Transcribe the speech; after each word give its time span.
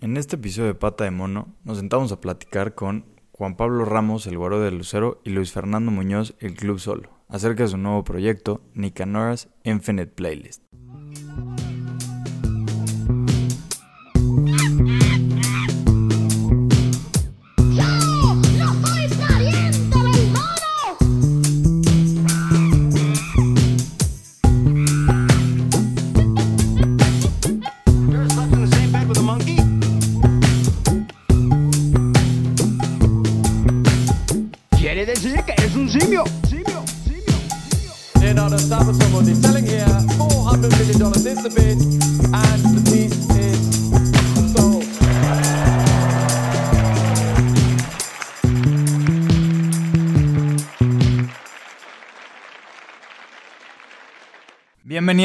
En 0.00 0.16
este 0.16 0.36
episodio 0.36 0.68
de 0.68 0.74
Pata 0.76 1.02
de 1.02 1.10
Mono 1.10 1.56
nos 1.64 1.78
sentamos 1.78 2.12
a 2.12 2.20
platicar 2.20 2.76
con 2.76 3.04
Juan 3.32 3.56
Pablo 3.56 3.84
Ramos, 3.84 4.28
el 4.28 4.38
Guaro 4.38 4.60
de 4.60 4.70
Lucero, 4.70 5.20
y 5.24 5.30
Luis 5.30 5.50
Fernando 5.50 5.90
Muñoz, 5.90 6.36
el 6.38 6.54
Club 6.54 6.78
Solo, 6.78 7.10
acerca 7.26 7.64
de 7.64 7.70
su 7.70 7.78
nuevo 7.78 8.04
proyecto, 8.04 8.60
Nicanora's 8.74 9.48
Infinite 9.64 10.12
Playlist. 10.12 10.62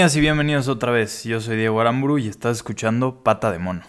Y 0.03 0.20
bienvenidos 0.20 0.67
otra 0.67 0.91
vez. 0.91 1.23
Yo 1.23 1.39
soy 1.39 1.55
Diego 1.55 1.80
Aramburu 1.80 2.17
y 2.17 2.27
estás 2.27 2.57
escuchando 2.57 3.23
Pata 3.23 3.53
de 3.53 3.57
Mono. 3.57 3.84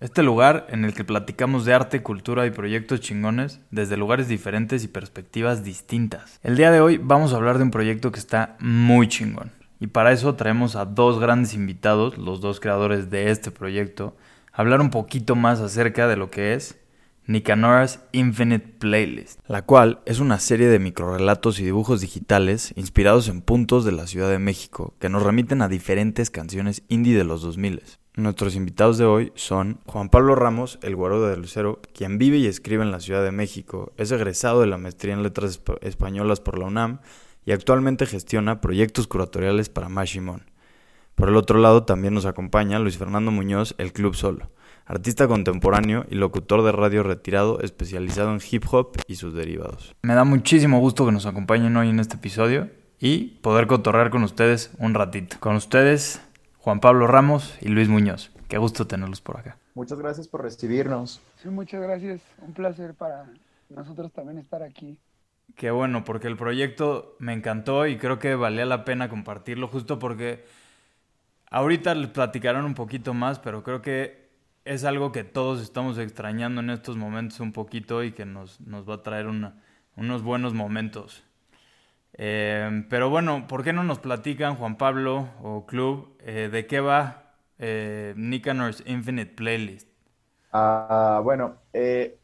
Este 0.00 0.22
lugar 0.22 0.66
en 0.68 0.84
el 0.84 0.92
que 0.92 1.02
platicamos 1.02 1.64
de 1.64 1.72
arte, 1.72 2.02
cultura 2.02 2.44
y 2.44 2.50
proyectos 2.50 3.00
chingones 3.00 3.60
desde 3.70 3.96
lugares 3.96 4.28
diferentes 4.28 4.84
y 4.84 4.88
perspectivas 4.88 5.64
distintas. 5.64 6.38
El 6.42 6.58
día 6.58 6.70
de 6.70 6.82
hoy 6.82 6.98
vamos 6.98 7.32
a 7.32 7.36
hablar 7.36 7.56
de 7.56 7.64
un 7.64 7.70
proyecto 7.70 8.12
que 8.12 8.18
está 8.18 8.56
muy 8.60 9.08
chingón. 9.08 9.50
Y 9.80 9.86
para 9.86 10.12
eso 10.12 10.34
traemos 10.34 10.76
a 10.76 10.84
dos 10.84 11.18
grandes 11.18 11.54
invitados, 11.54 12.18
los 12.18 12.42
dos 12.42 12.60
creadores 12.60 13.08
de 13.08 13.30
este 13.30 13.50
proyecto, 13.50 14.14
a 14.52 14.60
hablar 14.60 14.82
un 14.82 14.90
poquito 14.90 15.36
más 15.36 15.60
acerca 15.60 16.06
de 16.06 16.16
lo 16.16 16.30
que 16.30 16.52
es 16.52 16.78
Nicanora's 17.28 18.04
Infinite 18.12 18.74
Playlist, 18.78 19.40
la 19.48 19.62
cual 19.62 19.98
es 20.06 20.20
una 20.20 20.38
serie 20.38 20.68
de 20.68 20.78
microrelatos 20.78 21.58
y 21.58 21.64
dibujos 21.64 22.00
digitales 22.00 22.72
inspirados 22.76 23.26
en 23.26 23.42
puntos 23.42 23.84
de 23.84 23.90
la 23.90 24.06
Ciudad 24.06 24.30
de 24.30 24.38
México 24.38 24.94
que 25.00 25.08
nos 25.08 25.24
remiten 25.24 25.60
a 25.60 25.66
diferentes 25.66 26.30
canciones 26.30 26.84
indie 26.86 27.18
de 27.18 27.24
los 27.24 27.42
2000. 27.42 27.82
Nuestros 28.14 28.54
invitados 28.54 28.96
de 28.96 29.06
hoy 29.06 29.32
son 29.34 29.80
Juan 29.86 30.08
Pablo 30.08 30.36
Ramos, 30.36 30.78
el 30.82 30.94
guaro 30.94 31.20
de 31.26 31.36
Lucero, 31.36 31.80
quien 31.92 32.16
vive 32.16 32.36
y 32.36 32.46
escribe 32.46 32.84
en 32.84 32.92
la 32.92 33.00
Ciudad 33.00 33.24
de 33.24 33.32
México, 33.32 33.92
es 33.96 34.12
egresado 34.12 34.60
de 34.60 34.68
la 34.68 34.78
maestría 34.78 35.14
en 35.14 35.24
letras 35.24 35.60
españolas 35.80 36.38
por 36.38 36.60
la 36.60 36.66
UNAM 36.66 37.00
y 37.44 37.50
actualmente 37.50 38.06
gestiona 38.06 38.60
proyectos 38.60 39.08
curatoriales 39.08 39.68
para 39.68 39.88
Mashimon. 39.88 40.48
Por 41.16 41.28
el 41.28 41.36
otro 41.36 41.58
lado 41.58 41.82
también 41.82 42.14
nos 42.14 42.24
acompaña 42.24 42.78
Luis 42.78 42.98
Fernando 42.98 43.32
Muñoz, 43.32 43.74
el 43.78 43.92
Club 43.92 44.14
Solo 44.14 44.48
artista 44.86 45.26
contemporáneo 45.28 46.06
y 46.08 46.14
locutor 46.14 46.62
de 46.62 46.72
radio 46.72 47.02
retirado 47.02 47.60
especializado 47.60 48.32
en 48.32 48.40
hip 48.50 48.64
hop 48.70 48.96
y 49.06 49.16
sus 49.16 49.34
derivados. 49.34 49.94
Me 50.02 50.14
da 50.14 50.24
muchísimo 50.24 50.80
gusto 50.80 51.04
que 51.04 51.12
nos 51.12 51.26
acompañen 51.26 51.76
hoy 51.76 51.90
en 51.90 52.00
este 52.00 52.16
episodio 52.16 52.70
y 52.98 53.38
poder 53.42 53.66
cotorrear 53.66 54.10
con 54.10 54.22
ustedes 54.22 54.70
un 54.78 54.94
ratito. 54.94 55.36
Con 55.40 55.56
ustedes, 55.56 56.22
Juan 56.58 56.80
Pablo 56.80 57.06
Ramos 57.06 57.58
y 57.60 57.68
Luis 57.68 57.88
Muñoz. 57.88 58.30
Qué 58.48 58.58
gusto 58.58 58.86
tenerlos 58.86 59.20
por 59.20 59.38
acá. 59.38 59.58
Muchas 59.74 59.98
gracias 59.98 60.28
por 60.28 60.42
recibirnos. 60.42 61.20
Sí, 61.42 61.48
muchas 61.48 61.82
gracias. 61.82 62.22
Un 62.40 62.54
placer 62.54 62.94
para 62.94 63.26
nosotros 63.68 64.12
también 64.12 64.38
estar 64.38 64.62
aquí. 64.62 64.98
Qué 65.56 65.70
bueno, 65.70 66.04
porque 66.04 66.28
el 66.28 66.36
proyecto 66.36 67.16
me 67.18 67.32
encantó 67.32 67.86
y 67.86 67.98
creo 67.98 68.18
que 68.18 68.34
valía 68.34 68.66
la 68.66 68.84
pena 68.84 69.08
compartirlo 69.08 69.68
justo 69.68 69.98
porque 69.98 70.44
ahorita 71.50 71.94
les 71.94 72.10
platicaron 72.10 72.64
un 72.64 72.74
poquito 72.74 73.14
más, 73.14 73.38
pero 73.38 73.62
creo 73.62 73.82
que 73.82 74.25
es 74.66 74.84
algo 74.84 75.12
que 75.12 75.24
todos 75.24 75.62
estamos 75.62 75.96
extrañando 75.96 76.60
en 76.60 76.70
estos 76.70 76.96
momentos 76.96 77.38
un 77.40 77.52
poquito 77.52 78.02
y 78.02 78.12
que 78.12 78.26
nos, 78.26 78.60
nos 78.60 78.88
va 78.88 78.94
a 78.94 79.02
traer 79.02 79.26
unos 79.28 80.22
buenos 80.22 80.54
momentos. 80.54 81.22
Eh, 82.14 82.84
pero 82.90 83.08
bueno, 83.08 83.46
¿por 83.46 83.62
qué 83.62 83.72
no 83.72 83.84
nos 83.84 84.00
platican, 84.00 84.56
Juan 84.56 84.76
Pablo 84.76 85.28
o 85.40 85.66
Club, 85.66 86.16
eh, 86.20 86.48
de 86.50 86.66
qué 86.66 86.80
va 86.80 87.34
eh, 87.58 88.12
Nicanor's 88.16 88.82
Infinite 88.86 89.34
Playlist? 89.34 89.88
Ah, 90.52 91.20
bueno, 91.22 91.56
eh, 91.72 92.18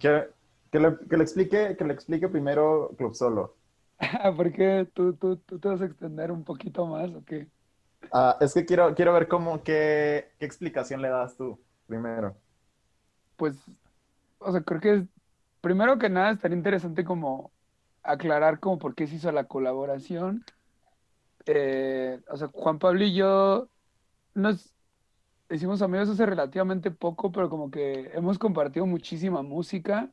que, 0.00 0.24
que, 0.72 0.80
le, 0.80 0.96
que, 1.08 1.16
le, 1.16 1.22
explique, 1.22 1.76
que 1.76 1.84
le 1.84 1.92
explique 1.92 2.28
primero 2.28 2.94
Club 2.98 3.14
Solo. 3.14 3.54
¿Por 4.36 4.52
qué 4.52 4.88
tú, 4.92 5.12
tú, 5.14 5.36
tú, 5.36 5.58
te 5.60 5.68
vas 5.68 5.80
a 5.80 5.86
extender 5.86 6.32
un 6.32 6.42
poquito 6.42 6.84
más 6.86 7.10
o 7.10 7.24
qué? 7.24 7.46
Ah, 8.12 8.36
es 8.40 8.54
que 8.54 8.64
quiero, 8.64 8.94
quiero 8.94 9.12
ver 9.12 9.28
cómo, 9.28 9.62
qué, 9.62 10.32
qué 10.38 10.46
explicación 10.46 11.00
le 11.00 11.08
das 11.08 11.36
tú 11.36 11.60
primero? 11.86 12.36
Pues, 13.36 13.56
o 14.38 14.52
sea, 14.52 14.60
creo 14.62 14.80
que 14.80 15.06
primero 15.60 15.98
que 15.98 16.08
nada 16.08 16.30
estaría 16.30 16.56
interesante 16.56 17.04
como 17.04 17.50
aclarar 18.02 18.60
como 18.60 18.78
por 18.78 18.94
qué 18.94 19.06
se 19.06 19.16
hizo 19.16 19.32
la 19.32 19.44
colaboración. 19.44 20.44
Eh, 21.46 22.20
o 22.28 22.36
sea, 22.36 22.48
Juan 22.48 22.78
Pablo 22.78 23.04
y 23.04 23.14
yo 23.14 23.68
nos 24.34 24.74
hicimos 25.50 25.82
amigos 25.82 26.08
hace 26.08 26.26
relativamente 26.26 26.90
poco, 26.90 27.30
pero 27.32 27.48
como 27.48 27.70
que 27.70 28.10
hemos 28.14 28.38
compartido 28.38 28.86
muchísima 28.86 29.42
música 29.42 30.10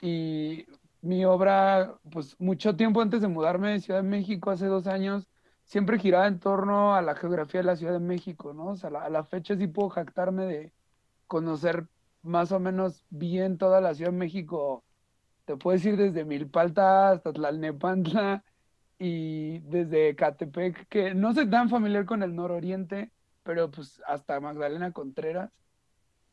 y 0.00 0.66
mi 1.02 1.24
obra, 1.24 1.98
pues 2.10 2.38
mucho 2.38 2.76
tiempo 2.76 3.00
antes 3.00 3.20
de 3.20 3.28
mudarme 3.28 3.72
de 3.72 3.80
Ciudad 3.80 4.02
de 4.02 4.08
México, 4.08 4.50
hace 4.50 4.66
dos 4.66 4.86
años, 4.86 5.28
siempre 5.64 5.98
giraba 5.98 6.26
en 6.26 6.40
torno 6.40 6.94
a 6.94 7.02
la 7.02 7.14
geografía 7.14 7.60
de 7.60 7.66
la 7.66 7.76
Ciudad 7.76 7.92
de 7.92 8.00
México, 8.00 8.54
¿no? 8.54 8.68
O 8.68 8.76
sea, 8.76 8.90
a 8.90 9.10
la 9.10 9.24
fecha 9.24 9.56
sí 9.56 9.66
puedo 9.66 9.88
jactarme 9.90 10.46
de 10.46 10.72
conocer 11.26 11.86
más 12.22 12.52
o 12.52 12.60
menos 12.60 13.04
bien 13.10 13.58
toda 13.58 13.80
la 13.80 13.94
Ciudad 13.94 14.12
de 14.12 14.18
México. 14.18 14.84
Te 15.44 15.56
puedes 15.56 15.84
ir 15.84 15.96
desde 15.96 16.24
Milpalta 16.24 17.10
hasta 17.10 17.32
Tlalnepantla 17.32 18.44
y 18.98 19.58
desde 19.60 20.14
Catepec, 20.16 20.88
que 20.88 21.14
no 21.14 21.34
soy 21.34 21.48
tan 21.50 21.68
familiar 21.68 22.06
con 22.06 22.22
el 22.22 22.34
nororiente, 22.34 23.10
pero 23.42 23.70
pues 23.70 24.00
hasta 24.06 24.40
Magdalena 24.40 24.92
Contreras. 24.92 25.50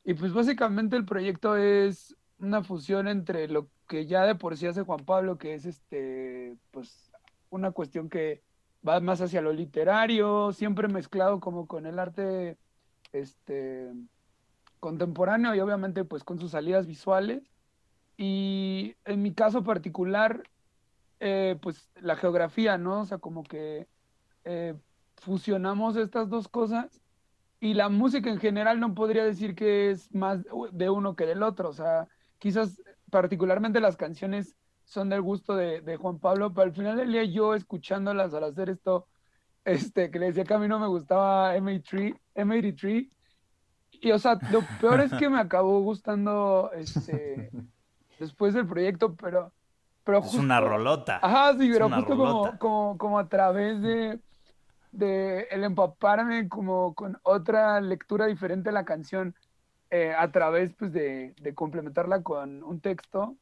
Y 0.04 0.14
pues 0.14 0.34
básicamente 0.34 0.96
el 0.96 1.06
proyecto 1.06 1.58
es 1.58 2.16
una 2.40 2.64
fusión 2.64 3.08
entre 3.08 3.48
lo 3.48 3.70
que 3.88 4.06
ya 4.08 4.24
de 4.26 4.36
por 4.36 4.58
sí 4.58 4.68
hace 4.68 4.84
Juan 4.84 5.06
Pablo, 5.06 5.38
que 5.38 5.54
es 5.54 5.66
este, 5.66 6.56
pues 6.72 7.12
una 7.50 7.72
cuestión 7.72 8.10
que 8.10 8.42
va 8.88 9.00
más 9.00 9.22
hacia 9.22 9.42
lo 9.42 9.54
literario, 9.54 10.52
siempre 10.54 10.88
mezclado 10.88 11.40
como 11.40 11.68
con 11.68 11.86
el 11.86 12.00
arte 12.00 12.58
este, 13.12 13.92
contemporáneo 14.80 15.54
y 15.56 15.60
obviamente 15.60 16.04
pues 16.04 16.24
con 16.24 16.40
sus 16.40 16.52
salidas 16.52 16.88
visuales. 16.88 17.44
Y 18.18 18.96
en 19.06 19.22
mi 19.22 19.34
caso 19.34 19.64
particular, 19.64 20.44
eh, 21.20 21.58
pues 21.62 21.90
la 21.96 22.16
geografía, 22.16 22.78
¿no? 22.78 23.02
O 23.02 23.06
sea, 23.06 23.20
como 23.20 23.44
que 23.44 23.88
eh, 24.44 24.76
fusionamos 25.18 25.96
estas 25.96 26.30
dos 26.30 26.48
cosas 26.48 27.02
y 27.60 27.76
la 27.76 27.90
música 27.90 28.30
en 28.30 28.40
general 28.40 28.80
no 28.80 28.96
podría 28.96 29.24
decir 29.24 29.56
que 29.56 29.92
es 29.92 30.14
más 30.14 30.44
de 30.72 30.90
uno 30.90 31.16
que 31.16 31.26
del 31.28 31.44
otro. 31.44 31.70
O 31.70 31.74
sea, 31.74 32.08
quizás 32.40 32.82
particularmente 33.12 33.80
las 33.80 33.98
canciones 33.98 34.56
son 34.92 35.08
del 35.08 35.22
gusto 35.22 35.56
de, 35.56 35.96
Juan 35.96 36.20
Pablo, 36.20 36.54
pero 36.54 36.66
al 36.66 36.74
final 36.74 36.98
del 36.98 37.14
día 37.14 37.24
yo 37.24 37.56
escuchándolas 37.56 38.34
al 38.34 38.44
hacer 38.44 38.70
esto, 38.70 39.08
este, 39.64 40.12
que 40.12 40.20
le 40.20 40.28
decía 40.28 40.44
que 40.44 40.54
a 40.54 40.60
mí 40.60 40.68
no 40.68 40.80
me 40.80 40.88
gustaba 40.88 41.56
M83, 41.56 42.18
M83 42.36 43.10
y 44.02 44.12
o 44.12 44.20
sea, 44.20 44.38
lo 44.52 44.62
peor 44.82 45.00
es 45.00 45.14
que 45.14 45.30
me 45.30 45.40
acabó 45.40 45.80
gustando 45.80 46.72
este, 46.76 47.52
después 48.20 48.54
del 48.54 48.68
proyecto, 48.68 49.16
pero... 49.16 49.54
pero 50.04 50.20
es 50.20 50.34
una 50.34 50.60
rolota. 50.60 51.20
Ajá, 51.22 51.58
sí, 51.58 51.70
pero 51.72 51.90
justo 51.90 52.18
como, 52.18 52.60
como, 52.60 52.98
como, 52.98 53.20
a 53.20 53.30
través 53.30 53.82
de, 53.82 54.20
de 54.92 55.48
el 55.52 55.64
empaparme 55.64 56.50
como 56.50 56.94
con 56.96 57.18
otra 57.24 57.80
lectura 57.80 58.26
diferente 58.26 58.72
de 58.72 58.74
la 58.74 58.84
canción, 58.84 59.36
eh, 59.90 60.14
a 60.18 60.30
través 60.34 60.74
pues 60.74 60.92
de, 60.92 61.34
de 61.40 61.56
complementarla 61.56 62.24
con 62.24 62.62
un 62.64 62.82
texto, 62.82 63.38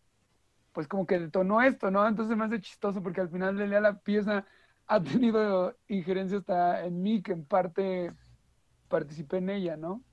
pues 0.73 0.87
como 0.87 1.05
que 1.05 1.19
detonó 1.19 1.61
esto, 1.61 1.91
¿no? 1.91 2.07
Entonces 2.07 2.37
me 2.37 2.45
hace 2.45 2.61
chistoso 2.61 3.01
porque 3.01 3.21
al 3.21 3.29
final 3.29 3.57
de 3.57 3.67
la 3.67 3.99
pieza 3.99 4.45
ha 4.87 5.01
tenido 5.01 5.75
injerencia 5.87 6.39
hasta 6.39 6.85
en 6.85 7.01
mí, 7.01 7.21
que 7.21 7.33
en 7.33 7.45
parte 7.45 8.13
participé 8.87 9.37
en 9.37 9.49
ella, 9.49 9.77
¿no? 9.77 10.03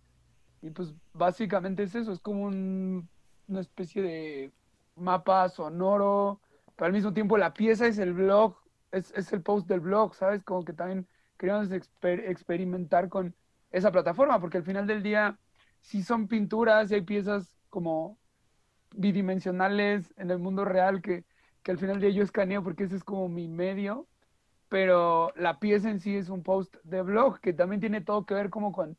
Y 0.63 0.71
pues 0.71 0.95
básicamente 1.13 1.83
es 1.85 1.95
eso, 1.95 2.13
es 2.13 2.21
como 2.21 2.45
una 2.47 3.61
especie 3.61 4.03
de 4.03 4.53
mapa 4.97 5.49
sonoro, 5.49 6.41
pero 6.75 6.87
al 6.87 6.93
mismo 6.93 7.13
tiempo 7.13 7.39
la 7.39 7.55
pieza 7.55 7.87
es 7.87 7.99
el 7.99 8.13
blog, 8.13 8.57
es, 8.91 9.13
es 9.13 9.33
el 9.33 9.43
post 9.43 9.67
del 9.69 9.81
blog, 9.81 10.15
¿sabes? 10.15 10.43
Como 10.45 10.65
que 10.65 10.73
también 10.73 11.07
queríamos 11.39 11.71
experimentar 11.71 13.09
con 13.09 13.35
esa 13.71 13.93
plataforma, 13.93 14.41
porque 14.41 14.59
al 14.59 14.65
final 14.65 14.87
del 14.87 15.03
día 15.03 15.39
sí 15.81 16.03
son 16.03 16.29
pinturas 16.29 16.91
y 16.91 16.95
hay 16.95 17.03
piezas 17.03 17.57
como 17.69 18.19
bidimensionales 18.97 20.13
en 20.17 20.31
el 20.31 20.39
mundo 20.39 20.65
real 20.65 21.03
que, 21.03 21.25
que 21.63 21.73
al 21.73 21.79
final 21.79 22.01
de 22.01 22.15
yo 22.15 22.23
escaneo 22.23 22.63
porque 22.63 22.85
ese 22.85 22.97
es 22.97 23.05
como 23.05 23.29
mi 23.29 23.49
medio, 23.49 24.09
pero 24.69 25.33
la 25.37 25.59
pieza 25.61 25.91
en 25.91 26.01
sí 26.01 26.17
es 26.17 26.29
un 26.29 26.43
post 26.43 26.77
de 26.85 27.03
blog 27.03 27.41
que 27.41 27.53
también 27.53 27.81
tiene 27.81 28.01
todo 28.01 28.27
que 28.27 28.35
ver 28.35 28.51
como 28.51 28.73
con 28.73 28.99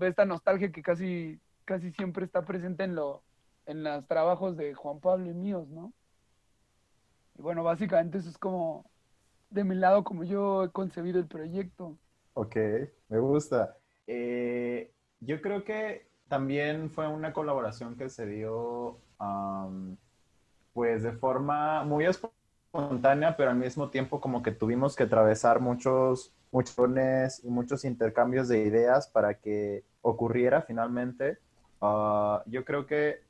esta 0.00 0.24
nostalgia 0.24 0.72
que 0.72 0.82
casi, 0.82 1.40
casi 1.64 1.92
siempre 1.92 2.24
está 2.24 2.44
presente 2.44 2.84
en, 2.84 2.94
lo, 2.94 3.24
en 3.66 3.84
los 3.84 4.06
trabajos 4.06 4.56
de 4.56 4.74
Juan 4.74 5.00
Pablo 5.00 5.30
y 5.30 5.34
míos, 5.34 5.68
¿no? 5.68 5.94
Y 7.36 7.42
bueno, 7.42 7.64
básicamente 7.64 8.18
eso 8.18 8.28
es 8.28 8.38
como 8.38 8.90
de 9.50 9.64
mi 9.64 9.74
lado 9.74 10.04
como 10.04 10.24
yo 10.24 10.64
he 10.64 10.72
concebido 10.72 11.18
el 11.20 11.28
proyecto. 11.28 11.98
Ok, 12.34 12.56
me 13.08 13.18
gusta. 13.18 13.78
Eh, 14.06 14.92
yo 15.20 15.40
creo 15.40 15.64
que 15.64 16.10
también 16.28 16.90
fue 16.90 17.08
una 17.08 17.32
colaboración 17.32 17.96
que 17.96 18.08
se 18.08 18.26
dio 18.26 19.03
pues 20.72 21.02
de 21.02 21.12
forma 21.12 21.84
muy 21.84 22.06
espontánea, 22.06 23.36
pero 23.36 23.50
al 23.50 23.56
mismo 23.56 23.90
tiempo 23.90 24.20
como 24.20 24.42
que 24.42 24.50
tuvimos 24.50 24.96
que 24.96 25.04
atravesar 25.04 25.60
muchos, 25.60 26.32
muchos 26.50 26.76
y 27.42 27.48
muchos 27.48 27.84
intercambios 27.84 28.48
de 28.48 28.64
ideas 28.64 29.08
para 29.08 29.34
que 29.34 29.84
ocurriera 30.02 30.62
finalmente. 30.62 31.38
Ah, 31.80 32.42
yo 32.46 32.64
creo 32.64 32.86
que 32.86 33.20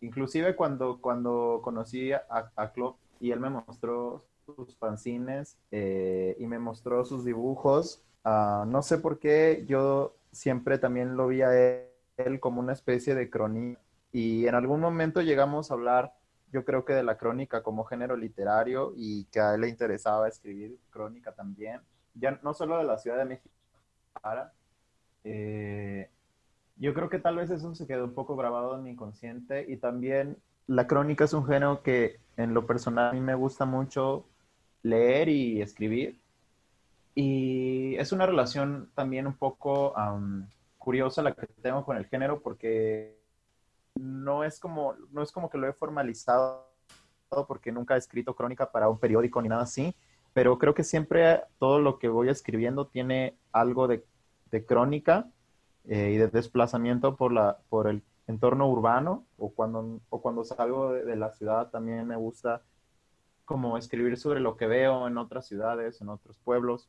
inclusive 0.00 0.56
cuando, 0.56 1.00
cuando 1.00 1.60
conocí 1.62 2.12
a, 2.12 2.24
a 2.56 2.72
Club 2.72 2.96
y 3.20 3.30
él 3.30 3.40
me 3.40 3.50
mostró 3.50 4.24
sus 4.44 4.76
fanzines 4.76 5.56
eh, 5.70 6.36
y 6.38 6.46
me 6.46 6.58
mostró 6.58 7.04
sus 7.04 7.24
dibujos, 7.24 8.02
ah, 8.24 8.64
no 8.66 8.82
sé 8.82 8.98
por 8.98 9.18
qué 9.18 9.64
yo 9.66 10.14
siempre 10.32 10.78
también 10.78 11.16
lo 11.16 11.28
vi 11.28 11.42
a 11.42 11.54
él, 11.54 12.40
como 12.40 12.60
una 12.60 12.72
especie 12.72 13.14
de 13.14 13.28
crónica 13.28 13.80
y 14.14 14.46
en 14.46 14.54
algún 14.54 14.80
momento 14.80 15.20
llegamos 15.20 15.70
a 15.70 15.74
hablar 15.74 16.14
yo 16.54 16.64
creo 16.64 16.84
que 16.84 16.92
de 16.92 17.02
la 17.02 17.18
crónica 17.18 17.64
como 17.64 17.84
género 17.84 18.16
literario 18.16 18.92
y 18.96 19.24
que 19.24 19.40
a 19.40 19.54
él 19.54 19.62
le 19.62 19.68
interesaba 19.68 20.28
escribir 20.28 20.78
crónica 20.88 21.32
también, 21.32 21.80
ya 22.14 22.38
no 22.44 22.54
solo 22.54 22.78
de 22.78 22.84
la 22.84 22.96
Ciudad 22.96 23.18
de 23.18 23.24
México, 23.24 23.50
eh, 25.24 26.08
yo 26.76 26.94
creo 26.94 27.08
que 27.08 27.18
tal 27.18 27.36
vez 27.36 27.50
eso 27.50 27.74
se 27.74 27.88
quedó 27.88 28.04
un 28.04 28.14
poco 28.14 28.36
grabado 28.36 28.76
en 28.76 28.84
mi 28.84 28.90
inconsciente 28.90 29.66
y 29.68 29.78
también 29.78 30.36
la 30.68 30.86
crónica 30.86 31.24
es 31.24 31.32
un 31.32 31.44
género 31.44 31.82
que 31.82 32.20
en 32.36 32.54
lo 32.54 32.66
personal 32.68 33.10
a 33.10 33.12
mí 33.12 33.20
me 33.20 33.34
gusta 33.34 33.64
mucho 33.64 34.24
leer 34.82 35.28
y 35.28 35.60
escribir. 35.60 36.20
Y 37.16 37.96
es 37.96 38.12
una 38.12 38.26
relación 38.26 38.90
también 38.94 39.26
un 39.26 39.34
poco 39.34 39.92
curiosa 40.78 41.20
la 41.22 41.34
que 41.34 41.48
tengo 41.62 41.84
con 41.84 41.96
el 41.96 42.06
género 42.06 42.40
porque 42.40 43.23
no 43.94 44.44
es 44.44 44.58
como, 44.58 44.94
no 45.12 45.22
es 45.22 45.32
como 45.32 45.50
que 45.50 45.58
lo 45.58 45.68
he 45.68 45.72
formalizado 45.72 46.68
porque 47.46 47.72
nunca 47.72 47.94
he 47.94 47.98
escrito 47.98 48.34
crónica 48.34 48.70
para 48.70 48.88
un 48.88 48.98
periódico 48.98 49.42
ni 49.42 49.48
nada 49.48 49.62
así, 49.62 49.94
pero 50.32 50.58
creo 50.58 50.74
que 50.74 50.84
siempre 50.84 51.42
todo 51.58 51.80
lo 51.80 51.98
que 51.98 52.08
voy 52.08 52.28
escribiendo 52.28 52.86
tiene 52.86 53.36
algo 53.52 53.88
de, 53.88 54.04
crónica 54.66 55.28
eh, 55.88 56.12
y 56.14 56.16
de 56.16 56.28
desplazamiento 56.28 57.16
por, 57.16 57.32
la, 57.32 57.58
por 57.68 57.88
el 57.88 58.04
entorno 58.28 58.68
urbano 58.68 59.26
o 59.36 59.52
cuando, 59.52 60.00
o 60.10 60.22
cuando 60.22 60.44
salgo 60.44 60.92
de, 60.92 61.16
la 61.16 61.32
ciudad 61.32 61.70
también 61.70 62.06
me 62.06 62.14
gusta 62.14 62.62
como 63.44 63.76
escribir 63.76 64.16
sobre 64.16 64.38
lo 64.38 64.56
que 64.56 64.68
veo 64.68 65.08
en 65.08 65.18
otras 65.18 65.48
ciudades, 65.48 66.00
en 66.00 66.08
otros 66.08 66.38
pueblos. 66.38 66.88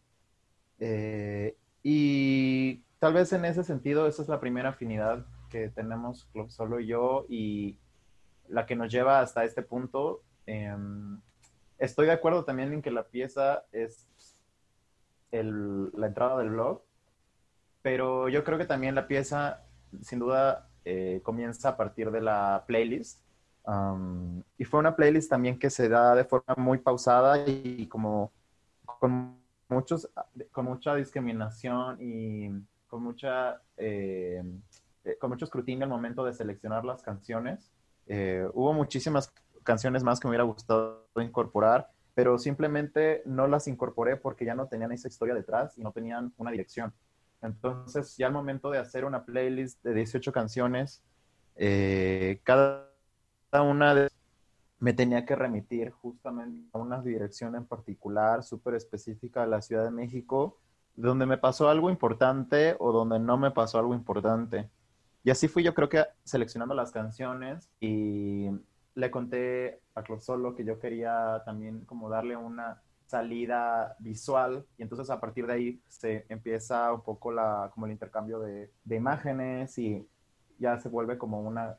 Eh, 0.78 1.58
y 1.82 2.84
tal 3.00 3.14
vez 3.14 3.34
en 3.34 3.46
ese 3.46 3.64
sentido 3.64 4.06
esa 4.06 4.22
es 4.22 4.30
la 4.30 4.40
primera 4.40 4.70
afinidad 4.70 5.26
que 5.56 5.70
tenemos 5.70 6.26
Club 6.34 6.52
Solo 6.52 6.82
y 6.82 6.88
yo 6.88 7.26
y 7.30 7.78
la 8.50 8.66
que 8.66 8.76
nos 8.76 8.92
lleva 8.92 9.22
hasta 9.22 9.46
este 9.46 9.62
punto. 9.62 10.22
Em, 10.46 11.22
estoy 11.78 12.08
de 12.08 12.12
acuerdo 12.12 12.44
también 12.44 12.74
en 12.74 12.82
que 12.82 12.92
la 12.92 13.04
pieza 13.04 13.64
es 13.72 14.06
la 15.32 16.08
entrada 16.08 16.38
del 16.40 16.50
blog, 16.50 16.82
pero 17.82 18.28
yo 18.30 18.44
creo 18.44 18.58
que 18.58 18.66
también 18.66 18.96
la 18.96 19.08
pieza 19.08 19.64
sin 20.02 20.20
duda 20.20 20.70
eh, 20.84 21.22
comienza 21.24 21.70
a 21.70 21.78
partir 21.78 22.12
de 22.12 22.22
la 22.22 22.66
playlist. 22.68 23.22
y 24.58 24.66
fue 24.66 24.80
una 24.82 24.96
playlist 24.96 25.30
también 25.30 25.58
que 25.58 25.70
se 25.70 25.88
da 25.88 26.16
de 26.16 26.26
forma 26.26 26.56
muy 26.58 26.80
pausada 26.80 27.44
y 27.48 27.88
como 27.88 28.32
con, 28.86 29.38
muchos, 29.70 30.10
con 30.52 30.66
mucha 30.66 30.96
discriminación 30.96 31.98
y 32.00 32.50
con, 32.88 33.04
mucha, 33.04 33.62
eh, 33.78 34.44
eh, 35.06 35.18
con 35.18 35.30
mucho 35.30 35.46
escrutinio 35.46 35.86
al 35.86 35.90
momento 35.90 36.26
de 36.26 36.34
seleccionar 36.34 36.84
las 36.84 37.02
canciones. 37.02 37.72
hubo 38.54 38.74
muchísimas 38.74 39.34
canciones 39.64 40.04
más 40.04 40.20
que 40.20 40.28
me 40.28 40.32
hubiera 40.32 40.44
gustado 40.44 41.08
incorporar, 41.18 41.90
pero 42.14 42.38
simplemente 42.38 43.22
no 43.26 43.48
las 43.48 43.68
incorporé 43.68 44.16
porque 44.18 44.46
ya 44.46 44.56
no 44.56 44.68
tenían 44.68 44.92
esa 44.92 45.08
historia 45.08 45.34
detrás 45.34 45.78
y 45.78 45.82
no 45.82 45.92
tenían 45.92 46.34
una 46.38 46.52
dirección. 46.52 46.94
Entonces, 47.42 48.16
ya 48.18 48.28
al 48.28 48.34
momento 48.34 48.70
de 48.70 48.80
hacer 48.80 49.06
una 49.06 49.26
playlist 49.26 49.84
de 49.84 49.94
18 49.94 50.32
canciones, 50.32 51.04
eh, 51.56 52.42
cada 52.44 52.90
una 53.54 53.96
de 53.96 54.10
me 54.80 54.94
tenía 54.94 55.26
que 55.26 55.36
remitir 55.36 55.92
justamente 55.92 56.70
a 56.74 56.78
una 56.78 57.02
dirección 57.02 57.56
en 57.56 57.66
particular, 57.66 58.44
súper 58.44 58.76
específica 58.76 59.42
de 59.42 59.48
la 59.48 59.62
Ciudad 59.62 59.84
de 59.84 59.92
México, 59.92 60.60
donde 60.96 61.26
me 61.26 61.38
pasó 61.38 61.70
algo 61.70 61.90
importante 61.90 62.76
o 62.80 62.92
donde 62.92 63.20
no 63.20 63.38
me 63.38 63.52
pasó 63.52 63.80
algo 63.80 63.94
importante. 63.94 64.70
Y 65.26 65.32
así 65.32 65.48
fui 65.48 65.64
yo 65.64 65.74
creo 65.74 65.90
que 65.90 66.06
seleccionando 66.24 66.76
las 66.76 66.92
canciones 66.92 67.68
y 67.80 68.48
le 68.94 69.10
conté 69.10 69.82
a 69.96 70.04
Solo 70.20 70.54
que 70.54 70.64
yo 70.64 70.80
quería 70.80 71.42
también 71.46 71.84
como 71.86 72.10
darle 72.10 72.38
una 72.38 72.84
salida 73.08 73.96
visual 74.00 74.68
y 74.78 74.84
entonces 74.84 75.10
a 75.10 75.20
partir 75.20 75.48
de 75.48 75.54
ahí 75.54 75.82
se 75.88 76.28
empieza 76.30 76.94
un 76.94 77.02
poco 77.02 77.32
la, 77.32 77.72
como 77.74 77.88
el 77.88 77.94
intercambio 77.94 78.40
de, 78.40 78.70
imágenes 78.88 79.76
y 79.80 80.08
ya 80.60 80.80
se 80.80 80.90
vuelve 80.90 81.18
como 81.18 81.42
una 81.42 81.76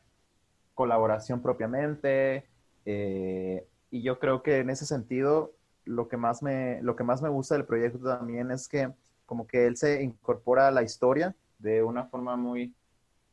colaboración 0.75 1.41
propiamente 1.41 2.47
eh, 2.85 3.65
y 3.93 4.03
yo 4.03 4.19
creo 4.19 4.43
que 4.43 4.59
en 4.59 4.71
ese 4.71 4.87
sentido 4.87 5.53
lo 5.85 6.09
que 6.09 6.17
más 6.17 6.43
me 6.43 6.83
lo 6.83 6.97
que 6.97 7.05
más 7.05 7.23
me 7.23 7.29
gusta 7.29 7.55
del 7.55 7.65
proyecto 7.65 8.01
también 8.01 8.51
es 8.51 8.67
que 8.67 8.93
como 9.25 9.47
que 9.47 9.67
él 9.67 9.77
se 9.77 10.03
incorpora 10.03 10.67
a 10.67 10.73
la 10.73 10.83
historia 10.83 11.37
de 11.59 11.85
una 11.85 12.07
forma 12.07 12.37
muy 12.37 12.75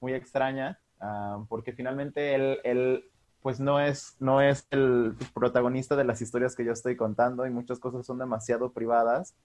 muy 0.04 0.14
extraña 0.14 0.80
ah, 1.00 1.46
porque 1.48 1.72
finalmente 1.72 2.36
él, 2.36 2.60
él 2.66 3.06
pues 3.42 3.60
no 3.60 3.80
es, 3.80 4.18
no 4.19 4.42
es 4.42 4.68
el 4.69 5.16
protagonista 5.33 5.95
de 5.95 6.04
las 6.04 6.22
historias 6.22 6.56
que 6.56 6.66
yo 6.66 6.74
estoy 6.74 6.95
contando 6.98 7.45
y 7.45 7.50
muchas 7.50 7.80
cosas 7.80 8.06
son 8.06 8.19
demasiado 8.19 8.74
privadas, 8.74 9.36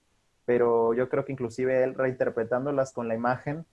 pero 0.45 0.93
yo 0.93 1.09
creo 1.09 1.23
que 1.23 1.31
inclusive 1.31 1.83
él 1.83 1.95
reinterpretándolas 1.95 2.91
con 2.91 3.07
la 3.07 3.15
imagen 3.15 3.65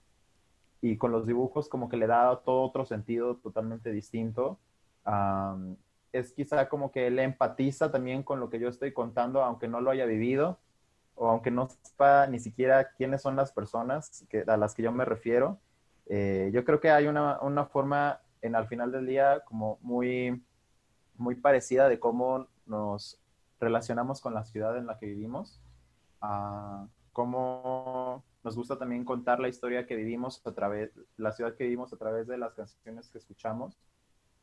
y 0.81 0.97
con 0.97 1.11
los 1.11 1.27
dibujos 1.27 1.69
como 1.69 1.89
que 1.89 1.97
le 1.97 2.07
da 2.07 2.41
todo 2.45 2.63
otro 2.63 2.87
sentido 2.87 3.37
totalmente 3.37 3.91
distinto. 3.93 4.59
es 6.13 6.33
quizá 6.33 6.69
como 6.69 6.93
que 6.93 7.09
él 7.09 7.19
empatiza 7.19 7.91
también 7.91 8.23
con 8.23 8.39
lo 8.41 8.49
que 8.49 8.61
yo 8.61 8.69
estoy 8.69 8.93
contando, 8.93 9.43
aunque 9.43 9.69
no 9.69 9.81
lo 9.81 9.91
haya 9.91 10.07
vivido 10.07 10.59
o 11.17 11.29
aunque 11.29 11.51
no 11.51 11.69
sepa 11.83 12.27
ni 12.27 12.39
siquiera 12.39 12.93
quiénes 12.93 13.23
son 13.23 13.37
las 13.37 13.53
personas 13.53 14.25
que, 14.29 14.45
a 14.47 14.57
las 14.57 14.75
que 14.75 14.83
yo 14.83 14.93
me 14.93 15.05
refiero. 15.05 15.59
Eh, 16.07 16.51
yo 16.53 16.65
creo 16.65 16.81
que 16.81 16.91
hay 16.91 17.07
una, 17.07 17.41
una 17.41 17.67
forma 17.67 18.21
en 18.43 18.55
al 18.55 18.69
final 18.69 18.93
del 18.93 19.07
día 19.07 19.41
como 19.45 19.79
muy, 19.83 20.43
muy 21.17 21.35
parecida 21.35 21.89
de 21.89 21.99
cómo 21.99 22.49
nos 22.67 23.21
relacionamos 23.61 24.21
con 24.21 24.35
la 24.35 24.45
ciudad 24.45 24.77
en 24.77 24.87
la 24.87 24.99
que 24.99 25.07
vivimos, 25.07 25.61
uh, 26.23 26.87
cómo 27.13 28.25
nos 28.45 28.57
gusta 28.57 28.79
también 28.79 29.05
contar 29.05 29.41
la 29.41 29.49
historia 29.49 29.87
que 29.87 29.97
vivimos 29.97 30.41
a 30.47 30.53
través, 30.53 30.93
la 31.17 31.33
ciudad 31.33 31.55
que 31.55 31.65
vivimos 31.65 31.93
a 31.93 31.97
través 31.97 32.27
de 32.27 32.39
las 32.39 32.55
canciones 32.55 33.09
que 33.09 33.19
escuchamos, 33.19 33.77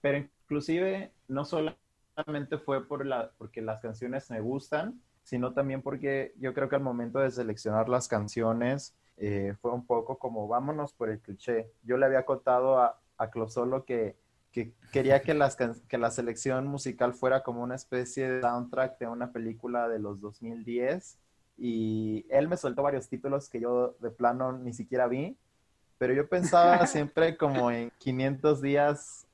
pero 0.02 0.18
inclusive 0.18 1.14
no 1.28 1.46
solamente 1.46 2.58
fue 2.58 2.86
por 2.86 3.06
la, 3.06 3.32
porque 3.38 3.62
las 3.62 3.82
canciones 3.82 4.30
me 4.30 4.42
gustan, 4.42 5.00
sino 5.24 5.54
también 5.54 5.82
porque 5.82 6.34
yo 6.38 6.54
creo 6.54 6.68
que 6.68 6.76
al 6.76 6.82
momento 6.82 7.20
de 7.20 7.32
seleccionar 7.32 7.88
las 7.88 8.08
canciones 8.08 8.96
eh, 9.18 9.54
fue 9.62 9.72
un 9.72 9.86
poco 9.86 10.18
como 10.18 10.48
vámonos 10.48 10.94
por 10.94 11.10
el 11.10 11.20
cliché. 11.20 11.72
Yo 11.84 11.98
le 11.98 12.06
había 12.06 12.26
contado 12.26 12.80
a, 12.80 13.00
a 13.18 13.30
Closolo 13.30 13.86
que, 13.86 14.16
que 14.52 14.74
quería 14.92 15.22
que, 15.22 15.34
las, 15.34 15.58
que 15.88 15.98
la 15.98 16.12
selección 16.12 16.68
musical 16.68 17.14
fuera 17.14 17.44
como 17.44 17.64
una 17.64 17.76
especie 17.76 18.30
de 18.30 18.42
soundtrack 18.42 19.00
de 19.00 19.08
una 19.08 19.32
película 19.32 19.88
de 19.88 20.00
los 20.00 20.22
2010 20.22 21.18
y 21.58 22.26
él 22.30 22.48
me 22.48 22.58
soltó 22.58 22.84
varios 22.84 23.08
títulos 23.08 23.50
que 23.50 23.60
yo 23.60 23.96
de 24.00 24.10
plano 24.10 24.54
ni 24.54 24.74
siquiera 24.74 25.08
vi, 25.08 25.38
pero 25.98 26.14
yo 26.14 26.28
pensaba 26.28 26.86
siempre 26.88 27.38
como 27.38 27.72
en 27.72 27.92
500 28.00 28.62
días 28.62 29.28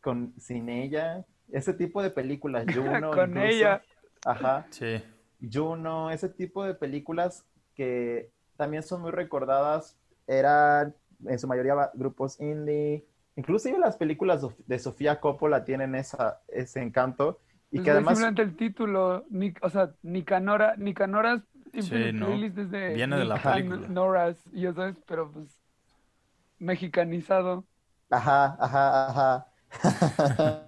con, 0.00 0.32
sin 0.38 0.68
ella, 0.68 1.24
ese 1.52 1.74
tipo 1.74 2.02
de 2.02 2.10
películas, 2.10 2.64
Juno. 2.74 3.10
con 3.10 3.36
ella. 3.36 3.82
Ajá. 4.24 4.66
Sí. 4.70 5.02
Juno, 5.40 6.10
ese 6.10 6.28
tipo 6.28 6.64
de 6.64 6.74
películas 6.74 7.44
que 7.74 8.30
también 8.60 8.82
son 8.82 9.00
muy 9.00 9.10
recordadas, 9.10 9.96
eran 10.26 10.94
en 11.26 11.38
su 11.38 11.48
mayoría 11.48 11.90
grupos 11.94 12.38
indie. 12.40 13.06
Inclusive 13.36 13.78
las 13.78 13.96
películas 13.96 14.46
de 14.66 14.78
Sofía 14.78 15.18
Coppola 15.18 15.64
tienen 15.64 15.94
esa, 15.94 16.42
ese 16.48 16.82
encanto. 16.82 17.40
Y 17.70 17.76
Pues 17.76 17.84
que 17.84 17.90
además... 17.92 18.18
simplemente 18.18 18.42
el 18.42 18.56
título, 18.56 19.24
ni, 19.30 19.54
o 19.62 19.70
sea, 19.70 19.94
Nicanora, 20.02 20.74
Nicanoras 20.76 21.42
Sí, 21.72 22.12
¿no? 22.12 22.26
Playlist 22.26 22.58
es 22.58 22.70
de 22.70 22.94
Viene 22.94 23.16
de 23.16 23.24
la 23.24 23.36
Nican- 23.36 23.54
película. 23.54 23.88
Noras, 23.88 24.44
ya 24.52 24.72
sabes, 24.74 25.00
pero 25.06 25.30
pues 25.32 25.60
mexicanizado. 26.58 27.64
Ajá, 28.10 28.56
ajá, 28.60 29.08
ajá. 29.10 29.46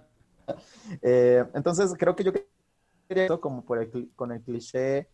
Eh, 1.01 1.45
entonces, 1.55 1.95
creo 1.97 2.15
que 2.17 2.25
yo 2.25 2.33
quería 3.09 3.29
como 3.41 3.65
por 3.65 3.79
el 3.79 4.11
con 4.17 4.33
el 4.33 4.43
cliché 4.43 5.09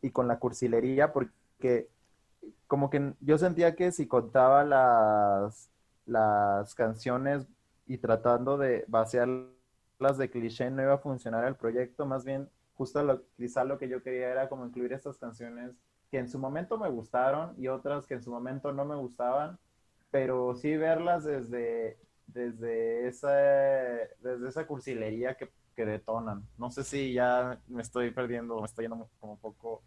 y 0.00 0.10
con 0.10 0.26
la 0.26 0.38
cursilería, 0.38 1.12
porque 1.12 1.88
como 2.66 2.90
que 2.90 3.14
yo 3.20 3.38
sentía 3.38 3.74
que 3.76 3.92
si 3.92 4.06
contaba 4.06 4.64
las, 4.64 5.70
las 6.06 6.74
canciones 6.74 7.46
y 7.86 7.98
tratando 7.98 8.56
de 8.58 8.84
vaciarlas 8.88 10.18
de 10.18 10.30
cliché 10.30 10.70
no 10.70 10.82
iba 10.82 10.94
a 10.94 10.98
funcionar 10.98 11.44
el 11.44 11.56
proyecto, 11.56 12.06
más 12.06 12.24
bien 12.24 12.48
justo 12.74 13.24
quizá 13.36 13.64
lo 13.64 13.78
que 13.78 13.88
yo 13.88 14.02
quería 14.02 14.30
era 14.30 14.48
como 14.48 14.66
incluir 14.66 14.92
estas 14.92 15.18
canciones 15.18 15.72
que 16.10 16.18
en 16.18 16.28
su 16.28 16.38
momento 16.38 16.78
me 16.78 16.90
gustaron 16.90 17.54
y 17.58 17.68
otras 17.68 18.06
que 18.06 18.14
en 18.14 18.22
su 18.22 18.30
momento 18.30 18.72
no 18.72 18.84
me 18.84 18.96
gustaban, 18.96 19.58
pero 20.10 20.54
sí 20.54 20.76
verlas 20.76 21.24
desde, 21.24 21.98
desde, 22.26 23.08
esa, 23.08 23.32
desde 23.32 24.48
esa 24.48 24.66
cursilería 24.66 25.36
que, 25.36 25.50
que 25.74 25.86
detonan. 25.86 26.46
No 26.58 26.70
sé 26.70 26.84
si 26.84 27.14
ya 27.14 27.58
me 27.68 27.82
estoy 27.82 28.10
perdiendo, 28.10 28.58
me 28.58 28.66
estoy 28.66 28.86
yendo 28.86 29.08
como 29.20 29.38
poco 29.38 29.82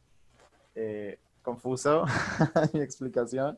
eh, 0.74 1.20
confuso 1.46 2.04
mi 2.74 2.82
explicación, 2.82 3.58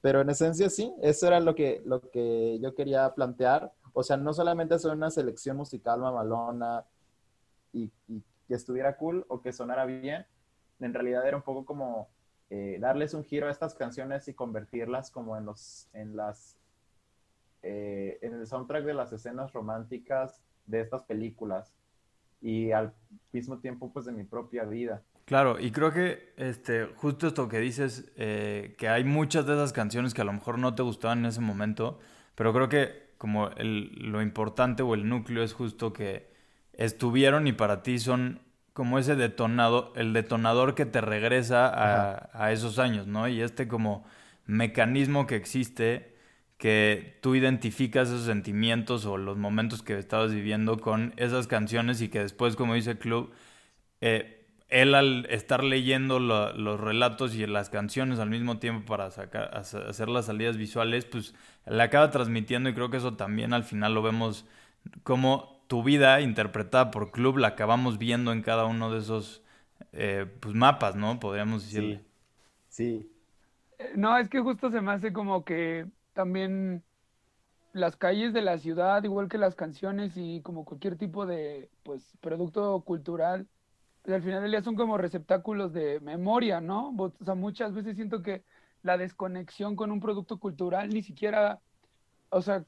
pero 0.00 0.22
en 0.22 0.30
esencia 0.30 0.68
sí, 0.70 0.92
eso 1.02 1.26
era 1.26 1.38
lo 1.38 1.54
que, 1.54 1.82
lo 1.84 2.00
que 2.00 2.58
yo 2.60 2.74
quería 2.74 3.14
plantear. 3.14 3.72
O 3.92 4.02
sea, 4.02 4.16
no 4.16 4.32
solamente 4.32 4.74
hacer 4.74 4.92
una 4.92 5.10
selección 5.10 5.56
musical 5.56 6.00
mamalona 6.00 6.84
y, 7.72 7.92
que 8.48 8.54
estuviera 8.54 8.96
cool 8.96 9.24
o 9.28 9.42
que 9.42 9.52
sonara 9.52 9.84
bien, 9.84 10.26
en 10.80 10.94
realidad 10.94 11.26
era 11.26 11.36
un 11.36 11.42
poco 11.44 11.64
como 11.64 12.08
eh, 12.48 12.78
darles 12.80 13.14
un 13.14 13.22
giro 13.22 13.46
a 13.46 13.50
estas 13.50 13.74
canciones 13.74 14.26
y 14.26 14.34
convertirlas 14.34 15.10
como 15.12 15.36
en 15.36 15.44
los 15.44 15.88
en 15.92 16.16
las 16.16 16.56
eh, 17.62 18.18
en 18.22 18.34
el 18.34 18.46
soundtrack 18.46 18.84
de 18.84 18.94
las 18.94 19.12
escenas 19.12 19.52
románticas 19.52 20.42
de 20.66 20.80
estas 20.80 21.02
películas 21.02 21.74
y 22.40 22.72
al 22.72 22.94
mismo 23.32 23.58
tiempo 23.58 23.92
pues 23.92 24.06
de 24.06 24.12
mi 24.12 24.24
propia 24.24 24.64
vida. 24.64 25.02
Claro, 25.30 25.60
y 25.60 25.70
creo 25.70 25.92
que 25.92 26.32
este, 26.38 26.86
justo 26.96 27.28
esto 27.28 27.48
que 27.48 27.60
dices, 27.60 28.10
eh, 28.16 28.74
que 28.76 28.88
hay 28.88 29.04
muchas 29.04 29.46
de 29.46 29.52
esas 29.52 29.72
canciones 29.72 30.12
que 30.12 30.22
a 30.22 30.24
lo 30.24 30.32
mejor 30.32 30.58
no 30.58 30.74
te 30.74 30.82
gustaban 30.82 31.20
en 31.20 31.26
ese 31.26 31.40
momento, 31.40 32.00
pero 32.34 32.52
creo 32.52 32.68
que 32.68 33.12
como 33.16 33.48
el, 33.50 33.92
lo 34.10 34.22
importante 34.22 34.82
o 34.82 34.92
el 34.92 35.08
núcleo 35.08 35.44
es 35.44 35.52
justo 35.52 35.92
que 35.92 36.32
estuvieron 36.72 37.46
y 37.46 37.52
para 37.52 37.84
ti 37.84 38.00
son 38.00 38.40
como 38.72 38.98
ese 38.98 39.14
detonado, 39.14 39.92
el 39.94 40.14
detonador 40.14 40.74
que 40.74 40.84
te 40.84 41.00
regresa 41.00 41.68
a, 41.68 42.30
a 42.32 42.50
esos 42.50 42.80
años, 42.80 43.06
¿no? 43.06 43.28
Y 43.28 43.40
este 43.40 43.68
como 43.68 44.04
mecanismo 44.46 45.28
que 45.28 45.36
existe 45.36 46.16
que 46.58 47.18
tú 47.22 47.36
identificas 47.36 48.08
esos 48.08 48.24
sentimientos 48.24 49.06
o 49.06 49.16
los 49.16 49.36
momentos 49.38 49.84
que 49.84 49.96
estabas 49.96 50.34
viviendo 50.34 50.80
con 50.80 51.14
esas 51.18 51.46
canciones 51.46 52.00
y 52.02 52.08
que 52.08 52.18
después, 52.18 52.56
como 52.56 52.74
dice 52.74 52.98
Club, 52.98 53.30
eh, 54.00 54.39
él 54.70 54.94
al 54.94 55.26
estar 55.30 55.64
leyendo 55.64 56.18
lo- 56.20 56.52
los 56.54 56.80
relatos 56.80 57.34
y 57.34 57.46
las 57.46 57.70
canciones 57.70 58.18
al 58.18 58.30
mismo 58.30 58.58
tiempo 58.58 58.86
para 58.86 59.10
sacar, 59.10 59.54
hacer 59.56 60.08
las 60.08 60.26
salidas 60.26 60.56
visuales, 60.56 61.04
pues 61.06 61.34
la 61.66 61.84
acaba 61.84 62.10
transmitiendo 62.10 62.68
y 62.70 62.74
creo 62.74 62.90
que 62.90 62.98
eso 62.98 63.14
también 63.16 63.52
al 63.52 63.64
final 63.64 63.94
lo 63.94 64.02
vemos 64.02 64.46
como 65.02 65.62
tu 65.68 65.82
vida 65.82 66.20
interpretada 66.20 66.90
por 66.90 67.10
Club 67.12 67.38
la 67.38 67.48
acabamos 67.48 67.98
viendo 67.98 68.32
en 68.32 68.42
cada 68.42 68.64
uno 68.66 68.92
de 68.92 69.00
esos 69.00 69.42
eh, 69.92 70.26
pues, 70.40 70.54
mapas, 70.54 70.96
¿no? 70.96 71.20
Podríamos 71.20 71.64
decirle. 71.64 72.00
Sí, 72.00 72.06
sí, 72.68 73.10
No, 73.96 74.16
es 74.18 74.28
que 74.28 74.40
justo 74.40 74.70
se 74.70 74.80
me 74.80 74.92
hace 74.92 75.12
como 75.12 75.44
que 75.44 75.86
también 76.12 76.84
las 77.72 77.96
calles 77.96 78.32
de 78.34 78.42
la 78.42 78.58
ciudad, 78.58 79.04
igual 79.04 79.28
que 79.28 79.38
las 79.38 79.54
canciones 79.56 80.12
y 80.16 80.42
como 80.42 80.64
cualquier 80.64 80.96
tipo 80.98 81.26
de 81.26 81.70
pues 81.84 82.16
producto 82.20 82.82
cultural, 82.84 83.48
al 84.14 84.22
final 84.22 84.42
del 84.42 84.50
día 84.52 84.62
son 84.62 84.76
como 84.76 84.98
receptáculos 84.98 85.72
de 85.72 86.00
memoria, 86.00 86.60
¿no? 86.60 86.94
O 86.96 87.24
sea, 87.24 87.34
muchas 87.34 87.74
veces 87.74 87.96
siento 87.96 88.22
que 88.22 88.44
la 88.82 88.96
desconexión 88.96 89.76
con 89.76 89.90
un 89.90 90.00
producto 90.00 90.38
cultural 90.38 90.90
ni 90.90 91.02
siquiera, 91.02 91.60
o 92.30 92.42
sea, 92.42 92.64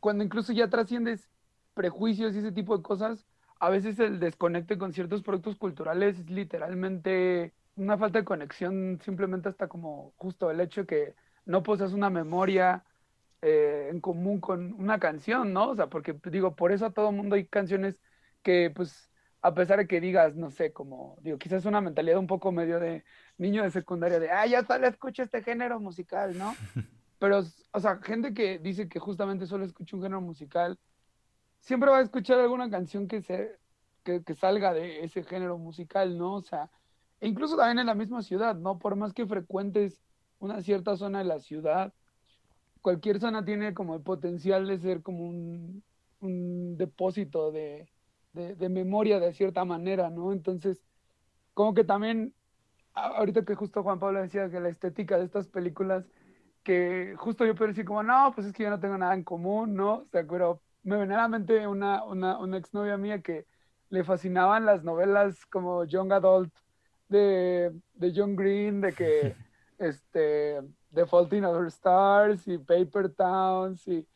cuando 0.00 0.24
incluso 0.24 0.52
ya 0.52 0.68
trasciendes 0.68 1.28
prejuicios 1.74 2.34
y 2.34 2.38
ese 2.38 2.52
tipo 2.52 2.76
de 2.76 2.82
cosas, 2.82 3.26
a 3.60 3.70
veces 3.70 3.98
el 3.98 4.20
desconecte 4.20 4.78
con 4.78 4.92
ciertos 4.92 5.22
productos 5.22 5.56
culturales 5.56 6.18
es 6.18 6.30
literalmente 6.30 7.52
una 7.76 7.96
falta 7.98 8.18
de 8.18 8.24
conexión, 8.24 9.00
simplemente 9.04 9.48
hasta 9.48 9.68
como 9.68 10.12
justo 10.16 10.50
el 10.50 10.60
hecho 10.60 10.82
de 10.82 10.86
que 10.86 11.14
no 11.46 11.62
poseas 11.62 11.92
una 11.92 12.10
memoria 12.10 12.84
eh, 13.42 13.88
en 13.90 14.00
común 14.00 14.40
con 14.40 14.72
una 14.74 14.98
canción, 14.98 15.52
¿no? 15.52 15.70
O 15.70 15.76
sea, 15.76 15.88
porque 15.88 16.14
pues, 16.14 16.32
digo, 16.32 16.56
por 16.56 16.72
eso 16.72 16.86
a 16.86 16.90
todo 16.92 17.12
mundo 17.12 17.36
hay 17.36 17.46
canciones 17.46 18.00
que, 18.42 18.70
pues, 18.74 19.07
a 19.40 19.54
pesar 19.54 19.78
de 19.78 19.86
que 19.86 20.00
digas, 20.00 20.34
no 20.34 20.50
sé, 20.50 20.72
como, 20.72 21.16
digo, 21.20 21.38
quizás 21.38 21.64
una 21.64 21.80
mentalidad 21.80 22.18
un 22.18 22.26
poco 22.26 22.50
medio 22.50 22.80
de 22.80 23.04
niño 23.36 23.62
de 23.62 23.70
secundaria, 23.70 24.18
de, 24.18 24.30
ah, 24.30 24.46
ya 24.46 24.64
solo 24.64 24.86
escucho 24.86 25.22
este 25.22 25.42
género 25.42 25.78
musical, 25.80 26.36
¿no? 26.36 26.54
Pero, 27.18 27.42
o 27.72 27.80
sea, 27.80 27.98
gente 28.02 28.34
que 28.34 28.58
dice 28.58 28.88
que 28.88 28.98
justamente 28.98 29.46
solo 29.46 29.64
escucha 29.64 29.96
un 29.96 30.02
género 30.02 30.20
musical, 30.20 30.78
siempre 31.60 31.90
va 31.90 31.98
a 31.98 32.02
escuchar 32.02 32.40
alguna 32.40 32.70
canción 32.70 33.06
que, 33.06 33.22
se, 33.22 33.58
que, 34.04 34.22
que 34.22 34.34
salga 34.34 34.72
de 34.72 35.04
ese 35.04 35.22
género 35.24 35.58
musical, 35.58 36.18
¿no? 36.18 36.34
O 36.34 36.42
sea, 36.42 36.70
e 37.20 37.28
incluso 37.28 37.56
también 37.56 37.80
en 37.80 37.86
la 37.86 37.94
misma 37.94 38.22
ciudad, 38.22 38.56
¿no? 38.56 38.78
Por 38.78 38.96
más 38.96 39.12
que 39.12 39.26
frecuentes 39.26 40.00
una 40.40 40.62
cierta 40.62 40.96
zona 40.96 41.18
de 41.18 41.24
la 41.24 41.40
ciudad, 41.40 41.92
cualquier 42.82 43.20
zona 43.20 43.44
tiene 43.44 43.74
como 43.74 43.94
el 43.94 44.02
potencial 44.02 44.66
de 44.66 44.78
ser 44.78 45.02
como 45.02 45.24
un, 45.24 45.82
un 46.20 46.76
depósito 46.76 47.50
de, 47.50 47.88
de, 48.32 48.54
de 48.54 48.68
memoria 48.68 49.20
de 49.20 49.32
cierta 49.32 49.64
manera, 49.64 50.10
¿no? 50.10 50.32
Entonces, 50.32 50.82
como 51.54 51.74
que 51.74 51.84
también, 51.84 52.34
ahorita 52.94 53.44
que 53.44 53.54
justo 53.54 53.82
Juan 53.82 53.98
Pablo 53.98 54.22
decía 54.22 54.50
que 54.50 54.60
la 54.60 54.68
estética 54.68 55.18
de 55.18 55.24
estas 55.24 55.48
películas, 55.48 56.04
que 56.62 57.14
justo 57.16 57.44
yo 57.46 57.54
puedo 57.54 57.68
decir 57.68 57.84
como, 57.84 58.02
no, 58.02 58.32
pues 58.34 58.46
es 58.46 58.52
que 58.52 58.64
yo 58.64 58.70
no 58.70 58.80
tengo 58.80 58.98
nada 58.98 59.14
en 59.14 59.24
común, 59.24 59.74
¿no? 59.74 59.94
O 59.94 60.06
sea, 60.10 60.24
pero 60.26 60.60
me 60.82 60.96
venía 60.96 61.16
a 61.16 61.22
la 61.22 61.28
mente 61.28 61.66
una, 61.66 62.04
una, 62.04 62.38
una 62.38 62.58
exnovia 62.58 62.96
mía 62.96 63.22
que 63.22 63.46
le 63.90 64.04
fascinaban 64.04 64.66
las 64.66 64.84
novelas 64.84 65.46
como 65.46 65.84
Young 65.84 66.12
Adult 66.12 66.54
de, 67.08 67.72
de 67.94 68.12
John 68.14 68.36
Green, 68.36 68.80
de 68.80 68.92
que, 68.92 69.34
este, 69.78 70.60
The 70.92 71.06
Fault 71.06 71.32
in 71.32 71.44
Other 71.44 71.66
Stars 71.66 72.46
y 72.48 72.58
Paper 72.58 73.10
Towns 73.10 73.86
y, 73.88 74.06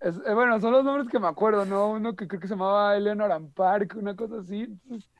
eh, 0.00 0.34
bueno, 0.34 0.60
son 0.60 0.72
los 0.72 0.84
nombres 0.84 1.08
que 1.08 1.18
me 1.18 1.28
acuerdo, 1.28 1.64
¿no? 1.64 1.92
Uno 1.92 2.14
que 2.14 2.28
creo 2.28 2.40
que 2.40 2.48
se 2.48 2.54
llamaba 2.54 2.96
Eleanor 2.96 3.32
and 3.32 3.52
una 3.96 4.16
cosa 4.16 4.38
así. 4.40 4.62
Entonces, 4.62 5.10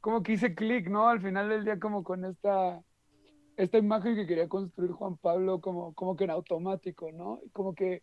como 0.00 0.22
que 0.22 0.32
hice 0.32 0.54
clic, 0.54 0.88
¿no? 0.88 1.08
Al 1.08 1.20
final 1.20 1.48
del 1.48 1.64
día 1.64 1.78
como 1.78 2.04
con 2.04 2.24
esta, 2.24 2.82
esta 3.56 3.78
imagen 3.78 4.16
que 4.16 4.26
quería 4.26 4.48
construir 4.48 4.92
Juan 4.92 5.16
Pablo 5.16 5.60
como, 5.60 5.94
como 5.94 6.16
que 6.16 6.24
en 6.24 6.30
automático, 6.30 7.10
¿no? 7.12 7.40
Como 7.52 7.74
que 7.74 8.02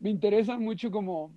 me 0.00 0.10
interesan 0.10 0.62
mucho 0.62 0.90
como 0.90 1.32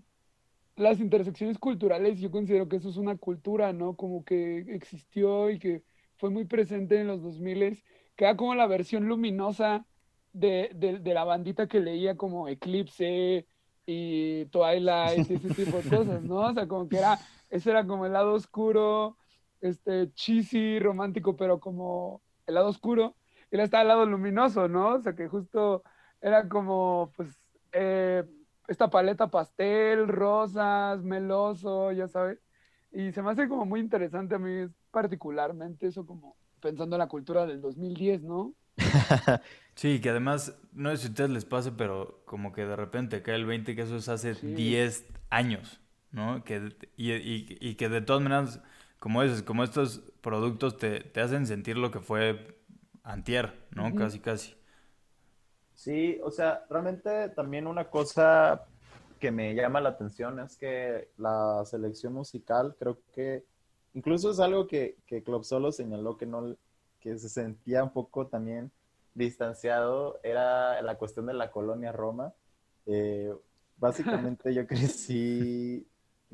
las 0.75 0.99
intersecciones 0.99 1.59
culturales, 1.59 2.19
yo 2.19 2.31
considero 2.31 2.67
que 2.67 2.77
eso 2.77 2.89
es 2.89 2.97
una 2.97 3.17
cultura, 3.17 3.73
¿no? 3.73 3.95
Como 3.95 4.23
que 4.23 4.59
existió 4.69 5.49
y 5.49 5.59
que 5.59 5.83
fue 6.17 6.29
muy 6.29 6.45
presente 6.45 6.99
en 6.99 7.07
los 7.07 7.21
2000 7.21 7.83
que 8.15 8.25
era 8.25 8.35
como 8.35 8.55
la 8.55 8.67
versión 8.67 9.07
luminosa 9.07 9.85
de, 10.33 10.71
de 10.73 11.13
la 11.13 11.25
bandita 11.25 11.67
que 11.67 11.79
leía 11.79 12.17
como 12.17 12.47
Eclipse 12.47 13.47
y 13.91 14.45
Twilight 14.51 15.31
y 15.31 15.33
ese 15.33 15.49
tipo 15.49 15.77
de 15.77 15.89
cosas, 15.89 16.21
¿no? 16.21 16.37
O 16.37 16.53
sea, 16.53 16.67
como 16.67 16.87
que 16.87 16.99
era, 16.99 17.17
ese 17.49 17.71
era 17.71 17.87
como 17.87 18.05
el 18.05 18.13
lado 18.13 18.33
oscuro, 18.33 19.17
este, 19.61 20.13
cheesy, 20.13 20.77
romántico, 20.77 21.35
pero 21.35 21.59
como 21.59 22.21
el 22.45 22.53
lado 22.53 22.67
oscuro, 22.67 23.15
y 23.51 23.55
luego 23.55 23.65
estaba 23.65 23.81
el 23.81 23.87
lado 23.87 24.05
luminoso, 24.05 24.67
¿no? 24.67 24.95
O 24.95 25.01
sea, 25.01 25.15
que 25.15 25.27
justo 25.27 25.81
era 26.21 26.47
como, 26.47 27.11
pues, 27.17 27.41
eh, 27.71 28.23
esta 28.67 28.91
paleta 28.91 29.27
pastel, 29.31 30.07
rosas, 30.07 31.01
meloso, 31.03 31.91
ya 31.91 32.07
sabes. 32.07 32.39
Y 32.91 33.11
se 33.11 33.23
me 33.23 33.31
hace 33.31 33.49
como 33.49 33.65
muy 33.65 33.79
interesante 33.79 34.35
a 34.35 34.39
mí 34.39 34.67
particularmente 34.91 35.87
eso 35.87 36.05
como 36.05 36.35
pensando 36.61 36.95
en 36.95 36.99
la 36.99 37.07
cultura 37.07 37.47
del 37.47 37.59
2010, 37.59 38.21
¿no? 38.21 38.53
Sí, 39.75 40.01
que 40.01 40.09
además, 40.09 40.55
no 40.73 40.89
sé 40.91 40.97
si 40.97 41.07
a 41.07 41.09
ustedes 41.11 41.29
les 41.29 41.45
pase, 41.45 41.71
pero 41.71 42.21
como 42.25 42.51
que 42.51 42.65
de 42.65 42.75
repente 42.75 43.21
cae 43.23 43.35
el 43.35 43.45
20 43.45 43.75
que 43.75 43.83
eso 43.83 43.95
es 43.97 44.09
hace 44.09 44.35
Sí. 44.39 44.47
10 44.55 45.05
años, 45.29 45.79
¿no? 46.11 46.43
Que, 46.43 46.75
y, 46.97 47.13
y- 47.13 47.57
y 47.61 47.75
que 47.75 47.87
de 47.89 48.01
todas 48.01 48.21
maneras, 48.21 48.61
como 48.99 49.23
dices, 49.23 49.41
como 49.43 49.63
estos 49.63 49.99
productos 50.21 50.77
te, 50.77 50.99
te 51.01 51.21
hacen 51.21 51.47
sentir 51.47 51.77
lo 51.77 51.91
que 51.91 51.99
fue 52.01 52.57
antier, 53.03 53.53
¿no? 53.71 53.95
Casi, 53.95 54.19
casi. 54.19 54.55
Sí, 55.73 56.19
o 56.23 56.31
sea, 56.31 56.65
realmente 56.69 57.29
también 57.29 57.65
una 57.67 57.89
cosa 57.89 58.67
que 59.19 59.31
me 59.31 59.53
llama 59.55 59.79
la 59.81 59.89
atención 59.89 60.39
es 60.39 60.57
que 60.57 61.09
la 61.17 61.63
selección 61.65 62.13
musical 62.13 62.75
creo 62.77 62.99
que 63.13 63.45
incluso 63.93 64.31
es 64.31 64.39
algo 64.39 64.67
que, 64.67 64.97
que 65.05 65.23
Club 65.23 65.43
Solo 65.45 65.71
señaló 65.71 66.17
que 66.17 66.25
no 66.25 66.55
que 66.99 67.17
se 67.17 67.29
sentía 67.29 67.83
un 67.83 67.91
poco 67.91 68.27
también 68.27 68.71
distanciado 69.13 70.19
era 70.23 70.81
la 70.81 70.97
cuestión 70.97 71.25
de 71.25 71.33
la 71.33 71.51
colonia 71.51 71.91
Roma. 71.91 72.33
Eh, 72.85 73.33
básicamente 73.77 74.53
yo 74.53 74.65
crecí 74.67 75.87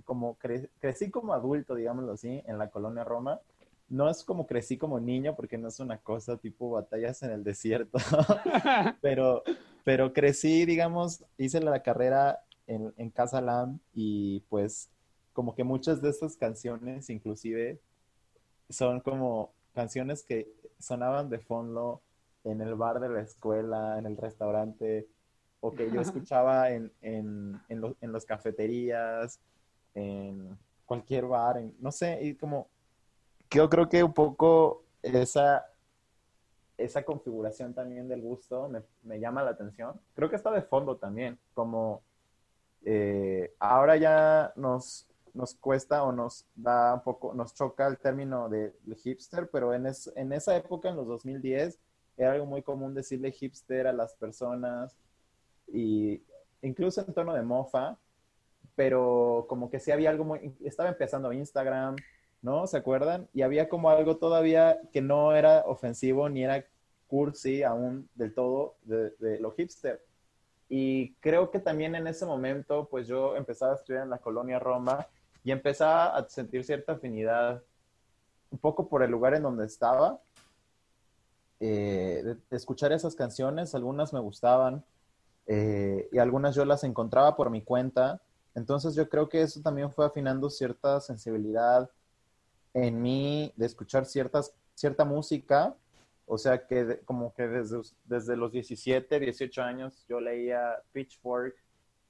como 0.03 0.37
crecí 0.79 1.09
como 1.09 1.33
adulto, 1.33 1.75
digámoslo 1.75 2.13
así, 2.13 2.43
en 2.45 2.57
la 2.57 2.69
colonia 2.69 3.03
Roma. 3.03 3.39
No 3.87 4.09
es 4.09 4.23
como 4.23 4.47
crecí 4.47 4.77
como 4.77 4.99
niño, 4.99 5.35
porque 5.35 5.57
no 5.57 5.67
es 5.67 5.79
una 5.79 5.99
cosa 5.99 6.37
tipo 6.37 6.71
batallas 6.71 7.21
en 7.23 7.31
el 7.31 7.43
desierto, 7.43 7.99
pero, 9.01 9.43
pero 9.83 10.11
crecí, 10.11 10.65
digamos, 10.65 11.23
hice 11.37 11.61
la 11.61 11.83
carrera 11.83 12.43
en, 12.65 12.93
en 12.97 13.11
Casa 13.11 13.41
Lam 13.41 13.79
y 13.93 14.39
pues 14.49 14.89
como 15.33 15.53
que 15.53 15.63
muchas 15.63 16.01
de 16.01 16.09
estas 16.09 16.35
canciones 16.35 17.09
inclusive 17.09 17.79
son 18.69 19.01
como 19.01 19.54
canciones 19.75 20.23
que 20.23 20.51
sonaban 20.79 21.29
de 21.29 21.37
fondo 21.37 22.01
en 22.43 22.61
el 22.61 22.73
bar 22.73 22.99
de 22.99 23.09
la 23.09 23.21
escuela, 23.21 23.99
en 23.99 24.07
el 24.07 24.17
restaurante, 24.17 25.07
o 25.59 25.71
que 25.71 25.91
yo 25.91 26.01
escuchaba 26.01 26.71
en, 26.71 26.91
en, 27.01 27.59
en, 27.69 27.95
en 28.01 28.11
las 28.11 28.25
cafeterías, 28.25 29.39
en 29.93 30.57
cualquier 30.85 31.25
bar, 31.25 31.57
en, 31.57 31.75
no 31.79 31.91
sé, 31.91 32.19
y 32.23 32.35
como 32.35 32.67
yo 33.49 33.69
creo 33.69 33.87
que 33.89 34.03
un 34.03 34.13
poco 34.13 34.83
esa, 35.01 35.65
esa 36.77 37.03
configuración 37.03 37.73
también 37.73 38.07
del 38.07 38.21
gusto 38.21 38.69
me, 38.69 38.81
me 39.03 39.19
llama 39.19 39.43
la 39.43 39.51
atención. 39.51 39.99
Creo 40.13 40.29
que 40.29 40.35
está 40.35 40.51
de 40.51 40.61
fondo 40.61 40.97
también, 40.97 41.37
como 41.53 42.01
eh, 42.83 43.55
ahora 43.59 43.97
ya 43.97 44.53
nos, 44.55 45.07
nos 45.35 45.53
cuesta 45.55 46.03
o 46.03 46.11
nos 46.11 46.45
da 46.55 46.95
un 46.95 47.03
poco, 47.03 47.33
nos 47.33 47.53
choca 47.53 47.85
el 47.87 47.97
término 47.97 48.49
de, 48.49 48.73
hipster, 49.03 49.49
pero 49.51 49.73
en, 49.73 49.85
en 50.15 50.33
esa 50.33 50.55
época, 50.55 50.89
en 50.89 50.95
los 50.95 51.07
2010, 51.07 51.77
era 52.17 52.31
algo 52.31 52.45
muy 52.45 52.61
común 52.61 52.93
decirle 52.93 53.31
hipster 53.31 53.87
a 53.87 53.93
las 53.93 54.15
personas 54.15 54.95
y 55.67 56.23
incluso 56.61 57.01
en 57.01 57.13
tono 57.13 57.33
de 57.33 57.41
mofa, 57.41 57.97
pero 58.75 59.45
como 59.49 59.69
que 59.69 59.79
sí 59.79 59.91
había 59.91 60.09
algo 60.09 60.23
muy, 60.23 60.55
estaba 60.63 60.89
empezando 60.89 61.33
Instagram, 61.33 61.97
¿no? 62.41 62.65
¿Se 62.67 62.77
acuerdan? 62.77 63.27
Y 63.33 63.41
había 63.41 63.67
como 63.67 63.89
algo 63.89 64.17
todavía 64.17 64.79
que 64.93 65.01
no 65.01 65.35
era 65.35 65.63
ofensivo 65.65 66.29
ni 66.29 66.43
era 66.43 66.65
cursi 67.07 67.63
aún 67.63 68.09
del 68.15 68.33
todo 68.33 68.77
de, 68.83 69.11
de 69.19 69.39
lo 69.39 69.51
hipster. 69.51 70.01
Y 70.69 71.13
creo 71.15 71.51
que 71.51 71.59
también 71.59 71.93
en 71.95 72.07
ese 72.07 72.25
momento, 72.25 72.87
pues 72.89 73.07
yo 73.07 73.35
empezaba 73.35 73.73
a 73.73 73.75
estudiar 73.75 74.03
en 74.03 74.09
la 74.09 74.17
colonia 74.17 74.59
Roma 74.59 75.07
y 75.45 75.51
empezaba 75.51 76.17
a 76.17 76.27
sentir 76.27 76.65
cierta 76.65 76.93
afinidad, 76.93 77.63
un 78.49 78.57
poco 78.57 78.89
por 78.89 79.03
el 79.03 79.11
lugar 79.11 79.35
en 79.35 79.43
donde 79.43 79.67
estaba, 79.67 80.19
eh, 81.59 82.23
de, 82.25 82.57
escuchar 82.57 82.91
esas 82.91 83.15
canciones, 83.15 83.75
algunas 83.75 84.11
me 84.11 84.19
gustaban 84.19 84.83
eh, 85.45 86.09
y 86.11 86.17
algunas 86.17 86.55
yo 86.55 86.65
las 86.65 86.83
encontraba 86.83 87.35
por 87.35 87.51
mi 87.51 87.61
cuenta. 87.61 88.19
Entonces 88.55 88.95
yo 88.95 89.07
creo 89.07 89.29
que 89.29 89.43
eso 89.43 89.61
también 89.61 89.91
fue 89.91 90.07
afinando 90.07 90.49
cierta 90.49 90.99
sensibilidad 90.99 91.91
en 92.73 92.99
mí 92.99 93.53
de 93.55 93.67
escuchar 93.67 94.07
ciertas, 94.07 94.51
cierta 94.73 95.05
música. 95.05 95.75
O 96.25 96.39
sea 96.39 96.65
que 96.65 97.01
como 97.05 97.35
que 97.35 97.47
desde, 97.47 97.81
desde 98.05 98.35
los 98.35 98.51
17, 98.51 99.19
18 99.19 99.61
años 99.61 100.05
yo 100.09 100.19
leía 100.19 100.81
Pitchfork 100.91 101.55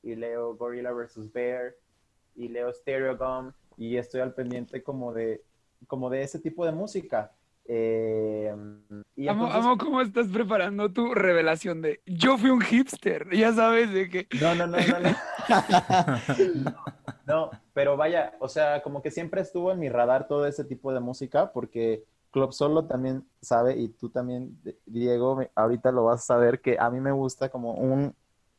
y 0.03 0.15
leo 0.15 0.55
Gorilla 0.55 0.93
vs. 0.93 1.33
Bear 1.33 1.75
y 2.35 2.49
leo 2.49 2.71
Stereogum 2.71 3.51
y 3.77 3.97
estoy 3.97 4.21
al 4.21 4.33
pendiente 4.33 4.83
como 4.83 5.13
de, 5.13 5.41
como 5.87 6.09
de 6.09 6.23
ese 6.23 6.39
tipo 6.39 6.65
de 6.65 6.71
música. 6.71 7.31
Eh, 7.67 8.53
y 9.15 9.27
amo, 9.27 9.75
cómo 9.79 9.99
estás 10.01 10.27
preparando 10.27 10.91
tu 10.91 11.15
revelación 11.15 11.81
de 11.81 11.99
yo 12.05 12.37
fui 12.37 12.51
un 12.51 12.61
hipster, 12.61 13.27
ya 13.35 13.53
sabes 13.53 13.91
de 13.91 14.09
que... 14.09 14.27
No, 14.39 14.53
no, 14.53 14.67
no, 14.67 14.77
no, 14.77 14.99
no. 14.99 15.15
no, 17.25 17.51
pero 17.73 17.97
vaya, 17.97 18.35
o 18.39 18.47
sea, 18.47 18.83
como 18.83 19.01
que 19.01 19.09
siempre 19.09 19.41
estuvo 19.41 19.71
en 19.71 19.79
mi 19.79 19.89
radar 19.89 20.27
todo 20.27 20.45
ese 20.45 20.63
tipo 20.63 20.93
de 20.93 20.99
música 20.99 21.51
porque 21.51 22.03
Club 22.29 22.53
Solo 22.53 22.85
también 22.85 23.25
sabe 23.41 23.77
y 23.77 23.87
tú 23.87 24.09
también, 24.09 24.59
Diego, 24.85 25.41
ahorita 25.55 25.91
lo 25.91 26.03
vas 26.03 26.21
a 26.21 26.25
saber 26.25 26.61
que 26.61 26.77
a 26.79 26.89
mí 26.89 26.99
me 26.99 27.13
gusta 27.13 27.49
como 27.49 27.73
un 27.73 28.13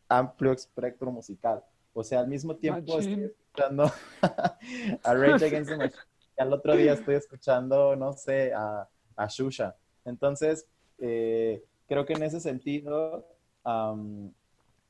amplio 0.09 0.53
espectro 0.53 1.13
musical. 1.13 1.63
O 1.99 2.05
sea, 2.05 2.21
al 2.21 2.29
mismo 2.29 2.57
tiempo 2.57 2.99
estoy 2.99 3.25
escuchando 3.25 3.91
a 5.03 5.15
Rage 5.15 5.47
Against 5.47 5.71
the 5.71 5.77
Machine 5.79 6.03
y 6.39 6.43
al 6.43 6.53
otro 6.53 6.77
día 6.77 6.93
estoy 6.93 7.15
escuchando, 7.15 7.97
no 7.97 8.13
sé, 8.13 8.53
a 8.53 8.89
a 9.17 9.27
Shusha. 9.27 9.75
Entonces, 10.05 10.67
eh, 10.99 11.65
creo 11.89 12.05
que 12.07 12.13
en 12.13 12.23
ese 12.23 12.41
sentido, 12.41 13.27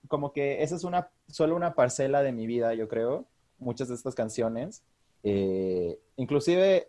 como 0.09 0.33
que 0.33 0.63
esa 0.63 0.77
es 0.77 0.85
una, 0.85 1.11
solo 1.29 1.57
una 1.57 1.75
parcela 1.75 2.23
de 2.23 2.33
mi 2.33 2.47
vida, 2.47 2.75
yo 2.75 2.89
creo, 2.89 3.27
muchas 3.59 3.89
de 3.89 3.95
estas 3.95 4.15
canciones. 4.15 4.83
Eh, 5.23 5.99
inclusive 6.17 6.89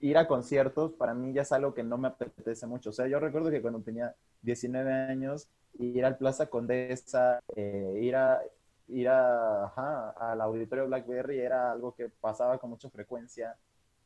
ir 0.00 0.18
a 0.18 0.28
conciertos 0.28 0.92
para 0.92 1.14
mí 1.14 1.32
ya 1.32 1.42
es 1.42 1.52
algo 1.52 1.72
que 1.72 1.82
no 1.82 1.96
me 1.96 2.08
apetece 2.08 2.66
mucho. 2.66 2.90
O 2.90 2.92
sea, 2.92 3.06
yo 3.06 3.18
recuerdo 3.18 3.50
que 3.50 3.62
cuando 3.62 3.80
tenía 3.80 4.14
19 4.42 4.92
años, 4.92 5.48
ir 5.78 6.04
al 6.04 6.18
Plaza 6.18 6.46
Condesa, 6.46 7.40
eh, 7.54 7.98
ir 8.02 8.16
a 8.16 8.40
ir 8.88 9.08
a, 9.08 10.12
al 10.16 10.40
auditorio 10.40 10.86
Blackberry 10.86 11.40
era 11.40 11.72
algo 11.72 11.94
que 11.94 12.08
pasaba 12.08 12.58
con 12.58 12.70
mucha 12.70 12.88
frecuencia 12.90 13.56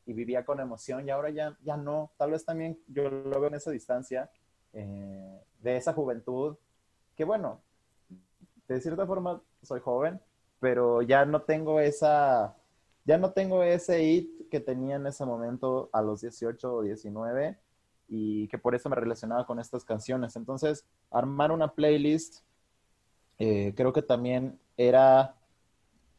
y 0.05 0.13
vivía 0.13 0.43
con 0.43 0.59
emoción 0.59 1.07
y 1.07 1.11
ahora 1.11 1.29
ya, 1.29 1.57
ya 1.63 1.77
no. 1.77 2.11
Tal 2.17 2.31
vez 2.31 2.43
también 2.45 2.79
yo 2.87 3.09
lo 3.09 3.39
veo 3.39 3.47
en 3.47 3.55
esa 3.55 3.71
distancia 3.71 4.29
eh, 4.73 5.41
de 5.61 5.77
esa 5.77 5.93
juventud, 5.93 6.57
que 7.15 7.23
bueno, 7.25 7.61
de 8.67 8.81
cierta 8.81 9.05
forma 9.05 9.41
soy 9.61 9.79
joven, 9.81 10.19
pero 10.59 11.01
ya 11.01 11.25
no 11.25 11.41
tengo 11.41 11.79
esa, 11.79 12.55
ya 13.05 13.17
no 13.17 13.31
tengo 13.31 13.63
ese 13.63 13.99
hit 13.99 14.49
que 14.49 14.59
tenía 14.59 14.95
en 14.95 15.07
ese 15.07 15.25
momento 15.25 15.89
a 15.93 16.01
los 16.01 16.21
18 16.21 16.73
o 16.73 16.81
19 16.81 17.57
y 18.07 18.47
que 18.47 18.57
por 18.57 18.75
eso 18.75 18.89
me 18.89 18.95
relacionaba 18.95 19.45
con 19.45 19.59
estas 19.59 19.85
canciones. 19.85 20.35
Entonces, 20.35 20.85
armar 21.09 21.51
una 21.51 21.73
playlist 21.73 22.43
eh, 23.43 23.73
creo 23.75 23.93
que 23.93 24.01
también 24.01 24.59
era 24.77 25.35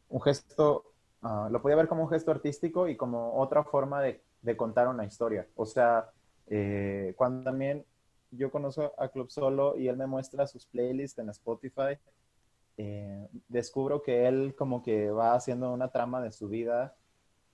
un 0.09 0.21
gesto 0.21 0.93
Ah, 1.23 1.47
lo 1.49 1.61
podía 1.61 1.77
ver 1.77 1.87
como 1.87 2.03
un 2.03 2.09
gesto 2.09 2.31
artístico 2.31 2.89
y 2.89 2.97
como 2.97 3.35
otra 3.39 3.63
forma 3.63 4.01
de, 4.01 4.21
contar 4.57 4.89
una 4.89 5.05
historia. 5.05 5.47
O 5.55 5.65
sea, 5.65 6.11
eh, 6.47 7.13
cuando 7.15 7.45
también 7.45 7.85
yo 8.31 8.51
conozco 8.51 8.93
a 8.97 9.07
Club 9.07 9.31
Solo 9.31 9.77
y 9.77 9.87
él 9.87 9.95
me 9.95 10.05
muestra 10.05 10.47
sus 10.47 10.65
playlists 10.65 11.17
en 11.19 11.29
Spotify, 11.29 11.97
eh, 12.77 13.29
descubro 13.47 14.03
que 14.03 14.27
él 14.27 14.53
como 14.57 14.83
que 14.83 15.11
va 15.11 15.33
haciendo 15.33 15.71
una 15.71 15.87
trama 15.87 16.21
de 16.21 16.33
su 16.33 16.49
vida 16.49 16.93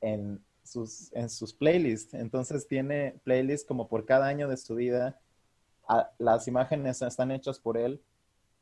en 0.02 0.44
sus, 0.64 1.14
en 1.14 1.30
sus 1.30 1.54
playlists. 1.54 2.16
Entonces 2.16 2.68
tiene 2.68 3.20
playlists 3.24 3.68
como 3.68 3.88
por 3.88 4.06
cada 4.06 4.26
año 4.26 4.48
de 4.48 4.58
su 4.58 4.74
vida. 4.74 5.20
las 6.18 6.48
imágenes 6.48 7.04
están 7.04 7.30
hechas 7.30 7.60
por 7.60 7.78
él. 7.78 8.02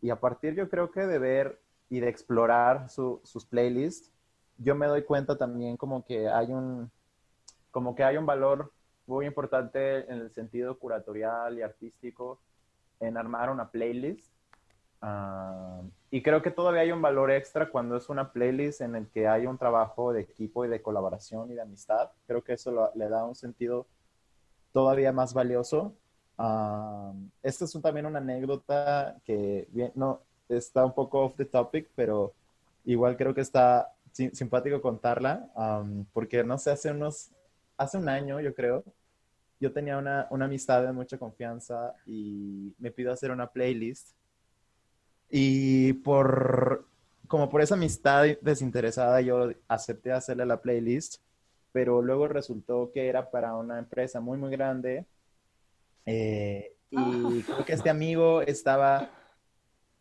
Y 0.02 0.10
a 0.10 0.20
partir 0.20 0.56
yo 0.56 0.70
creo 0.70 0.92
que 0.92 1.02
de 1.02 1.20
ver 1.20 1.60
y 1.90 2.00
de 2.00 2.10
explorar 2.10 2.90
su, 2.90 3.22
sus 3.24 3.46
playlists, 3.46 4.12
yo 4.58 4.76
me 4.76 4.88
doy 4.88 5.04
cuenta 5.04 5.38
también 5.38 5.78
como 5.78 6.04
que 6.06 6.28
hay 6.28 6.48
un, 6.48 6.92
como 7.72 7.96
que 7.96 8.04
hay 8.04 8.18
un 8.18 8.26
valor 8.26 8.72
muy 9.06 9.26
importante 9.26 10.00
en 10.12 10.20
el 10.20 10.32
sentido 10.32 10.78
curatorial 10.78 11.58
y 11.58 11.62
artístico 11.62 12.40
en 13.00 13.18
armar 13.18 13.50
una 13.50 13.70
playlist. 13.70 14.32
Ah, 15.02 15.82
y 16.10 16.24
creo 16.24 16.42
que 16.42 16.52
todavía 16.52 16.82
hay 16.82 16.92
un 16.92 17.02
valor 17.02 17.32
extra 17.32 17.70
cuando 17.70 17.96
es 17.96 18.10
una 18.10 18.32
playlist 18.32 18.82
en 18.82 18.96
el 18.96 19.08
que 19.10 19.28
hay 19.28 19.46
un 19.46 19.58
trabajo 19.58 20.12
de 20.12 20.22
equipo 20.22 20.66
y 20.66 20.68
de 20.68 20.82
colaboración 20.82 21.52
y 21.52 21.56
de 21.56 21.62
amistad. 21.62 22.10
Creo 22.26 22.44
que 22.44 22.54
eso 22.54 22.92
le 22.96 23.10
da 23.10 23.24
un 23.26 23.36
sentido 23.36 23.88
todavía 24.74 25.12
más 25.12 25.34
valioso. 25.34 25.94
Uh, 26.38 27.13
esta 27.41 27.65
es 27.65 27.71
también 27.82 28.06
una 28.06 28.19
anécdota 28.19 29.15
que 29.26 29.67
no 29.95 30.21
está 30.47 30.86
un 30.86 30.93
poco 30.93 31.21
off 31.21 31.36
the 31.36 31.45
topic, 31.45 31.89
pero 31.95 32.34
igual 32.86 33.17
creo 33.17 33.34
que 33.34 33.41
está 33.41 33.91
simpático 34.12 34.82
contarla, 34.82 35.47
porque 36.13 36.43
no 36.43 36.58
sé, 36.58 36.71
hace 36.71 36.91
unos, 36.91 37.30
hace 37.78 37.97
un 37.97 38.10
año 38.10 38.39
yo 38.39 38.54
creo, 38.56 38.84
yo 39.60 39.71
tenía 39.71 39.97
una, 39.97 40.28
una 40.30 40.45
amistad 40.45 40.84
de 40.84 40.91
mucha 40.91 41.17
confianza 41.17 41.93
y 42.06 42.73
me 42.80 42.91
pidió 42.91 43.12
hacer 43.12 43.32
una 43.32 43.47
playlist. 43.47 44.12
Y 45.30 45.93
por, 45.93 46.86
como 47.28 47.50
por 47.50 47.62
esa 47.62 47.76
amistad 47.76 48.26
desinteresada, 48.41 49.21
yo 49.21 49.52
acepté 49.67 50.12
hacerle 50.12 50.45
la 50.45 50.62
playlist, 50.62 51.21
pero 51.71 52.02
luego 52.02 52.28
resultó 52.28 52.91
que 52.93 53.08
era 53.08 53.30
para 53.30 53.56
una 53.56 53.80
empresa 53.80 54.19
muy, 54.19 54.38
muy 54.38 54.52
grande. 54.52 55.06
Eh, 56.08 56.74
y 56.89 57.43
creo 57.43 57.65
que 57.65 57.74
este 57.74 57.91
amigo 57.91 58.41
estaba 58.41 59.12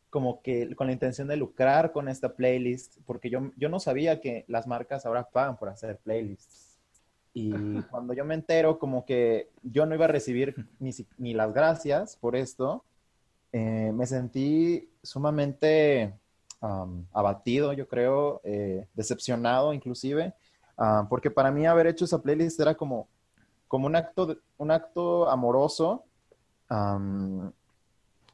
como 0.08 0.40
que 0.40 0.74
con 0.74 0.86
la 0.86 0.94
intención 0.94 1.28
de 1.28 1.36
lucrar 1.36 1.92
con 1.92 2.08
esta 2.08 2.34
playlist, 2.34 2.96
porque 3.04 3.28
yo, 3.28 3.50
yo 3.56 3.68
no 3.68 3.78
sabía 3.80 4.20
que 4.20 4.46
las 4.48 4.66
marcas 4.66 5.04
ahora 5.04 5.28
pagan 5.28 5.58
por 5.58 5.68
hacer 5.68 5.98
playlists. 5.98 6.78
Y 7.34 7.50
cuando 7.90 8.14
yo 8.14 8.24
me 8.24 8.34
entero 8.34 8.78
como 8.78 9.04
que 9.04 9.50
yo 9.62 9.84
no 9.84 9.94
iba 9.94 10.06
a 10.06 10.08
recibir 10.08 10.54
ni, 10.78 10.92
ni 11.18 11.34
las 11.34 11.52
gracias 11.52 12.16
por 12.16 12.34
esto, 12.34 12.82
eh, 13.52 13.92
me 13.92 14.06
sentí 14.06 14.88
sumamente 15.02 16.14
abatido, 17.12 17.72
yo 17.72 17.86
creo, 17.86 18.40
eh, 18.44 18.86
decepcionado 18.94 19.72
inclusive, 19.72 20.34
ah, 20.76 21.06
porque 21.08 21.30
para 21.30 21.50
mí 21.50 21.66
haber 21.66 21.86
hecho 21.86 22.04
esa 22.04 22.20
playlist 22.20 22.58
era 22.58 22.74
como, 22.74 23.08
como 23.68 23.86
un, 23.86 23.96
acto, 23.96 24.38
un 24.58 24.70
acto 24.70 25.28
amoroso 25.28 26.04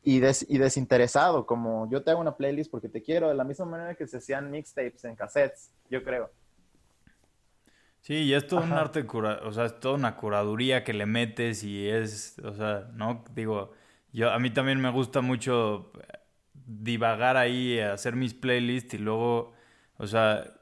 y, 0.05 0.17
y, 0.17 0.59
desinteresado, 0.59 1.47
como 1.47 1.89
yo 1.91 2.03
te 2.03 2.11
hago 2.11 2.21
una 2.21 2.37
playlist 2.37 2.71
porque 2.71 2.89
te 2.89 3.03
quiero, 3.03 3.29
de 3.29 3.35
la 3.35 3.45
misma 3.45 3.67
manera 3.67 3.95
que 3.95 4.07
se 4.07 4.19
hacían 4.19 4.51
mixtapes 4.51 5.05
en 5.05 5.17
cassettes, 5.17 5.71
yo 5.91 6.03
creo. 6.03 6.31
Sí, 8.03 8.15
y 8.15 8.35
es 8.35 8.49
todo 8.49 8.63
un 8.63 8.73
arte, 8.73 9.07
o 9.09 9.53
sea, 9.53 9.67
es 9.67 9.79
toda 9.79 9.95
una 9.95 10.17
curaduría 10.17 10.83
que 10.83 10.93
le 10.93 11.07
metes 11.07 11.63
y 11.63 11.89
es, 11.89 12.37
o 12.41 12.53
sea, 12.53 12.91
¿no? 12.95 13.25
Digo, 13.33 13.73
yo, 14.13 14.33
a 14.33 14.41
mí 14.41 14.51
también 14.51 14.81
me 14.81 14.91
gusta 14.91 15.21
mucho 15.21 15.93
divagar 16.67 17.37
ahí, 17.37 17.79
hacer 17.79 18.17
mis 18.17 18.35
playlists 18.35 18.95
y 18.95 18.99
luego, 18.99 19.53
o 19.99 20.07
sea, 20.09 20.53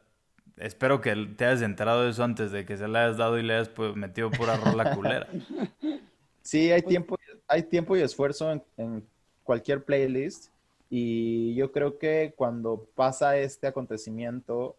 espero 0.61 1.01
que 1.01 1.15
te 1.37 1.45
hayas 1.45 1.63
enterado 1.63 2.05
de 2.05 2.11
eso 2.11 2.23
antes 2.23 2.53
de 2.53 2.65
que 2.65 2.77
se 2.77 2.87
le 2.87 2.99
hayas 2.99 3.17
dado 3.17 3.39
y 3.39 3.43
le 3.43 3.55
hayas 3.55 3.69
pues, 3.69 3.97
metido 3.97 4.31
pura 4.31 4.57
rola 4.57 4.95
culera. 4.95 5.27
Sí, 6.43 6.71
hay 6.71 6.83
tiempo, 6.83 7.19
hay 7.49 7.63
tiempo 7.63 7.97
y 7.97 8.01
esfuerzo 8.01 8.63
en, 8.77 9.05
cualquier 9.43 9.83
playlist 9.83 10.53
y 10.89 11.55
yo 11.57 11.73
creo 11.73 11.99
que 11.99 12.35
cuando 12.37 12.87
pasa 12.95 13.37
este 13.37 13.67
acontecimiento, 13.67 14.77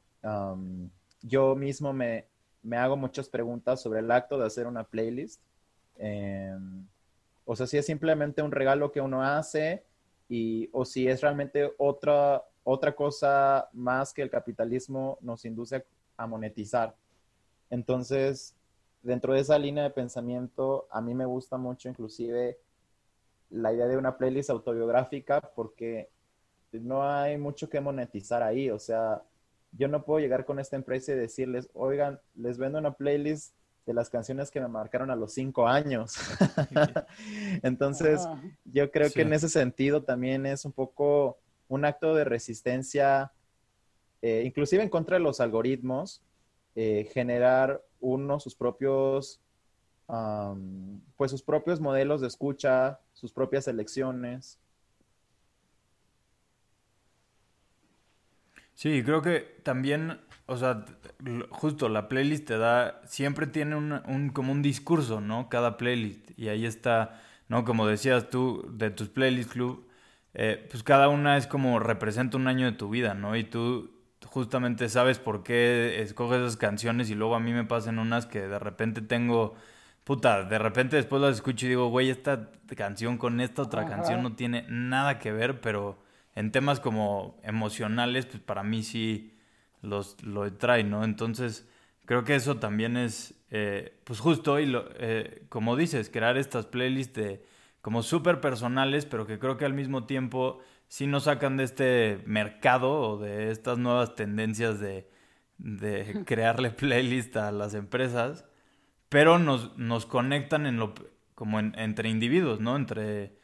yo 1.22 1.56
mismo 1.56 1.92
me, 1.92 2.26
me, 2.64 2.78
hago 2.78 2.96
muchas 2.96 3.28
preguntas 3.28 3.82
sobre 3.82 4.00
el 4.00 4.10
acto 4.12 4.38
de 4.38 4.46
hacer 4.46 4.68
una 4.68 4.84
playlist. 4.84 5.42
Em, 5.98 6.86
o 7.46 7.56
sea, 7.56 7.68
si 7.68 7.78
es 7.78 7.86
simplemente 7.86 8.42
un 8.42 8.52
regalo 8.52 8.92
que 8.92 9.02
uno 9.02 9.24
hace 9.24 9.84
y, 10.30 10.70
o 10.72 10.86
si 10.86 11.08
es 11.08 11.22
realmente 11.22 11.74
otra, 11.78 12.44
otra 12.64 12.96
cosa 12.96 13.70
más 13.74 14.14
que 14.14 14.22
el 14.22 14.30
capitalismo 14.30 15.18
nos 15.22 15.46
induce 15.46 15.86
a 16.18 16.28
monetizar. 16.28 16.96
Entonces, 17.70 18.56
dentro 19.02 19.34
de 19.34 19.40
esa 19.40 19.58
línea 19.58 19.84
de 19.84 19.90
pensamiento, 19.90 20.88
a 20.92 21.02
mí 21.02 21.16
me 21.16 21.26
gusta 21.26 21.58
mucho 21.58 21.90
inclusive 21.90 22.60
la 23.50 23.74
idea 23.74 23.88
de 23.88 23.98
una 23.98 24.18
playlist 24.18 24.50
autobiográfica 24.50 25.42
porque 25.56 26.10
no 26.72 27.04
hay 27.04 27.38
mucho 27.38 27.70
que 27.70 27.82
monetizar 27.82 28.44
ahí. 28.44 28.70
O 28.70 28.80
sea, 28.80 29.24
yo 29.72 29.88
no 29.88 30.04
puedo 30.04 30.20
llegar 30.20 30.46
con 30.46 30.60
esta 30.60 30.76
empresa 30.76 31.12
y 31.12 31.16
decirles, 31.16 31.70
oigan, 31.74 32.20
les 32.36 32.58
vendo 32.58 32.80
una 32.80 32.94
playlist 32.94 33.56
de 33.86 33.94
las 33.94 34.10
canciones 34.10 34.52
que 34.52 34.62
me 34.62 34.68
marcaron 34.68 35.10
a 35.12 35.16
los 35.16 35.34
cinco 35.34 35.68
años. 35.68 36.16
Entonces, 37.64 38.28
yo 38.66 38.92
creo 38.92 39.10
que 39.12 39.22
en 39.22 39.34
ese 39.34 39.50
sentido 39.50 40.04
también 40.04 40.46
es 40.46 40.66
un 40.66 40.72
poco 40.72 41.40
un 41.72 41.86
acto 41.86 42.14
de 42.14 42.26
resistencia, 42.26 43.32
eh, 44.22 44.44
inclusive 44.46 44.84
en 44.84 44.90
contra 44.90 45.18
de 45.18 45.24
los 45.24 45.40
algoritmos, 45.40 46.22
eh, 46.76 47.10
generar 47.14 47.82
uno 48.02 48.40
sus 48.40 48.56
propios, 48.56 49.40
pues 51.16 51.32
sus 51.32 51.42
propios 51.42 51.80
modelos 51.80 52.20
de 52.20 52.28
escucha, 52.28 53.00
sus 53.14 53.32
propias 53.32 53.70
elecciones. 53.70 54.60
Sí, 58.74 59.02
creo 59.04 59.22
que 59.22 59.40
también, 59.64 60.20
o 60.48 60.58
sea, 60.58 60.84
justo 61.52 61.88
la 61.88 62.10
playlist 62.10 62.48
te 62.48 62.58
da, 62.58 63.02
siempre 63.06 63.48
tiene 63.48 63.78
un, 63.78 64.32
como 64.34 64.52
un 64.52 64.62
discurso, 64.62 65.22
¿no? 65.22 65.48
Cada 65.48 65.78
playlist. 65.78 66.38
Y 66.38 66.50
ahí 66.50 66.66
está, 66.66 67.22
¿no? 67.48 67.64
Como 67.64 67.88
decías 67.88 68.30
tú, 68.30 68.66
de 68.74 68.90
tus 68.90 69.08
playlist 69.08 69.52
club, 69.52 69.88
eh, 70.34 70.68
pues 70.70 70.84
cada 70.84 71.10
una 71.10 71.38
es 71.38 71.48
como 71.48 71.80
representa 71.80 72.38
un 72.38 72.48
año 72.48 72.66
de 72.66 72.72
tu 72.74 72.90
vida, 72.90 73.14
¿no? 73.14 73.36
Y 73.36 73.44
tú 73.44 73.92
justamente 74.26 74.88
sabes 74.90 75.20
por 75.20 75.44
qué 75.44 76.02
escoges 76.02 76.40
esas 76.40 76.58
canciones 76.58 77.10
y 77.10 77.16
luego 77.16 77.36
a 77.36 77.40
mí 77.40 77.54
me 77.54 77.66
pasan 77.66 78.00
unas 78.00 78.26
que 78.26 78.42
de 78.48 78.60
repente 78.60 79.02
tengo, 79.02 79.56
puta, 80.04 80.44
de 80.44 80.60
repente 80.60 80.96
después 80.96 81.22
las 81.22 81.36
escucho 81.36 81.66
y 81.66 81.70
digo, 81.70 81.90
güey, 81.90 82.10
esta 82.10 82.50
canción 82.76 83.18
con 83.18 83.42
esta 83.42 83.64
otra 83.64 83.86
canción 83.86 84.24
no 84.24 84.36
tiene 84.36 84.66
nada 84.70 85.20
que 85.20 85.32
ver, 85.32 85.60
pero 85.62 86.00
en 86.36 86.52
temas 86.52 86.80
como 86.80 87.40
emocionales, 87.44 88.26
pues 88.26 88.42
para 88.42 88.64
mí 88.64 88.84
sí 88.84 89.38
los, 89.82 90.22
lo 90.24 90.52
trae, 90.54 90.84
¿no? 90.84 91.04
Entonces, 91.04 91.68
creo 92.06 92.24
que 92.24 92.36
eso 92.36 92.58
también 92.58 92.98
es, 92.98 93.34
eh, 93.50 94.00
pues 94.06 94.20
justo, 94.20 94.60
y 94.60 94.66
lo, 94.66 94.86
eh, 94.98 95.44
como 95.50 95.76
dices, 95.76 96.10
crear 96.10 96.38
estas 96.38 96.68
playlists 96.68 97.16
de, 97.16 97.44
como 97.82 98.04
súper 98.04 98.42
personales, 98.42 99.06
pero 99.06 99.26
que 99.26 99.40
creo 99.40 99.58
que 99.58 99.66
al 99.66 99.74
mismo 99.74 100.06
tiempo 100.06 100.60
si 100.92 101.08
nos 101.08 101.24
sacan 101.24 101.56
de 101.56 101.64
este 101.64 102.22
mercado 102.26 102.92
o 102.92 103.18
de 103.18 103.50
estas 103.50 103.78
nuevas 103.78 104.14
tendencias 104.14 104.82
de, 104.82 105.08
crearle 106.26 106.72
playlist 106.72 107.38
a 107.38 107.54
las 107.54 107.76
empresas, 107.76 108.44
pero 109.08 109.40
nos, 109.40 109.78
nos 109.78 110.06
conectan 110.06 110.66
en 110.66 110.76
lo, 110.76 110.94
como 111.34 111.62
entre 111.62 112.10
individuos, 112.10 112.60
¿no? 112.60 112.76
Entre, 112.76 113.38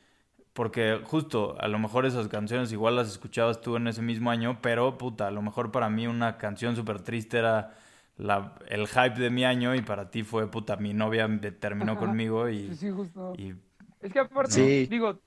porque 0.52 1.00
justo, 1.06 1.56
a 1.58 1.70
lo 1.70 1.80
mejor 1.80 2.06
esas 2.06 2.28
canciones 2.28 2.74
igual 2.74 2.98
las 2.98 3.08
escuchabas 3.08 3.62
tú 3.62 3.78
en 3.78 3.88
ese 3.88 4.02
mismo 4.02 4.30
año, 4.30 4.60
pero 4.62 4.98
puta, 4.98 5.28
a 5.28 5.32
lo 5.32 5.42
mejor 5.42 5.72
para 5.72 5.90
mí 5.90 6.06
una 6.06 6.38
canción 6.38 6.76
súper 6.76 7.00
triste 7.00 7.38
era 7.38 7.78
la, 8.18 8.56
el 8.68 8.88
hype 8.88 9.22
de 9.22 9.30
mi 9.30 9.46
año 9.46 9.74
y 9.74 9.82
para 9.82 10.12
ti 10.12 10.24
fue 10.24 10.52
puta, 10.52 10.76
mi 10.76 10.94
novia 10.94 11.30
terminó 11.62 11.96
conmigo 11.98 12.50
y... 12.50 12.76
Sí, 12.76 12.90
justo. 12.90 13.36
Es 14.08 14.14
que 14.14 14.20
aparte, 14.20 14.88
digo, 14.88 15.20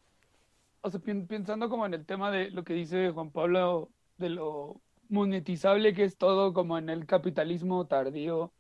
o 0.80 0.90
sea, 0.90 1.00
pensando 1.00 1.68
como 1.68 1.86
en 1.86 1.94
el 1.94 2.06
tema 2.06 2.30
de 2.30 2.50
lo 2.50 2.64
que 2.64 2.74
dice 2.74 3.10
Juan 3.10 3.30
Pablo, 3.30 3.90
de 4.16 4.30
lo 4.30 4.80
monetizable 5.08 5.92
que 5.92 6.04
es 6.04 6.16
todo 6.16 6.52
como 6.52 6.78
en 6.78 6.88
el 6.88 7.06
capitalismo 7.06 7.86
tardío, 7.86 8.52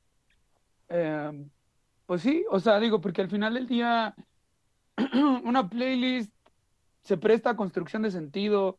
em, 0.88 1.48
pues 2.06 2.22
sí, 2.22 2.44
o 2.50 2.60
sea, 2.60 2.78
digo, 2.80 3.00
porque 3.00 3.22
al 3.22 3.30
final 3.30 3.54
del 3.54 3.66
día 3.66 4.14
una 5.44 5.68
playlist 5.68 6.32
se 7.02 7.16
presta 7.16 7.50
a 7.50 7.56
construcción 7.56 8.02
de 8.02 8.10
sentido 8.10 8.78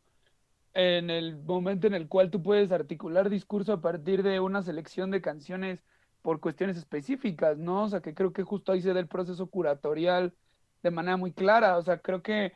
en 0.74 1.10
el 1.10 1.36
momento 1.36 1.86
en 1.86 1.94
el 1.94 2.08
cual 2.08 2.30
tú 2.30 2.42
puedes 2.42 2.70
articular 2.70 3.28
discurso 3.28 3.72
a 3.72 3.80
partir 3.80 4.22
de 4.22 4.38
una 4.40 4.62
selección 4.62 5.10
de 5.10 5.20
canciones 5.20 5.82
por 6.22 6.40
cuestiones 6.40 6.76
específicas, 6.76 7.58
¿no? 7.58 7.84
O 7.84 7.88
sea, 7.88 8.00
que 8.00 8.14
creo 8.14 8.32
que 8.32 8.44
justo 8.44 8.70
ahí 8.70 8.80
se 8.80 8.94
da 8.94 9.00
el 9.00 9.08
proceso 9.08 9.48
curatorial 9.48 10.34
de 10.82 10.90
manera 10.90 11.16
muy 11.16 11.32
clara, 11.32 11.76
o 11.78 11.82
sea, 11.82 11.98
creo 11.98 12.22
que 12.22 12.52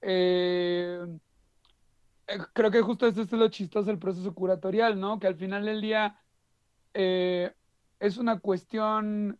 eh, 0.00 1.00
eh, 2.26 2.38
creo 2.52 2.70
que 2.70 2.82
justo 2.82 3.06
esto 3.06 3.22
es 3.22 3.32
lo 3.32 3.48
chistoso 3.48 3.86
del 3.86 3.98
proceso 3.98 4.34
curatorial, 4.34 4.98
¿no? 4.98 5.18
Que 5.18 5.26
al 5.26 5.36
final 5.36 5.64
del 5.64 5.80
día 5.80 6.18
eh, 6.94 7.52
es 8.00 8.18
una 8.18 8.38
cuestión 8.40 9.38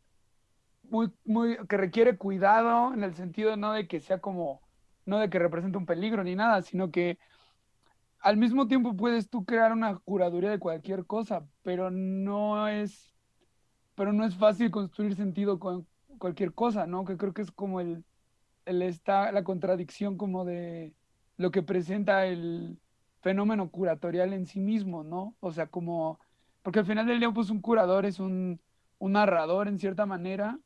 muy, 0.85 1.13
muy, 1.25 1.59
que 1.69 1.77
requiere 1.77 2.19
cuidado 2.19 2.93
en 2.95 3.05
el 3.05 3.15
sentido 3.15 3.57
no 3.57 3.73
de 3.73 3.89
que 3.89 4.01
sea 4.01 4.21
como, 4.21 4.61
no 5.07 5.19
de 5.19 5.31
que 5.31 5.39
represente 5.39 5.79
un 5.79 5.87
peligro 5.87 6.25
ni 6.25 6.35
nada, 6.35 6.63
sino 6.63 6.91
que 6.91 7.19
al 8.21 8.37
mismo 8.37 8.69
tiempo 8.69 8.97
puedes 8.97 9.29
tú 9.29 9.45
crear 9.45 9.73
una 9.73 9.99
curaduría 9.99 10.51
de 10.51 10.59
cualquier 10.59 11.07
cosa, 11.07 11.47
pero 11.63 11.91
no 11.91 12.69
es, 12.69 13.15
pero 13.95 14.13
no 14.13 14.25
es 14.25 14.37
fácil 14.37 14.71
construir 14.71 15.15
sentido 15.15 15.59
con 15.59 15.87
cualquier 16.19 16.55
cosa, 16.55 16.87
¿no? 16.87 17.05
Que 17.05 17.17
creo 17.17 17.35
que 17.35 17.43
es 17.43 17.51
como 17.51 17.81
el, 17.81 18.05
está 18.67 19.33
la 19.33 19.45
contradicción 19.45 20.17
como 20.17 20.45
de 20.45 20.93
lo 21.37 21.51
que 21.51 21.63
presenta 21.63 22.27
el 22.27 22.79
fenómeno 23.21 23.71
curatorial 23.71 24.33
en 24.33 24.47
sí 24.47 24.61
mismo, 24.61 25.03
¿no? 25.03 25.35
O 25.41 25.53
sea, 25.53 25.67
como, 25.67 26.19
porque 26.63 26.81
al 26.81 26.87
final 26.87 27.07
del 27.07 27.21
día, 27.21 27.31
pues 27.31 27.51
un 27.51 27.61
curador 27.61 28.07
es 28.07 28.21
un, 28.21 28.61
un 28.99 29.13
narrador 29.13 29.69
en 29.69 29.79
cierta 29.79 30.07
manera 30.07 30.59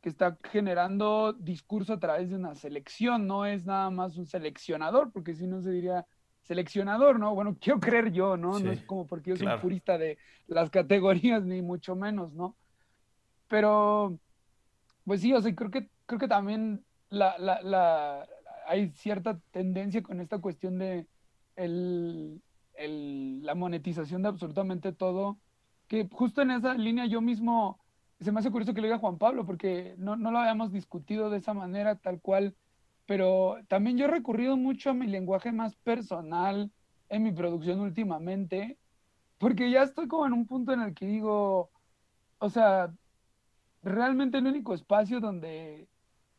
que 0.00 0.08
está 0.08 0.38
generando 0.44 1.32
discurso 1.34 1.92
a 1.92 2.00
través 2.00 2.30
de 2.30 2.36
una 2.36 2.54
selección, 2.54 3.26
no 3.26 3.44
es 3.44 3.66
nada 3.66 3.90
más 3.90 4.16
un 4.16 4.26
seleccionador, 4.26 5.12
porque 5.12 5.34
si 5.34 5.46
no 5.46 5.60
se 5.60 5.70
diría 5.70 6.06
seleccionador, 6.42 7.18
¿no? 7.18 7.34
Bueno, 7.34 7.56
quiero 7.60 7.80
creer 7.80 8.12
yo, 8.12 8.36
¿no? 8.36 8.58
no 8.58 8.72
es 8.72 8.82
como 8.82 9.06
porque 9.06 9.30
yo 9.30 9.36
soy 9.36 9.46
un 9.46 9.60
purista 9.60 9.98
de 9.98 10.18
las 10.46 10.70
categorías, 10.70 11.44
ni 11.44 11.62
mucho 11.62 11.94
menos, 11.94 12.32
¿no? 12.32 12.56
Pero, 13.48 14.18
pues 15.04 15.20
sí, 15.20 15.32
o 15.32 15.40
sea, 15.40 15.54
creo 15.54 15.70
que, 15.70 15.88
creo 16.06 16.18
que 16.18 16.28
también 16.28 16.84
la, 17.10 17.36
la, 17.38 17.60
la, 17.62 18.28
hay 18.66 18.90
cierta 18.90 19.38
tendencia 19.50 20.02
con 20.02 20.20
esta 20.20 20.38
cuestión 20.38 20.78
de 20.78 21.06
el, 21.56 22.42
el, 22.74 23.42
la 23.44 23.54
monetización 23.54 24.22
de 24.22 24.28
absolutamente 24.28 24.92
todo, 24.92 25.38
que 25.88 26.08
justo 26.10 26.42
en 26.42 26.52
esa 26.52 26.74
línea 26.74 27.06
yo 27.06 27.20
mismo, 27.20 27.80
se 28.20 28.32
me 28.32 28.40
hace 28.40 28.50
curioso 28.50 28.72
que 28.72 28.80
lo 28.80 28.86
diga 28.86 28.98
Juan 28.98 29.18
Pablo, 29.18 29.44
porque 29.44 29.94
no, 29.98 30.16
no 30.16 30.30
lo 30.30 30.38
habíamos 30.38 30.72
discutido 30.72 31.30
de 31.30 31.38
esa 31.38 31.52
manera 31.52 31.96
tal 31.96 32.20
cual, 32.20 32.56
pero 33.06 33.56
también 33.68 33.98
yo 33.98 34.04
he 34.04 34.08
recurrido 34.08 34.56
mucho 34.56 34.90
a 34.90 34.94
mi 34.94 35.08
lenguaje 35.08 35.52
más 35.52 35.74
personal 35.76 36.70
en 37.08 37.22
mi 37.24 37.32
producción 37.32 37.80
últimamente, 37.80 38.78
porque 39.38 39.70
ya 39.70 39.82
estoy 39.82 40.06
como 40.06 40.26
en 40.26 40.32
un 40.32 40.46
punto 40.46 40.72
en 40.72 40.80
el 40.82 40.94
que 40.94 41.06
digo, 41.06 41.72
o 42.38 42.50
sea, 42.50 42.94
realmente 43.82 44.38
el 44.38 44.46
único 44.46 44.74
espacio 44.74 45.20
donde 45.20 45.88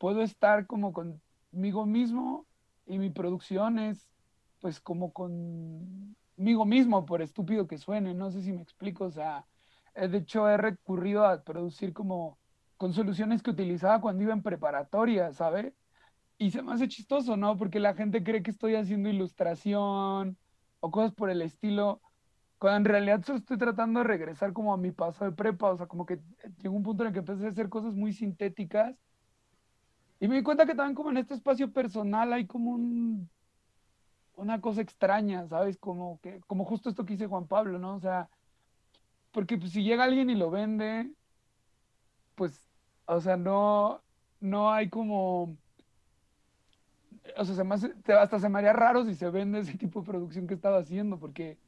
puedo 0.02 0.22
estar 0.22 0.66
como 0.66 0.92
conmigo 0.92 1.86
mismo 1.86 2.44
y 2.86 2.98
mi 2.98 3.10
producción 3.10 3.78
es 3.78 4.10
pues 4.58 4.80
como 4.80 5.12
conmigo 5.12 6.64
mismo, 6.66 7.06
por 7.06 7.22
estúpido 7.22 7.68
que 7.68 7.78
suene, 7.78 8.12
no 8.12 8.32
sé 8.32 8.42
si 8.42 8.50
me 8.50 8.62
explico, 8.62 9.04
o 9.04 9.12
sea, 9.12 9.46
eh, 9.94 10.08
de 10.08 10.18
hecho 10.18 10.48
he 10.48 10.56
recurrido 10.56 11.24
a 11.24 11.44
producir 11.44 11.92
como 11.92 12.36
con 12.78 12.92
soluciones 12.92 13.44
que 13.44 13.50
utilizaba 13.50 14.00
cuando 14.00 14.24
iba 14.24 14.32
en 14.32 14.42
preparatoria, 14.42 15.32
¿sabes? 15.34 15.72
Y 16.36 16.50
se 16.50 16.62
me 16.62 16.72
hace 16.72 16.88
chistoso, 16.88 17.36
¿no? 17.36 17.56
Porque 17.56 17.78
la 17.78 17.94
gente 17.94 18.24
cree 18.24 18.42
que 18.42 18.50
estoy 18.50 18.74
haciendo 18.74 19.08
ilustración 19.08 20.36
o 20.80 20.90
cosas 20.90 21.14
por 21.14 21.30
el 21.30 21.42
estilo, 21.42 22.00
cuando 22.58 22.78
en 22.78 22.84
realidad 22.86 23.22
solo 23.24 23.38
estoy 23.38 23.56
tratando 23.56 24.00
de 24.00 24.04
regresar 24.08 24.52
como 24.52 24.74
a 24.74 24.78
mi 24.78 24.90
paso 24.90 25.24
de 25.24 25.30
prepa, 25.30 25.70
o 25.70 25.76
sea, 25.76 25.86
como 25.86 26.06
que 26.06 26.18
llegó 26.58 26.74
un 26.74 26.82
punto 26.82 27.04
en 27.04 27.08
el 27.08 27.12
que 27.12 27.20
empecé 27.20 27.46
a 27.46 27.50
hacer 27.50 27.68
cosas 27.68 27.94
muy 27.94 28.12
sintéticas 28.12 28.96
y 30.22 30.28
me 30.28 30.36
di 30.36 30.44
cuenta 30.44 30.66
que 30.66 30.74
también 30.76 30.94
como 30.94 31.10
en 31.10 31.18
este 31.18 31.34
espacio 31.34 31.72
personal 31.72 32.32
hay 32.32 32.46
como 32.46 32.70
un, 32.72 33.30
una 34.36 34.60
cosa 34.60 34.80
extraña, 34.82 35.46
¿sabes? 35.48 35.78
Como 35.78 36.20
que, 36.20 36.40
como 36.46 36.64
justo 36.64 36.88
esto 36.90 37.04
que 37.04 37.14
dice 37.14 37.26
Juan 37.26 37.46
Pablo, 37.48 37.78
¿no? 37.78 37.94
O 37.96 38.00
sea, 38.00 38.28
porque 39.32 39.58
pues, 39.58 39.72
si 39.72 39.82
llega 39.82 40.04
alguien 40.04 40.30
y 40.30 40.34
lo 40.34 40.50
vende, 40.50 41.10
pues, 42.34 42.68
o 43.06 43.20
sea, 43.20 43.36
no, 43.36 44.04
no 44.40 44.72
hay 44.72 44.88
como, 44.90 45.58
o 47.36 47.44
sea, 47.44 47.54
se 47.54 47.64
me 47.64 47.74
hace- 47.74 47.94
hasta 48.18 48.38
se 48.38 48.48
me 48.48 48.58
haría 48.58 48.72
raro 48.72 49.04
si 49.04 49.14
se 49.14 49.30
vende 49.30 49.60
ese 49.60 49.76
tipo 49.78 50.00
de 50.00 50.06
producción 50.06 50.46
que 50.46 50.54
estaba 50.54 50.78
haciendo, 50.78 51.18
porque 51.18 51.58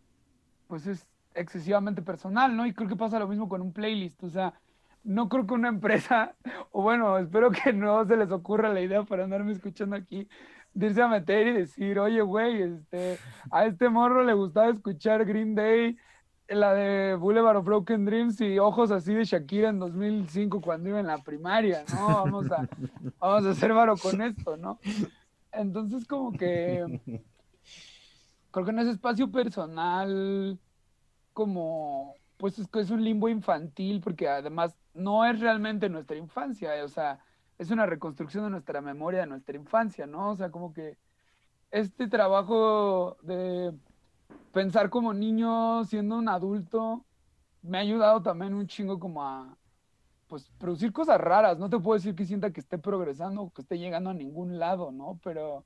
pues 0.69 0.87
es 0.89 1.09
excesivamente 1.35 2.03
personal, 2.03 2.57
¿no? 2.57 2.67
Y 2.67 2.75
creo 2.75 2.89
que 2.89 2.97
pasa 2.97 3.19
lo 3.21 3.29
mismo 3.29 3.49
con 3.49 3.63
un 3.63 3.73
playlist, 3.75 4.23
o 4.25 4.31
sea, 4.31 4.61
no 5.05 5.29
creo 5.29 5.47
que 5.47 5.55
una 5.55 5.69
empresa, 5.69 6.35
o 6.73 6.83
bueno, 6.83 7.19
espero 7.19 7.51
que 7.51 7.73
no 7.73 8.05
se 8.07 8.17
les 8.17 8.31
ocurra 8.33 8.73
la 8.73 8.81
idea 8.81 9.03
para 9.05 9.25
andarme 9.25 9.53
escuchando 9.53 9.95
aquí, 9.97 10.29
irse 10.75 11.03
a 11.03 11.09
meter 11.09 11.47
y 11.47 11.53
decir, 11.53 11.99
oye, 11.99 12.21
güey, 12.23 12.63
este, 12.63 13.19
a 13.51 13.67
este 13.67 13.89
morro 13.89 14.25
le 14.25 14.35
gustaba 14.35 14.71
escuchar 14.71 15.25
Green 15.25 15.55
Day, 15.55 15.97
la 16.49 16.75
de 16.75 17.15
Boulevard 17.15 17.57
of 17.57 17.65
Broken 17.65 18.05
Dreams 18.05 18.41
y 18.41 18.59
ojos 18.59 18.91
así 18.91 19.15
de 19.15 19.25
Shakira 19.25 19.71
en 19.71 19.79
2005 19.79 20.61
cuando 20.61 20.89
iba 20.89 21.01
en 21.01 21.07
la 21.07 21.19
primaria, 21.19 21.85
¿no? 21.95 22.09
Vamos 22.09 22.51
a, 22.51 22.69
vamos 23.19 23.47
a 23.47 23.51
hacer 23.51 23.73
varo 23.73 23.97
con 23.97 24.21
esto, 24.21 24.57
¿no? 24.57 24.79
Entonces 25.53 26.07
como 26.07 26.33
que 26.33 27.01
creo 28.51 28.65
que 28.65 28.71
en 28.71 28.79
ese 28.81 28.91
espacio 28.91 29.31
personal 29.31 30.59
como 31.33 32.15
pues 32.37 32.59
es 32.59 32.69
es 32.75 32.91
un 32.91 33.05
limbo 33.05 33.29
infantil 33.29 34.01
porque 34.01 34.29
además 34.29 34.77
no 34.95 35.25
es 35.25 35.41
realmente 35.41 35.89
nuestra 35.89 36.17
infancia, 36.17 36.73
o 36.85 36.89
sea, 36.89 37.21
es 37.59 37.71
una 37.71 37.87
reconstrucción 37.87 38.45
de 38.45 38.51
nuestra 38.51 38.81
memoria 38.81 39.21
de 39.21 39.27
nuestra 39.27 39.57
infancia, 39.57 40.07
¿no? 40.07 40.31
O 40.31 40.37
sea, 40.37 40.51
como 40.51 40.73
que 40.73 40.99
este 41.71 42.09
trabajo 42.09 43.17
de 43.23 43.73
pensar 44.53 44.91
como 44.91 45.13
niño 45.13 45.85
siendo 45.85 46.17
un 46.19 46.29
adulto 46.29 47.05
me 47.63 47.79
ha 47.79 47.81
ayudado 47.81 48.23
también 48.23 48.55
un 48.55 48.67
chingo 48.67 48.99
como 48.99 49.23
a 49.25 49.57
pues 50.29 50.51
producir 50.59 50.93
cosas 50.93 51.21
raras, 51.21 51.59
no 51.59 51.69
te 51.71 51.79
puedo 51.79 51.95
decir 51.97 52.15
que 52.15 52.25
sienta 52.25 52.53
que 52.53 52.61
esté 52.61 52.79
progresando 52.79 53.51
que 53.55 53.63
esté 53.63 53.79
llegando 53.79 54.11
a 54.11 54.15
ningún 54.15 54.59
lado, 54.59 54.91
¿no? 54.93 55.19
Pero 55.23 55.65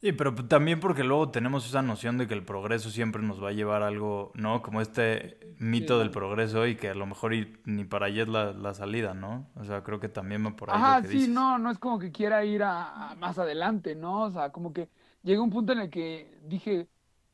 Sí, 0.00 0.12
pero 0.12 0.32
también 0.34 0.78
porque 0.78 1.02
luego 1.02 1.30
tenemos 1.30 1.66
esa 1.66 1.82
noción 1.82 2.18
de 2.18 2.28
que 2.28 2.34
el 2.34 2.44
progreso 2.44 2.88
siempre 2.90 3.20
nos 3.20 3.42
va 3.42 3.48
a 3.48 3.52
llevar 3.52 3.82
a 3.82 3.88
algo, 3.88 4.30
¿no? 4.34 4.62
Como 4.62 4.80
este 4.80 5.54
mito 5.58 5.94
Sí. 5.94 5.98
del 5.98 6.10
progreso 6.12 6.68
y 6.68 6.76
que 6.76 6.90
a 6.90 6.94
lo 6.94 7.04
mejor 7.04 7.32
ir- 7.34 7.60
ni 7.64 7.84
para 7.84 8.06
allá 8.06 8.22
es 8.22 8.28
la, 8.28 8.52
la 8.52 8.74
salida, 8.74 9.12
¿no? 9.14 9.50
O 9.56 9.64
sea, 9.64 9.82
creo 9.82 9.98
que 9.98 10.08
también 10.08 10.46
va 10.46 10.54
por 10.54 10.70
ahí 10.70 10.76
Ajá, 10.76 10.96
lo 10.98 11.02
que 11.02 11.08
sí, 11.08 11.14
dices. 11.14 11.30
no, 11.30 11.58
no 11.58 11.70
es 11.72 11.78
como 11.80 11.98
que 11.98 12.12
quiera 12.12 12.44
ir 12.44 12.62
a, 12.62 13.10
a 13.10 13.14
más 13.16 13.38
adelante, 13.40 13.96
¿no? 13.96 14.22
O 14.22 14.30
sea, 14.30 14.50
como 14.52 14.72
que 14.72 14.88
llega 15.24 15.42
un 15.42 15.50
punto 15.50 15.72
en 15.72 15.80
el 15.80 15.90
que 15.90 16.38
dije, 16.44 16.86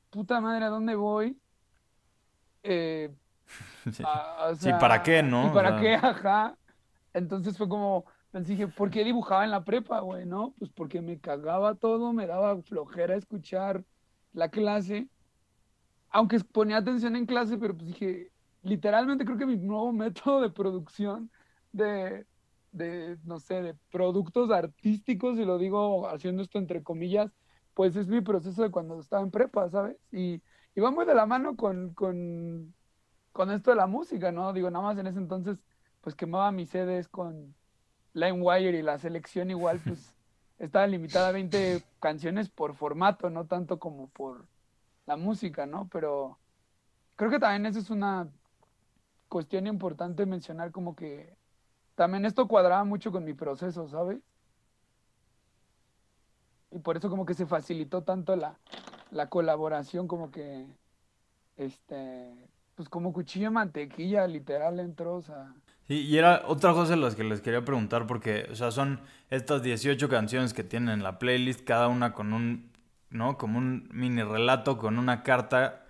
puta 0.09 0.41
madre, 0.41 0.65
¿a 0.65 0.69
dónde 0.71 0.95
voy? 0.95 1.37
Eh, 2.63 3.11
Sí. 3.93 4.03
a- 4.07 4.49
o 4.51 4.57
Sí, 4.57 4.71
¿para 4.81 5.03
qué, 5.03 5.23
no? 5.23 5.49
¿Y 5.49 5.51
O 5.51 5.53
para 5.53 5.79
sea- 5.79 5.81
qué? 5.81 5.95
Ajá. 6.07 6.57
Entonces 7.13 7.59
fue 7.59 7.69
como, 7.69 8.07
pensé, 8.35 8.53
dije, 8.53 8.69
¿por 8.69 8.91
qué 8.91 9.05
dibujaba 9.05 9.45
en 9.45 9.53
la 9.53 9.65
prepa, 9.65 10.01
güey? 10.01 10.27
¿No? 10.27 10.55
Pues 10.59 10.71
porque 10.73 11.01
me 11.01 11.21
cagaba 11.21 11.77
todo, 11.77 12.13
me 12.13 12.27
daba 12.27 12.61
flojera 12.63 13.15
escuchar 13.17 13.85
la 14.33 14.51
clase, 14.51 15.09
aunque 16.11 16.41
ponía 16.41 16.79
atención 16.79 17.15
en 17.17 17.27
clase, 17.27 17.59
pero 17.59 17.77
pues 17.77 17.87
dije, 17.89 18.33
literalmente 18.63 19.25
creo 19.25 19.39
que 19.39 19.47
mi 19.47 19.57
nuevo 19.57 19.93
método 19.95 20.41
de 20.41 20.51
producción 20.51 21.31
de, 21.73 22.27
de, 22.73 23.19
no 23.25 23.39
sé, 23.39 23.63
de 23.63 23.75
productos 23.93 24.51
artísticos, 24.51 25.39
y 25.39 25.45
lo 25.45 25.57
digo 25.59 26.09
haciendo 26.09 26.43
esto 26.43 26.59
entre 26.59 26.83
comillas, 26.83 27.31
pues 27.75 27.95
es 27.97 28.09
mi 28.09 28.21
proceso 28.21 28.63
de 28.65 28.71
cuando 28.73 28.99
estaba 29.01 29.23
en 29.23 29.31
prepa, 29.31 29.71
¿sabes? 29.71 29.97
Y, 30.13 30.43
y 30.75 30.81
va 30.81 30.91
muy 30.91 31.07
de 31.07 31.15
la 31.15 31.27
mano 31.27 31.57
con, 31.57 31.95
con, 31.95 32.75
con 33.33 33.51
esto 33.53 33.71
de 33.71 33.77
la 33.77 33.87
música, 33.87 34.33
¿no? 34.33 34.53
Digo, 34.53 34.71
nada 34.71 34.85
más 34.87 34.99
en 34.99 35.07
ese 35.07 35.19
entonces, 35.21 35.65
pues 36.01 36.17
quemaba 36.17 36.53
mis 36.53 36.71
CDs 36.71 37.09
con 37.09 37.57
LimeWire 38.15 38.79
y 38.79 38.83
la 38.83 38.99
selección 38.99 39.51
igual, 39.51 39.81
pues 39.85 40.15
estaba 40.59 40.87
limitada 40.87 41.29
a 41.29 41.33
20 41.33 41.83
canciones 42.01 42.49
por 42.49 42.75
formato, 42.75 43.29
no 43.29 43.45
tanto 43.47 43.79
como 43.79 44.09
por 44.09 44.47
la 45.07 45.17
música, 45.17 45.67
¿no? 45.67 45.89
Pero 45.93 46.39
creo 47.17 47.31
que 47.31 47.39
también 47.39 47.67
eso 47.67 47.79
es 47.79 47.91
una 47.91 48.29
cuestión 49.29 49.67
importante 49.67 50.27
mencionar, 50.27 50.71
como 50.71 50.97
que 50.97 51.37
también 51.95 52.25
esto 52.25 52.49
cuadraba 52.49 52.85
mucho 52.85 53.13
con 53.13 53.25
mi 53.25 53.35
proceso, 53.35 53.89
¿sabes? 53.89 54.21
Y 56.71 56.79
por 56.79 56.97
eso 56.97 57.09
como 57.11 57.25
que 57.25 57.35
se 57.35 57.47
facilitó 57.47 58.03
tanto 58.03 58.35
la, 58.35 58.59
la 59.11 59.29
colaboración, 59.29 60.09
como 60.09 60.31
que, 60.31 60.67
este, 61.57 62.49
pues 62.75 62.89
como 62.89 63.13
cuchillo 63.13 63.47
de 63.47 63.51
mantequilla, 63.51 64.27
literal, 64.27 64.81
entró, 64.81 65.17
o 65.17 65.23
sea... 65.23 65.55
Sí, 65.89 66.01
y 66.01 66.17
era 66.17 66.43
otra 66.47 66.73
cosa 66.73 66.95
de 66.95 67.01
las 67.01 67.15
que 67.15 67.25
les 67.25 67.43
quería 67.43 67.65
preguntar 67.65 68.07
porque, 68.07 68.49
o 68.51 68.55
sea, 68.55 68.71
son 68.71 69.01
estas 69.31 69.63
18 69.63 70.09
canciones 70.09 70.55
que 70.55 70.65
tienen 70.65 70.89
en 70.91 71.03
la 71.03 71.19
playlist, 71.19 71.65
cada 71.65 71.89
una 71.89 72.15
con 72.15 72.33
un, 72.33 72.71
¿no? 73.11 73.37
Como 73.37 73.59
un 73.59 73.89
mini 73.93 74.23
relato, 74.23 74.79
con 74.79 74.99
una 74.99 75.23
carta, 75.23 75.85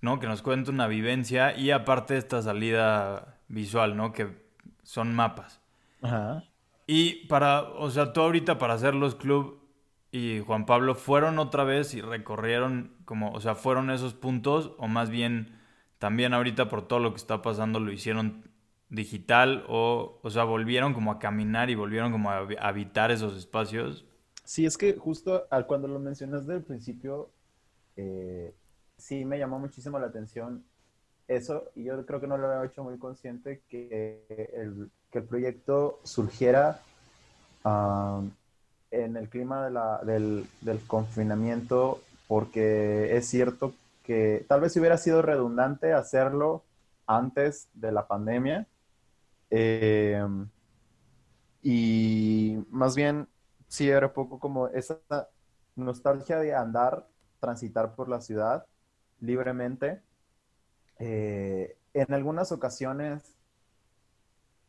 ¿no? 0.00 0.18
Que 0.18 0.26
nos 0.26 0.42
cuenta 0.42 0.72
una 0.72 0.88
vivencia 0.88 1.56
y 1.56 1.70
aparte 1.70 2.16
esta 2.16 2.42
salida 2.42 3.38
visual, 3.48 3.96
¿no? 3.96 4.12
Que 4.12 4.28
son 4.82 5.14
mapas. 5.14 5.60
Ajá. 6.02 6.42
Y 6.86 7.26
para, 7.26 7.62
o 7.62 7.90
sea, 7.90 8.12
tú 8.12 8.20
ahorita 8.22 8.58
para 8.58 8.74
hacer 8.74 8.94
los 8.94 9.14
club 9.14 9.60
y 10.12 10.40
Juan 10.40 10.66
Pablo 10.66 10.94
fueron 10.94 11.38
otra 11.38 11.64
vez 11.64 11.94
y 11.94 12.00
recorrieron 12.00 12.92
como, 13.04 13.32
o 13.32 13.40
sea, 13.40 13.54
fueron 13.54 13.90
esos 13.90 14.14
puntos 14.14 14.72
o 14.78 14.88
más 14.88 15.10
bien 15.10 15.56
también 15.98 16.34
ahorita 16.34 16.68
por 16.68 16.86
todo 16.86 17.00
lo 17.00 17.10
que 17.12 17.18
está 17.18 17.42
pasando 17.42 17.80
lo 17.80 17.90
hicieron 17.92 18.44
digital 18.88 19.64
o, 19.68 20.20
o 20.22 20.30
sea, 20.30 20.44
volvieron 20.44 20.94
como 20.94 21.12
a 21.12 21.18
caminar 21.18 21.70
y 21.70 21.74
volvieron 21.74 22.12
como 22.12 22.30
a 22.30 22.40
habi- 22.40 22.58
habitar 22.60 23.10
esos 23.10 23.36
espacios. 23.36 24.04
Sí, 24.44 24.64
es 24.66 24.76
que 24.78 24.94
justo 24.96 25.46
al- 25.50 25.66
cuando 25.66 25.88
lo 25.88 25.98
mencionas 25.98 26.46
del 26.46 26.62
principio, 26.62 27.30
eh, 27.96 28.54
sí 28.98 29.24
me 29.24 29.38
llamó 29.38 29.58
muchísimo 29.58 29.98
la 29.98 30.06
atención 30.08 30.64
eso, 31.28 31.64
y 31.76 31.84
yo 31.84 32.06
creo 32.06 32.20
que 32.20 32.26
no 32.28 32.38
lo 32.38 32.48
había 32.50 32.70
hecho 32.70 32.84
muy 32.84 32.98
consciente 32.98 33.62
que 33.68 34.24
el, 34.54 34.90
que 35.10 35.20
el 35.20 35.24
proyecto 35.26 36.00
surgiera 36.04 36.82
en 38.90 39.16
el 39.16 39.28
clima 39.28 39.64
de 39.64 39.70
la- 39.70 40.00
del, 40.04 40.46
del 40.60 40.80
confinamiento, 40.86 42.00
porque 42.28 43.16
es 43.16 43.26
cierto 43.28 43.74
que 44.04 44.44
tal 44.48 44.60
vez 44.60 44.76
hubiera 44.76 44.96
sido 44.98 45.22
redundante 45.22 45.92
hacerlo 45.92 46.62
antes 47.06 47.68
de 47.74 47.92
la 47.92 48.06
pandemia. 48.06 48.66
Eh, 49.50 50.24
y 51.62 52.64
más 52.70 52.94
bien, 52.94 53.28
sí, 53.68 53.88
era 53.88 54.12
poco 54.12 54.38
como 54.38 54.68
esa 54.68 55.00
nostalgia 55.74 56.38
de 56.38 56.54
andar, 56.54 57.08
transitar 57.40 57.94
por 57.94 58.08
la 58.08 58.20
ciudad 58.20 58.66
libremente. 59.20 60.00
Eh, 60.98 61.76
en 61.92 62.12
algunas 62.14 62.52
ocasiones 62.52 63.36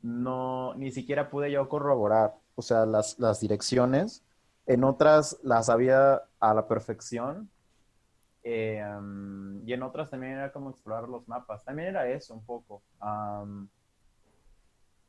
no, 0.01 0.73
ni 0.75 0.91
siquiera 0.91 1.29
pude 1.29 1.51
yo 1.51 1.67
corroborar, 1.69 2.35
o 2.55 2.61
sea, 2.61 2.85
las, 2.85 3.19
las 3.19 3.39
direcciones. 3.39 4.23
En 4.65 4.83
otras 4.83 5.37
las 5.43 5.67
sabía 5.67 6.23
a 6.39 6.53
la 6.53 6.67
perfección. 6.67 7.49
Um, 8.43 9.67
y 9.67 9.73
en 9.73 9.83
otras 9.83 10.09
también 10.09 10.33
era 10.33 10.51
como 10.51 10.69
explorar 10.69 11.09
los 11.09 11.27
mapas. 11.27 11.63
También 11.63 11.89
era 11.89 12.07
eso 12.07 12.33
un 12.33 12.45
poco. 12.45 12.81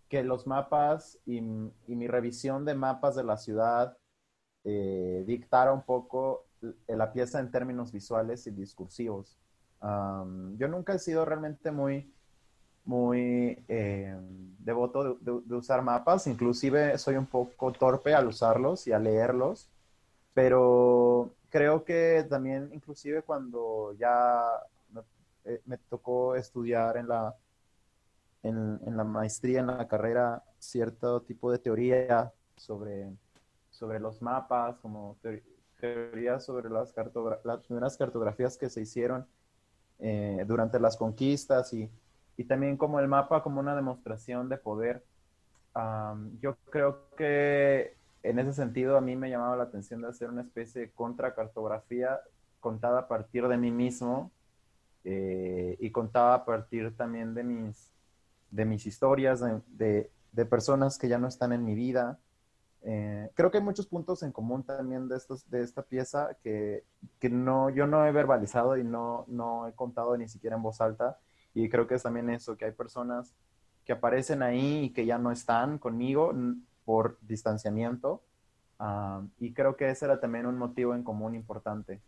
Que 0.08 0.22
los 0.22 0.46
mapas 0.46 1.18
y, 1.26 1.40
mi 1.40 2.06
revisión 2.06 2.64
de 2.64 2.74
mapas 2.74 3.16
de 3.16 3.24
la 3.24 3.36
ciudad 3.36 3.96
eh, 4.64 5.24
dictara 5.26 5.72
un 5.72 5.82
poco 5.82 6.46
la 6.88 7.12
pieza 7.12 7.40
en 7.40 7.50
términos 7.50 7.92
visuales 7.92 8.46
y 8.46 8.50
discursivos. 8.50 9.38
yo 9.80 10.68
nunca 10.68 10.94
he 10.94 10.98
sido 10.98 11.24
realmente 11.24 11.70
muy, 11.70 12.12
muy 12.84 13.62
eh, 13.68 14.16
devoto 14.58 15.18
de, 15.20 15.54
usar 15.54 15.82
mapas, 15.82 16.26
inclusive 16.26 16.96
soy 16.98 17.16
un 17.16 17.26
poco 17.26 17.70
torpe 17.72 18.14
al 18.14 18.28
usarlos 18.28 18.86
y 18.86 18.92
a 18.92 18.98
leerlos, 18.98 19.68
pero 20.32 21.30
creo 21.50 21.84
que 21.84 22.26
también 22.28 22.70
inclusive 22.72 23.22
cuando 23.22 23.94
ya 23.98 24.42
me 25.66 25.76
eh, 25.76 25.78
tocó 25.90 26.34
estudiar 26.34 26.96
en 26.96 27.08
la 27.08 27.36
en, 28.42 28.96
la 28.96 29.04
maestría, 29.04 29.60
en 29.60 29.66
la 29.68 29.88
carrera, 29.88 30.42
cierto 30.58 31.22
tipo 31.22 31.50
de 31.50 31.58
teoría 31.58 32.32
sobre, 32.56 33.10
sobre 33.70 34.00
los 34.00 34.22
mapas, 34.22 34.78
como 34.78 35.16
teoría 35.80 36.40
sobre 36.40 36.70
las, 36.70 36.94
las 37.44 37.60
primeras 37.66 37.96
cartografías 37.96 38.56
que 38.56 38.68
se 38.68 38.80
hicieron 38.80 39.26
eh, 40.00 40.44
durante 40.46 40.78
las 40.78 40.96
conquistas 40.96 41.72
y, 41.72 41.90
y, 42.36 42.44
también 42.44 42.76
como 42.76 43.00
el 43.00 43.08
mapa 43.08 43.42
como 43.42 43.60
una 43.60 43.74
demostración 43.74 44.48
de 44.48 44.58
poder. 44.58 45.04
yo 46.40 46.56
creo 46.70 47.10
que 47.16 47.96
en 48.22 48.38
ese 48.38 48.52
sentido 48.52 48.96
a 48.96 49.00
mí 49.00 49.16
me 49.16 49.30
llamaba 49.30 49.56
la 49.56 49.64
atención 49.64 50.02
de 50.02 50.08
hacer 50.08 50.28
una 50.28 50.42
especie 50.42 50.82
de 50.82 50.90
contracartografía 50.90 52.20
contada 52.60 53.00
a 53.00 53.08
partir 53.08 53.46
de 53.46 53.56
mí 53.56 53.70
mismo 53.70 54.32
eh, 55.04 55.76
y 55.78 55.90
contada 55.90 56.34
a 56.34 56.44
partir 56.44 56.96
también 56.96 57.34
de 57.34 57.44
mis 57.44 57.92
de 58.50 58.64
mis 58.64 58.86
historias, 58.86 59.42
de, 59.68 60.10
personas 60.48 60.98
que 60.98 61.08
ya 61.08 61.18
no 61.18 61.26
están 61.26 61.52
en 61.52 61.64
mi 61.64 61.74
vida. 61.74 62.18
Eh, 62.82 63.30
creo 63.34 63.50
que 63.50 63.58
hay 63.58 63.64
muchos 63.64 63.86
puntos 63.86 64.22
en 64.22 64.30
común 64.30 64.62
también 64.62 65.08
de, 65.08 65.16
estos, 65.16 65.50
de 65.50 65.62
esta 65.62 65.82
pieza 65.82 66.36
que, 66.42 66.84
no, 67.28 67.70
yo 67.70 67.86
no 67.86 68.06
he 68.06 68.12
verbalizado 68.12 68.76
y 68.76 68.84
no, 68.84 69.24
no 69.26 69.66
he 69.66 69.72
contado 69.72 70.16
ni 70.16 70.28
siquiera 70.28 70.56
en 70.56 70.62
voz 70.62 70.80
alta. 70.80 71.18
Y 71.54 71.68
creo 71.68 71.86
que 71.86 71.96
es 71.96 72.02
también 72.02 72.30
eso, 72.30 72.56
que 72.56 72.66
hay 72.66 72.72
personas 72.72 73.34
que 73.84 73.92
aparecen 73.92 74.42
ahí 74.42 74.84
y 74.84 74.90
que 74.90 75.06
ya 75.06 75.18
no 75.18 75.32
están 75.32 75.78
conmigo 75.78 76.32
por 76.84 77.18
distanciamiento. 77.22 78.22
y 79.40 79.52
creo 79.52 79.76
que 79.76 79.90
ese 79.90 80.04
era 80.04 80.20
también 80.20 80.46
un 80.46 80.56
motivo 80.56 80.94
en 80.94 81.02
común 81.02 81.34
importante. 81.34 82.00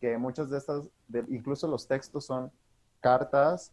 que 0.00 0.18
muchas 0.18 0.50
de 0.50 0.58
estas, 0.58 0.88
incluso 1.28 1.68
los 1.68 1.86
textos 1.86 2.24
son 2.24 2.50
cartas 3.00 3.72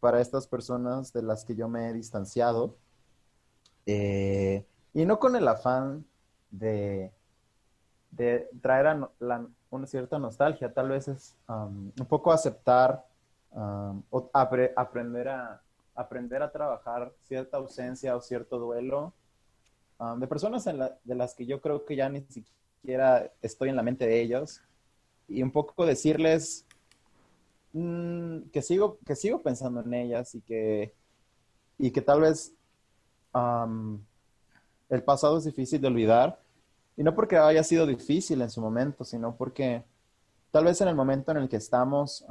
para 0.00 0.20
estas 0.20 0.46
personas 0.46 1.12
de 1.12 1.22
las 1.22 1.44
que 1.44 1.54
yo 1.54 1.68
me 1.68 1.88
he 1.88 1.92
distanciado. 1.92 2.76
Eh, 3.86 4.64
y 4.94 5.04
no 5.04 5.18
con 5.18 5.36
el 5.36 5.46
afán 5.46 6.04
de, 6.50 7.12
de 8.10 8.48
traer 8.60 8.88
a 8.88 9.10
una 9.70 9.86
cierta 9.86 10.18
nostalgia, 10.18 10.72
tal 10.72 10.88
vez 10.88 11.08
es 11.08 11.36
um, 11.48 11.92
un 11.98 12.06
poco 12.06 12.32
aceptar 12.32 13.06
um, 13.52 14.02
o 14.10 14.30
aprender, 14.32 15.28
a, 15.28 15.60
aprender 15.94 16.42
a 16.42 16.50
trabajar 16.50 17.12
cierta 17.22 17.58
ausencia 17.58 18.16
o 18.16 18.20
cierto 18.20 18.58
duelo 18.58 19.12
um, 19.98 20.18
de 20.18 20.26
personas 20.26 20.64
de 20.64 21.14
las 21.14 21.34
que 21.34 21.46
yo 21.46 21.60
creo 21.60 21.84
que 21.84 21.94
ya 21.94 22.08
ni 22.08 22.22
siquiera 22.22 23.30
estoy 23.42 23.68
en 23.68 23.76
la 23.76 23.82
mente 23.82 24.06
de 24.06 24.20
ellos 24.20 24.60
y 25.28 25.42
un 25.42 25.52
poco 25.52 25.86
decirles 25.86 26.66
Mm, 27.72 28.50
que, 28.52 28.62
sigo, 28.62 28.98
que 29.06 29.14
sigo 29.14 29.42
pensando 29.42 29.80
en 29.80 29.94
ellas 29.94 30.34
y 30.34 30.40
que, 30.40 30.92
y 31.78 31.90
que 31.92 32.02
tal 32.02 32.22
vez 32.22 32.52
el 34.88 35.02
pasado 35.04 35.38
es 35.38 35.44
difícil 35.44 35.80
de 35.80 35.88
olvidar. 35.88 36.40
Y 36.96 37.02
no 37.02 37.14
porque 37.14 37.38
haya 37.38 37.62
sido 37.62 37.86
difícil 37.86 38.42
en 38.42 38.50
su 38.50 38.60
momento, 38.60 39.04
sino 39.04 39.36
porque 39.36 39.84
tal 40.50 40.64
vez 40.64 40.80
en 40.80 40.88
el 40.88 40.96
momento 40.96 41.30
en 41.30 41.38
el 41.38 41.48
que 41.48 41.56
estamos, 41.56 42.24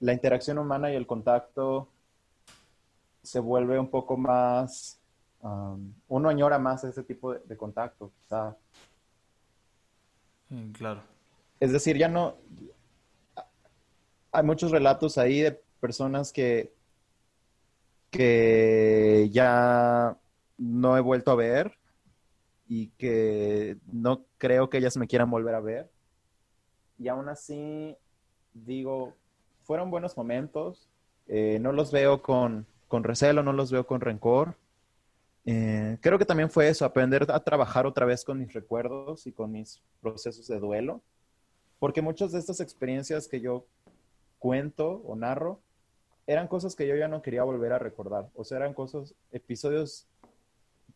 la 0.00 0.12
interacción 0.12 0.58
humana 0.58 0.92
y 0.92 0.96
el 0.96 1.06
contacto 1.06 1.88
se 3.22 3.40
vuelve 3.40 3.78
un 3.78 3.88
poco 3.88 4.16
más, 4.16 5.00
uno 6.08 6.28
añora 6.28 6.58
más 6.58 6.84
ese 6.84 7.02
tipo 7.02 7.32
de, 7.34 7.56
contacto, 7.56 8.12
quizá. 8.22 8.56
claro. 10.72 11.00
Es 11.58 11.72
decir, 11.72 11.96
ya 11.96 12.08
no, 12.08 12.34
hay 14.32 14.42
muchos 14.42 14.70
relatos 14.70 15.18
ahí 15.18 15.40
de 15.42 15.60
personas 15.78 16.32
que, 16.32 16.72
que 18.10 19.28
ya 19.30 20.16
no 20.56 20.96
he 20.96 21.00
vuelto 21.00 21.30
a 21.30 21.36
ver 21.36 21.72
y 22.66 22.88
que 22.98 23.76
no 23.92 24.24
creo 24.38 24.70
que 24.70 24.78
ellas 24.78 24.96
me 24.96 25.06
quieran 25.06 25.30
volver 25.30 25.54
a 25.54 25.60
ver. 25.60 25.90
Y 26.98 27.08
aún 27.08 27.28
así, 27.28 27.94
digo, 28.54 29.14
fueron 29.64 29.90
buenos 29.90 30.16
momentos. 30.16 30.88
Eh, 31.28 31.58
no 31.60 31.72
los 31.72 31.92
veo 31.92 32.22
con, 32.22 32.66
recelo, 32.90 33.42
no 33.42 33.52
los 33.52 33.70
veo 33.70 33.86
con 33.86 34.00
rencor. 34.00 34.56
Eh, 35.44 35.98
creo 36.00 36.18
que 36.18 36.24
también 36.24 36.48
fue 36.48 36.68
eso, 36.68 36.86
aprender 36.86 37.26
a 37.28 37.40
trabajar 37.40 37.86
otra 37.86 38.06
vez 38.06 38.24
con 38.24 38.38
mis 38.38 38.52
recuerdos 38.52 39.26
y 39.26 39.32
con 39.32 39.52
mis 39.52 39.82
procesos 40.00 40.46
de 40.46 40.58
duelo. 40.58 41.02
Porque 41.78 42.00
muchas 42.00 42.32
de 42.32 42.38
estas 42.38 42.60
experiencias 42.60 43.28
que 43.28 43.40
yo 43.40 43.66
cuento 44.42 45.00
o 45.06 45.14
narro, 45.14 45.60
eran 46.26 46.48
cosas 46.48 46.74
que 46.74 46.88
yo 46.88 46.96
ya 46.96 47.06
no 47.06 47.22
quería 47.22 47.44
volver 47.44 47.72
a 47.72 47.78
recordar. 47.78 48.28
O 48.34 48.42
sea, 48.42 48.56
eran 48.56 48.74
cosas, 48.74 49.14
episodios 49.30 50.08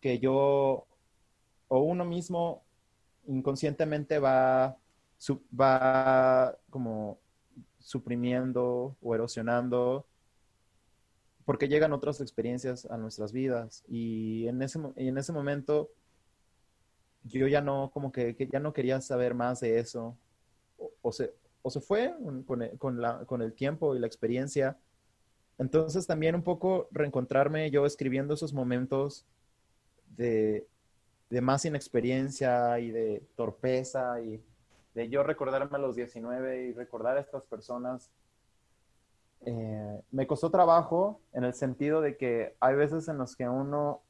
que 0.00 0.18
yo 0.18 0.84
o 1.68 1.78
uno 1.78 2.04
mismo 2.04 2.64
inconscientemente 3.28 4.18
va, 4.18 4.76
va 5.58 6.56
como 6.70 7.18
suprimiendo 7.78 8.96
o 9.00 9.14
erosionando 9.14 10.04
porque 11.44 11.68
llegan 11.68 11.92
otras 11.92 12.20
experiencias 12.20 12.84
a 12.86 12.96
nuestras 12.96 13.32
vidas 13.32 13.84
y 13.86 14.48
en 14.48 14.60
ese, 14.60 14.80
en 14.96 15.18
ese 15.18 15.32
momento 15.32 15.90
yo 17.22 17.46
ya 17.46 17.60
no 17.60 17.92
como 17.92 18.10
que, 18.10 18.36
ya 18.52 18.58
no 18.58 18.72
quería 18.72 19.00
saber 19.00 19.34
más 19.34 19.60
de 19.60 19.78
eso 19.78 20.16
o, 20.78 20.90
o, 21.02 21.12
se, 21.12 21.32
o 21.66 21.70
se 21.70 21.80
fue 21.80 22.14
con 22.78 23.42
el, 23.42 23.52
tiempo 23.54 23.96
y 23.96 23.98
la 23.98 24.06
experiencia. 24.06 24.78
Entonces 25.58 26.06
también 26.06 26.36
un 26.36 26.44
poco 26.44 26.86
reencontrarme 26.92 27.72
yo 27.72 27.86
escribiendo 27.86 28.34
esos 28.34 28.52
momentos 28.52 29.26
de, 30.16 30.64
más 31.42 31.64
inexperiencia 31.64 32.78
y 32.78 32.92
de 32.92 33.26
torpeza 33.34 34.20
y 34.20 34.40
de 34.94 35.08
yo 35.08 35.24
recordarme 35.24 35.74
a 35.76 35.80
los 35.80 35.96
19 35.96 36.68
y 36.68 36.72
recordar 36.72 37.16
a 37.16 37.20
estas 37.20 37.42
personas. 37.42 38.12
Eh, 39.44 40.00
me 40.12 40.28
costó 40.28 40.52
trabajo 40.52 41.20
en 41.32 41.42
el 41.42 41.54
sentido 41.54 42.00
de 42.00 42.16
que 42.16 42.54
hay 42.60 42.76
veces 42.76 43.08
en 43.08 43.18
los 43.18 43.34
que 43.34 43.48
uno 43.48 44.02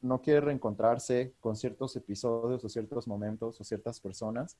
no 0.00 0.20
quiere 0.20 0.40
reencontrarse 0.40 1.32
con 1.38 1.54
ciertos 1.54 1.94
episodios 1.94 2.64
o 2.64 2.68
ciertos 2.68 3.06
momentos 3.06 3.60
o 3.60 3.62
ciertas 3.62 4.00
personas 4.00 4.58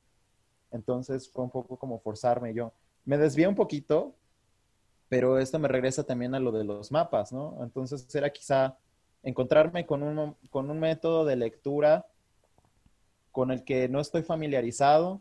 entonces 0.74 1.30
fue 1.30 1.44
un 1.44 1.50
poco 1.50 1.76
como 1.76 2.00
forzarme 2.00 2.52
yo. 2.52 2.72
Me 3.04 3.16
desvié 3.16 3.46
un 3.46 3.54
poquito, 3.54 4.14
pero 5.08 5.38
esto 5.38 5.58
me 5.58 5.68
regresa 5.68 6.04
también 6.04 6.34
a 6.34 6.40
lo 6.40 6.50
de 6.50 6.64
los 6.64 6.90
mapas, 6.90 7.32
¿no? 7.32 7.58
Entonces 7.62 8.12
era 8.14 8.30
quizá 8.30 8.76
encontrarme 9.22 9.86
con 9.86 10.02
un, 10.02 10.36
con 10.50 10.70
un 10.70 10.80
método 10.80 11.24
de 11.24 11.36
lectura 11.36 12.06
con 13.30 13.50
el 13.50 13.64
que 13.64 13.88
no 13.88 14.00
estoy 14.00 14.22
familiarizado 14.22 15.20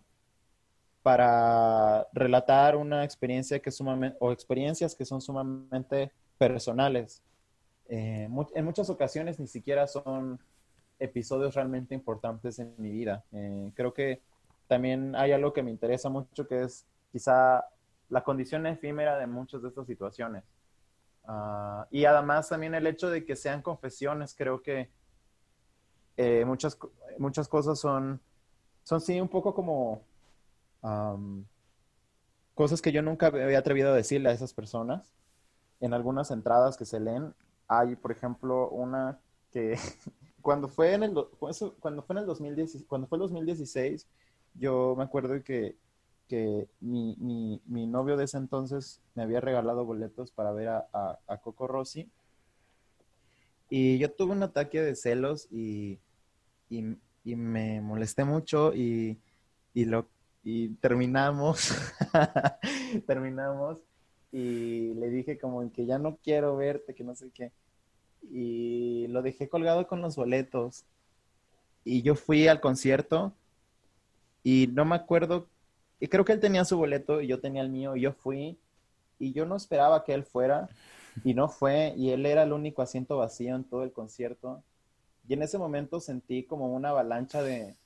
para 1.04 2.08
relatar 2.14 2.76
una 2.76 3.04
experiencia 3.04 3.60
que 3.60 3.72
sumamente, 3.72 4.18
o 4.20 4.32
experiencias 4.32 4.96
que 4.96 5.06
son 5.06 5.22
sumamente 5.22 6.12
personales. 6.38 7.22
Eh, 7.90 8.28
en 8.56 8.66
muchas 8.66 8.90
ocasiones 8.90 9.40
ni 9.40 9.48
siquiera 9.48 9.86
son 9.86 10.40
episodios 11.00 11.54
realmente 11.54 11.94
importantes 11.94 12.58
en 12.60 12.74
mi 12.78 12.92
vida. 12.92 13.24
Eh, 13.34 13.72
creo 13.76 13.94
que 13.94 14.22
también 14.74 15.16
hay 15.16 15.32
algo 15.32 15.54
que 15.54 15.62
me 15.62 15.70
interesa 15.70 16.10
mucho 16.10 16.48
que 16.48 16.64
es 16.64 16.88
quizá 17.12 17.64
la 18.10 18.24
condición 18.24 18.66
efímera 18.66 19.20
de 19.20 19.28
muchas 19.28 19.62
de 19.62 19.70
estas 19.70 19.86
situaciones. 19.86 20.44
Ah, 21.26 21.86
y 21.92 22.06
además 22.06 22.50
también 22.50 22.74
el 22.74 22.88
hecho 22.88 23.12
de 23.12 23.24
que 23.24 23.36
sean 23.36 23.62
confesiones, 23.62 24.34
creo 24.36 24.64
que 24.64 24.90
eh, 26.18 26.44
muchas, 26.46 26.76
muchas 27.20 27.48
cosas 27.48 27.80
son, 27.80 28.20
son 28.84 29.00
sí 29.00 29.22
un 29.22 29.30
poco 29.30 29.54
como 29.54 30.02
cosas 32.56 32.82
que 32.82 32.92
yo 32.92 33.04
nunca 33.04 33.28
había 33.28 33.60
atrevido 33.60 33.92
a 33.92 33.96
decirle 33.96 34.30
a 34.30 34.34
esas 34.34 34.56
personas. 34.56 35.14
En 35.82 35.94
algunas 35.94 36.32
entradas 36.32 36.78
que 36.78 36.86
se 36.86 37.00
leen, 37.00 37.36
hay, 37.68 37.96
por 37.96 38.12
ejemplo, 38.12 38.70
una 38.70 39.20
que 39.52 39.78
cuando 40.42 40.68
fue 40.68 40.96
en 40.96 41.04
el, 41.04 41.14
cuando 41.80 42.02
fue 42.02 42.16
en 42.16 42.18
el 42.18 42.26
2016, 42.26 42.86
cuando 42.88 43.06
fue 43.06 43.18
el 43.18 43.22
2016, 43.22 44.08
yo 44.56 44.96
me 44.98 45.04
acuerdo 45.04 45.44
que, 45.44 45.76
que 46.28 46.68
mi, 46.80 47.62
mi, 47.66 47.88
novio 47.88 48.18
de 48.18 48.26
ese 48.26 48.38
entonces 48.38 49.02
me 49.16 49.24
había 49.24 49.42
regalado 49.42 49.86
boletos 49.86 50.32
para 50.32 50.52
ver 50.52 50.70
a, 50.70 50.88
a, 51.28 51.38
Coco 51.38 51.68
Rossi. 51.68 52.10
Y 53.70 53.98
yo 53.98 54.12
tuve 54.12 54.34
un 54.34 54.44
ataque 54.44 54.82
de 54.82 54.96
celos 54.96 55.48
y, 55.52 56.00
y, 56.70 56.84
me 57.36 57.82
molesté 57.82 58.24
mucho 58.24 58.74
y, 58.74 59.20
y, 59.74 59.86
lo, 59.86 60.08
terminamos, 60.82 61.74
terminamos 63.08 63.80
y 64.32 64.94
le 64.96 65.10
dije 65.10 65.38
como 65.38 65.72
que 65.72 65.86
ya 65.86 65.98
no 65.98 66.18
quiero 66.18 66.56
verte, 66.56 66.94
que 66.94 67.04
no 67.04 67.16
sé 67.16 67.30
qué. 67.32 67.52
Y 68.32 69.08
lo 69.08 69.22
dejé 69.22 69.50
colgado 69.50 69.88
con 69.88 70.02
los 70.02 70.16
boletos. 70.16 70.86
Y 71.84 72.02
yo 72.02 72.16
fui 72.16 72.48
al 72.48 72.62
concierto 72.62 73.34
y 74.44 74.68
no 74.74 74.86
me 74.86 74.96
acuerdo, 74.96 75.48
y 76.00 76.08
creo 76.08 76.26
que 76.26 76.34
él 76.34 76.40
tenía 76.40 76.66
su 76.66 76.78
boleto 76.78 77.22
y 77.22 77.28
yo 77.28 77.40
tenía 77.40 77.62
el 77.62 77.70
mío 77.70 77.96
y 77.96 78.02
yo 78.02 78.14
fui 78.14 78.60
y 79.20 79.32
yo 79.34 79.46
no 79.46 79.56
esperaba 79.56 80.04
que 80.04 80.14
él 80.14 80.24
fuera 80.24 80.70
y 81.24 81.34
no 81.34 81.48
fue 81.48 81.94
y 81.96 82.10
él 82.12 82.26
era 82.26 82.44
el 82.44 82.52
único 82.52 82.82
asiento 82.82 83.18
vacío 83.18 83.56
en 83.56 83.64
todo 83.64 83.84
el 83.84 83.94
concierto. 83.94 84.62
Y 85.28 85.34
en 85.34 85.44
ese 85.44 85.58
momento 85.58 86.02
sentí 86.02 86.44
como 86.44 86.74
una 86.74 86.90
avalancha 86.90 87.42
de, 87.42 87.78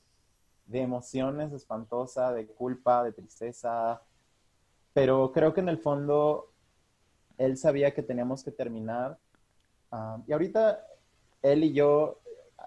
de 0.66 0.82
emociones 0.82 1.53
espantosa, 1.53 2.34
de 2.34 2.47
culpa, 2.47 3.03
de 3.03 3.12
tristeza, 3.12 4.01
pero 4.93 5.32
creo 5.32 5.53
que 5.53 5.62
en 5.62 5.70
el 5.70 5.78
fondo 5.78 6.51
él 7.38 7.58
sabía 7.58 7.93
que 7.93 8.03
teníamos 8.03 8.43
que 8.43 8.51
terminar. 8.51 9.18
Ah, 9.91 10.20
y 10.28 10.34
ahorita 10.34 10.84
él 11.41 11.64
y 11.64 11.74
yo, 11.74 12.20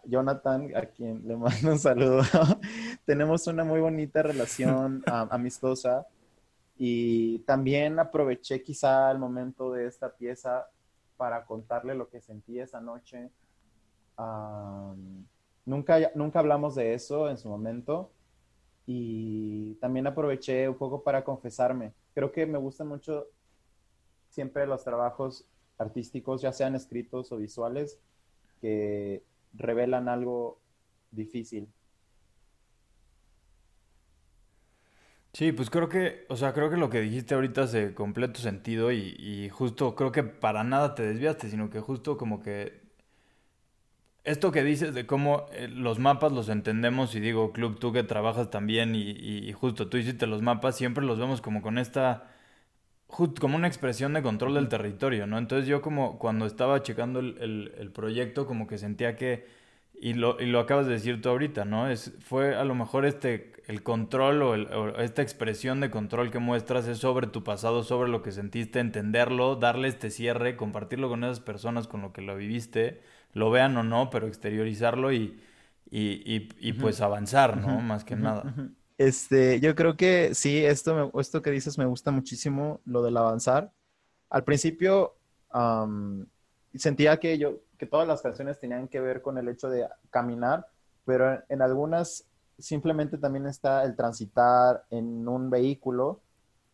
Jonathan, 0.04 0.70
a 0.74 0.86
quien 0.86 1.26
le 1.26 1.36
mando 1.36 1.72
un 1.72 1.78
saludo, 1.78 2.22
tenemos 3.04 3.46
una 3.46 3.64
muy 3.64 3.80
bonita 3.80 4.22
relación 4.22 5.02
amistosa. 5.06 6.06
Y 6.76 7.40
también 7.40 7.98
aproveché 7.98 8.62
quizá 8.62 9.10
el 9.10 9.18
momento 9.18 9.72
de 9.72 9.86
esta 9.86 10.14
pieza 10.14 10.66
para 11.16 11.44
contarle 11.44 11.94
lo 11.94 12.08
que 12.08 12.20
sentí 12.20 12.58
esa 12.58 12.80
noche. 12.80 13.30
Ah, 14.16 14.94
nunca, 15.66 15.98
nunca 16.14 16.38
hablamos 16.38 16.74
de 16.74 16.94
eso 16.94 17.28
en 17.28 17.36
su 17.36 17.48
momento. 17.48 18.10
Y 18.86 19.74
también 19.74 20.06
aproveché 20.06 20.68
un 20.68 20.76
poco 20.76 21.02
para 21.02 21.22
confesarme 21.22 21.92
creo 22.14 22.32
que 22.32 22.46
me 22.46 22.58
gustan 22.58 22.88
mucho 22.88 23.28
siempre 24.28 24.66
los 24.66 24.84
trabajos 24.84 25.46
artísticos, 25.78 26.42
ya 26.42 26.52
sean 26.52 26.74
escritos 26.74 27.32
o 27.32 27.36
visuales, 27.36 27.98
que 28.60 29.24
revelan 29.54 30.08
algo 30.08 30.60
difícil. 31.10 31.68
Sí, 35.40 35.52
pues 35.52 35.70
creo 35.70 35.88
que, 35.88 36.26
o 36.28 36.36
sea, 36.36 36.52
creo 36.52 36.68
que 36.68 36.76
lo 36.76 36.90
que 36.90 37.00
dijiste 37.00 37.34
ahorita 37.34 37.62
hace 37.62 37.94
completo 37.94 38.40
sentido 38.40 38.92
y, 38.92 39.16
y 39.18 39.48
justo 39.48 39.94
creo 39.94 40.12
que 40.12 40.22
para 40.22 40.64
nada 40.64 40.94
te 40.94 41.02
desviaste, 41.02 41.48
sino 41.48 41.70
que 41.70 41.80
justo 41.80 42.18
como 42.18 42.42
que 42.42 42.82
esto 44.24 44.52
que 44.52 44.62
dices 44.62 44.94
de 44.94 45.06
cómo 45.06 45.46
eh, 45.52 45.68
los 45.68 45.98
mapas 45.98 46.32
los 46.32 46.48
entendemos, 46.48 47.14
y 47.14 47.20
digo, 47.20 47.52
Club, 47.52 47.78
tú 47.78 47.92
que 47.92 48.02
trabajas 48.02 48.50
también, 48.50 48.94
y, 48.94 49.10
y 49.10 49.52
justo 49.52 49.88
tú 49.88 49.96
hiciste 49.96 50.26
los 50.26 50.42
mapas, 50.42 50.76
siempre 50.76 51.04
los 51.04 51.18
vemos 51.18 51.40
como 51.40 51.62
con 51.62 51.78
esta, 51.78 52.30
como 53.40 53.56
una 53.56 53.66
expresión 53.68 54.12
de 54.14 54.22
control 54.22 54.54
del 54.54 54.68
territorio, 54.68 55.26
¿no? 55.26 55.38
Entonces 55.38 55.68
yo 55.68 55.82
como 55.82 56.18
cuando 56.18 56.46
estaba 56.46 56.82
checando 56.82 57.20
el, 57.20 57.74
el, 57.78 57.90
proyecto, 57.92 58.46
como 58.46 58.66
que 58.66 58.78
sentía 58.78 59.16
que, 59.16 59.46
y 60.00 60.14
lo, 60.14 60.40
y 60.40 60.46
lo 60.46 60.60
acabas 60.60 60.86
de 60.86 60.94
decir 60.94 61.20
tú 61.22 61.28
ahorita, 61.28 61.64
¿no? 61.64 61.88
Es, 61.88 62.12
fue 62.20 62.56
a 62.56 62.64
lo 62.64 62.74
mejor 62.74 63.04
este, 63.06 63.52
el 63.66 63.82
control 63.82 64.42
o, 64.42 64.50
o 64.52 64.88
esta 65.00 65.22
expresión 65.22 65.80
de 65.80 65.90
control 65.90 66.30
que 66.30 66.38
muestras 66.38 66.88
es 66.88 66.98
sobre 66.98 67.26
tu 67.28 67.44
pasado, 67.44 67.82
sobre 67.84 68.10
lo 68.10 68.22
que 68.22 68.32
sentiste, 68.32 68.80
entenderlo, 68.80 69.56
darle 69.56 69.88
este 69.88 70.10
cierre, 70.10 70.56
compartirlo 70.56 71.08
con 71.08 71.22
esas 71.24 71.40
personas 71.40 71.86
con 71.86 72.02
lo 72.02 72.12
que 72.12 72.22
lo 72.22 72.36
viviste 72.36 73.00
lo 73.32 73.50
vean 73.50 73.76
o 73.76 73.82
no, 73.82 74.10
pero 74.10 74.26
exteriorizarlo 74.26 75.12
y, 75.12 75.40
y, 75.90 76.48
y, 76.58 76.72
pues 76.74 77.00
avanzar, 77.00 77.56
¿no? 77.56 77.80
Más 77.80 78.04
que 78.04 78.16
nada. 78.16 78.54
Este, 78.98 79.60
yo 79.60 79.74
creo 79.74 79.96
que 79.96 80.34
sí, 80.34 80.64
esto, 80.64 81.10
esto 81.18 81.42
que 81.42 81.50
dices 81.50 81.78
me 81.78 81.86
gusta 81.86 82.10
muchísimo, 82.10 82.80
lo 82.84 83.02
del 83.02 83.16
avanzar. 83.16 83.72
Al 84.28 84.44
principio 84.44 85.16
sentía 86.74 87.18
que 87.18 87.38
yo, 87.38 87.60
que 87.80 87.86
todas 87.86 88.06
las 88.06 88.20
canciones 88.20 88.60
tenían 88.60 88.88
que 88.88 89.00
ver 89.00 89.22
con 89.22 89.38
el 89.38 89.48
hecho 89.48 89.70
de 89.70 89.88
caminar, 90.10 90.66
pero 91.06 91.42
en 91.48 91.62
algunas 91.62 92.26
simplemente 92.58 93.16
también 93.16 93.46
está 93.46 93.84
el 93.84 93.96
transitar 93.96 94.84
en 94.90 95.26
un 95.26 95.48
vehículo, 95.48 96.20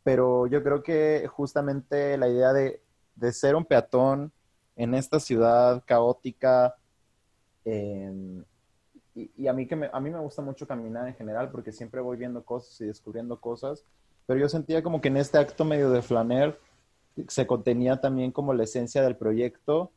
pero 0.03 0.49
yo 0.49 0.65
creo 0.65 0.83
que 0.83 1.29
justamente 1.29 2.19
la 2.19 2.29
idea 2.29 2.53
de, 2.53 2.83
de 3.15 3.33
ser 3.33 3.55
un 3.55 3.65
peatón, 3.65 4.33
en 4.75 4.95
esta 4.95 5.21
ciudad 5.21 5.83
caótica. 5.87 6.75
Em, 7.65 8.45
y, 9.15 9.47
a, 9.47 9.53
mí 9.53 9.67
que 9.69 9.77
me, 9.77 9.89
a 9.93 10.01
mí 10.01 10.11
me 10.11 10.19
gusta 10.19 10.43
mucho 10.43 10.67
caminar 10.67 11.07
en 11.07 11.15
general 11.15 11.51
porque 11.53 11.71
siempre 11.71 12.01
voy 12.01 12.17
viendo 12.17 12.45
cosas 12.45 12.81
y 12.81 12.87
descubriendo 12.87 13.41
cosas. 13.41 13.85
Pero 14.27 14.41
yo 14.41 14.49
sentía 14.49 14.83
como 14.83 15.01
que 15.01 15.09
en 15.09 15.19
este 15.19 15.39
acto 15.39 15.65
medio 15.65 15.89
de 15.91 16.03
flaner 16.03 16.59
se 17.29 17.47
contenía 17.47 18.01
también 18.01 18.33
como 18.33 18.53
la 18.53 18.65
esencia 18.65 19.03
del 19.03 19.17
proyecto 19.17 19.93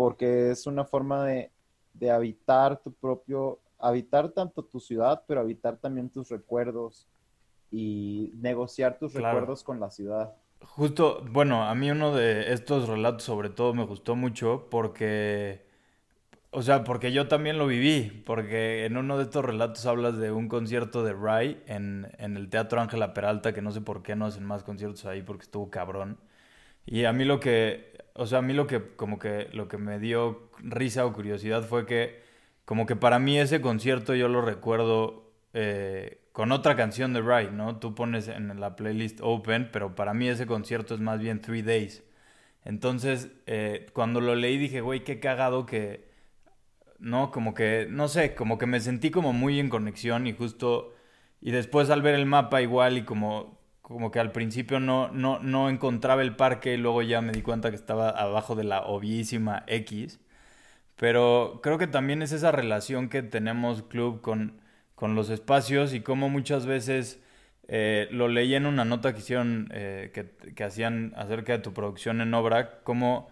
porque 0.00 0.50
es 0.50 0.66
una 0.66 0.86
forma 0.86 1.26
de, 1.26 1.50
de 1.92 2.10
habitar 2.10 2.80
tu 2.80 2.90
propio, 2.90 3.58
habitar 3.78 4.30
tanto 4.30 4.64
tu 4.64 4.80
ciudad, 4.80 5.24
pero 5.26 5.42
habitar 5.42 5.76
también 5.76 6.08
tus 6.08 6.30
recuerdos 6.30 7.06
y 7.70 8.32
negociar 8.36 8.98
tus 8.98 9.12
recuerdos 9.12 9.62
con 9.62 9.78
la 9.78 9.90
ciudad. 9.90 10.32
Justo, 10.62 11.22
bueno, 11.30 11.64
a 11.64 11.74
mí 11.74 11.90
uno 11.90 12.14
de 12.14 12.54
estos 12.54 12.88
relatos 12.88 13.24
sobre 13.24 13.50
todo 13.50 13.74
me 13.74 13.84
gustó 13.84 14.16
mucho 14.16 14.68
porque, 14.70 15.66
o 16.50 16.62
sea, 16.62 16.82
porque 16.82 17.12
yo 17.12 17.28
también 17.28 17.58
lo 17.58 17.66
viví, 17.66 18.22
porque 18.24 18.86
en 18.86 18.96
uno 18.96 19.18
de 19.18 19.24
estos 19.24 19.44
relatos 19.44 19.84
hablas 19.84 20.16
de 20.16 20.32
un 20.32 20.48
concierto 20.48 21.04
de 21.04 21.12
Rai 21.12 21.62
en, 21.66 22.10
en 22.16 22.38
el 22.38 22.48
Teatro 22.48 22.80
Ángela 22.80 23.12
Peralta, 23.12 23.52
que 23.52 23.60
no 23.60 23.70
sé 23.70 23.82
por 23.82 24.02
qué 24.02 24.16
no 24.16 24.24
hacen 24.24 24.46
más 24.46 24.62
conciertos 24.62 25.04
ahí 25.04 25.20
porque 25.20 25.42
estuvo 25.42 25.68
cabrón. 25.68 26.18
Y 26.86 27.04
a 27.04 27.12
mí 27.12 27.26
lo 27.26 27.38
que, 27.38 27.99
o 28.14 28.26
sea, 28.26 28.38
a 28.38 28.42
mí 28.42 28.52
lo 28.52 28.66
que 28.66 28.94
como 28.96 29.18
que 29.18 29.48
lo 29.52 29.68
que 29.68 29.78
me 29.78 29.98
dio 29.98 30.50
risa 30.58 31.06
o 31.06 31.12
curiosidad 31.12 31.64
fue 31.64 31.86
que 31.86 32.22
como 32.64 32.86
que 32.86 32.96
para 32.96 33.18
mí 33.18 33.38
ese 33.38 33.60
concierto 33.60 34.14
yo 34.14 34.28
lo 34.28 34.42
recuerdo 34.42 35.32
eh, 35.54 36.20
con 36.32 36.52
otra 36.52 36.76
canción 36.76 37.12
de 37.12 37.20
Ride, 37.20 37.50
¿no? 37.52 37.78
Tú 37.78 37.94
pones 37.94 38.28
en 38.28 38.60
la 38.60 38.76
playlist 38.76 39.20
Open, 39.22 39.70
pero 39.72 39.94
para 39.94 40.14
mí 40.14 40.28
ese 40.28 40.46
concierto 40.46 40.94
es 40.94 41.00
más 41.00 41.20
bien 41.20 41.40
Three 41.40 41.62
Days. 41.62 42.04
Entonces, 42.64 43.30
eh, 43.46 43.86
cuando 43.92 44.20
lo 44.20 44.34
leí 44.34 44.58
dije, 44.58 44.80
güey, 44.80 45.04
qué 45.04 45.20
cagado 45.20 45.66
que, 45.66 46.08
¿no? 46.98 47.30
Como 47.30 47.54
que, 47.54 47.86
no 47.90 48.08
sé, 48.08 48.34
como 48.34 48.58
que 48.58 48.66
me 48.66 48.80
sentí 48.80 49.10
como 49.10 49.32
muy 49.32 49.60
en 49.60 49.70
conexión 49.70 50.26
y 50.26 50.32
justo, 50.34 50.94
y 51.40 51.50
después 51.52 51.90
al 51.90 52.02
ver 52.02 52.14
el 52.14 52.26
mapa 52.26 52.62
igual 52.62 52.98
y 52.98 53.04
como, 53.04 53.59
como 53.90 54.10
que 54.10 54.20
al 54.20 54.32
principio 54.32 54.80
no, 54.80 55.08
no, 55.10 55.40
no 55.40 55.68
encontraba 55.68 56.22
el 56.22 56.36
parque 56.36 56.74
y 56.74 56.76
luego 56.78 57.02
ya 57.02 57.20
me 57.22 57.32
di 57.32 57.42
cuenta 57.42 57.70
que 57.70 57.76
estaba 57.76 58.10
abajo 58.10 58.54
de 58.56 58.64
la 58.64 58.82
obvísima 58.82 59.64
X. 59.66 60.20
Pero 60.96 61.60
creo 61.62 61.78
que 61.78 61.86
también 61.86 62.22
es 62.22 62.32
esa 62.32 62.52
relación 62.52 63.08
que 63.08 63.22
tenemos 63.22 63.82
club 63.82 64.20
con 64.20 64.60
con 65.00 65.14
los 65.14 65.30
espacios 65.30 65.94
y 65.94 66.02
cómo 66.02 66.28
muchas 66.28 66.66
veces 66.66 67.22
eh, 67.68 68.06
lo 68.10 68.28
leí 68.28 68.54
en 68.54 68.66
una 68.66 68.84
nota 68.84 69.14
que 69.14 69.20
hicieron, 69.20 69.68
eh, 69.72 70.12
que, 70.12 70.62
hacían 70.64 71.14
acerca 71.16 71.54
de 71.54 71.60
tu 71.60 71.72
producción 71.72 72.20
en 72.20 72.34
obra, 72.34 72.82
cómo 72.82 73.30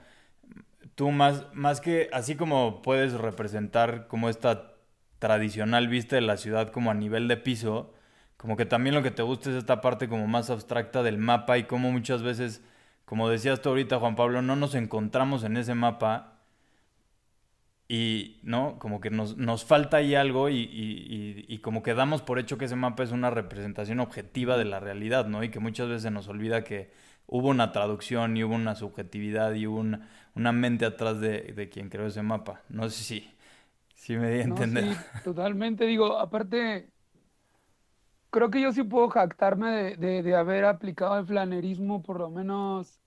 tú 0.95 1.11
más, 1.11 1.45
más 1.53 1.83
que, 1.83 2.09
así 2.11 2.37
como 2.37 2.81
puedes 2.81 3.13
representar 3.13 4.07
como 4.09 4.31
esta 4.31 4.77
tradicional 5.19 5.89
vista 5.89 6.17
de 6.17 6.23
la 6.23 6.39
ciudad 6.39 6.71
como 6.73 6.91
a 6.91 6.95
nivel 6.95 7.29
de 7.29 7.37
piso, 7.37 7.93
como 8.39 8.57
que 8.57 8.65
también 8.65 8.95
lo 8.95 9.03
que 9.03 9.11
te 9.11 9.23
gusta 9.23 9.51
es 9.51 9.57
esta 9.57 9.81
parte 9.83 10.09
como 10.09 10.27
más 10.29 10.49
abstracta 10.49 11.03
del 11.03 11.19
mapa 11.19 11.59
y 11.59 11.65
cómo 11.65 11.91
muchas 11.91 12.23
veces, 12.23 12.63
como 13.05 13.29
decías 13.29 13.61
tú 13.61 13.69
ahorita 13.71 13.99
Juan 13.99 14.17
Pablo, 14.17 14.43
no 14.43 14.57
nos 14.57 14.75
encontramos 14.75 15.45
en 15.45 15.57
ese 15.57 15.75
mapa 15.75 16.39
y 17.89 18.39
no 18.43 18.79
como 18.79 19.01
que 19.01 19.11
nos, 19.11 19.37
nos 19.37 19.65
falta 19.65 19.97
ahí 19.97 20.15
algo 20.15 20.51
y, 20.51 20.57
y, 20.57 21.47
y, 21.49 21.59
como 21.59 21.83
que 21.83 21.95
damos 21.95 22.23
por 22.23 22.39
hecho 22.39 22.59
que 22.59 22.67
ese 22.67 22.77
mapa 22.77 23.03
es 23.03 23.13
una 23.13 23.31
representación 23.31 23.99
objetiva 23.99 24.57
de 24.57 24.67
la 24.67 24.79
realidad, 24.79 25.27
¿no? 25.27 25.43
Y 25.43 25.51
que 25.51 25.59
muchas 25.59 25.89
veces 25.89 26.13
nos 26.13 26.29
olvida 26.29 26.65
que 26.65 26.91
hubo 27.27 27.49
una 27.49 27.73
traducción 27.73 28.37
y 28.37 28.45
hubo 28.45 28.55
una 28.55 28.75
subjetividad 28.77 29.55
y 29.55 29.67
hubo 29.67 29.81
una, 29.81 30.09
una 30.35 30.53
mente 30.53 30.85
atrás 30.85 31.19
de, 31.21 31.41
de, 31.55 31.69
quien 31.71 31.89
creó 31.89 32.07
ese 32.07 32.23
mapa. 32.23 32.63
No 32.69 32.89
sé 32.91 33.03
si, 33.03 33.31
si 33.95 34.17
me 34.17 34.31
di 34.31 34.41
a 34.41 34.45
entender. 34.45 34.85
sí, 34.85 35.01
totalmente. 35.25 35.87
Digo, 35.87 36.19
aparte, 36.19 36.91
creo 38.31 38.51
que 38.51 38.61
yo 38.61 38.73
sí 38.73 38.83
puedo 38.85 39.09
jactarme 39.11 39.71
de, 39.73 39.97
de, 39.97 40.23
de 40.23 40.37
haber 40.37 40.65
aplicado 40.65 41.19
el 41.19 41.27
flanerismo 41.27 42.03
por 42.03 42.19
lo 42.21 42.31
menos 42.31 43.03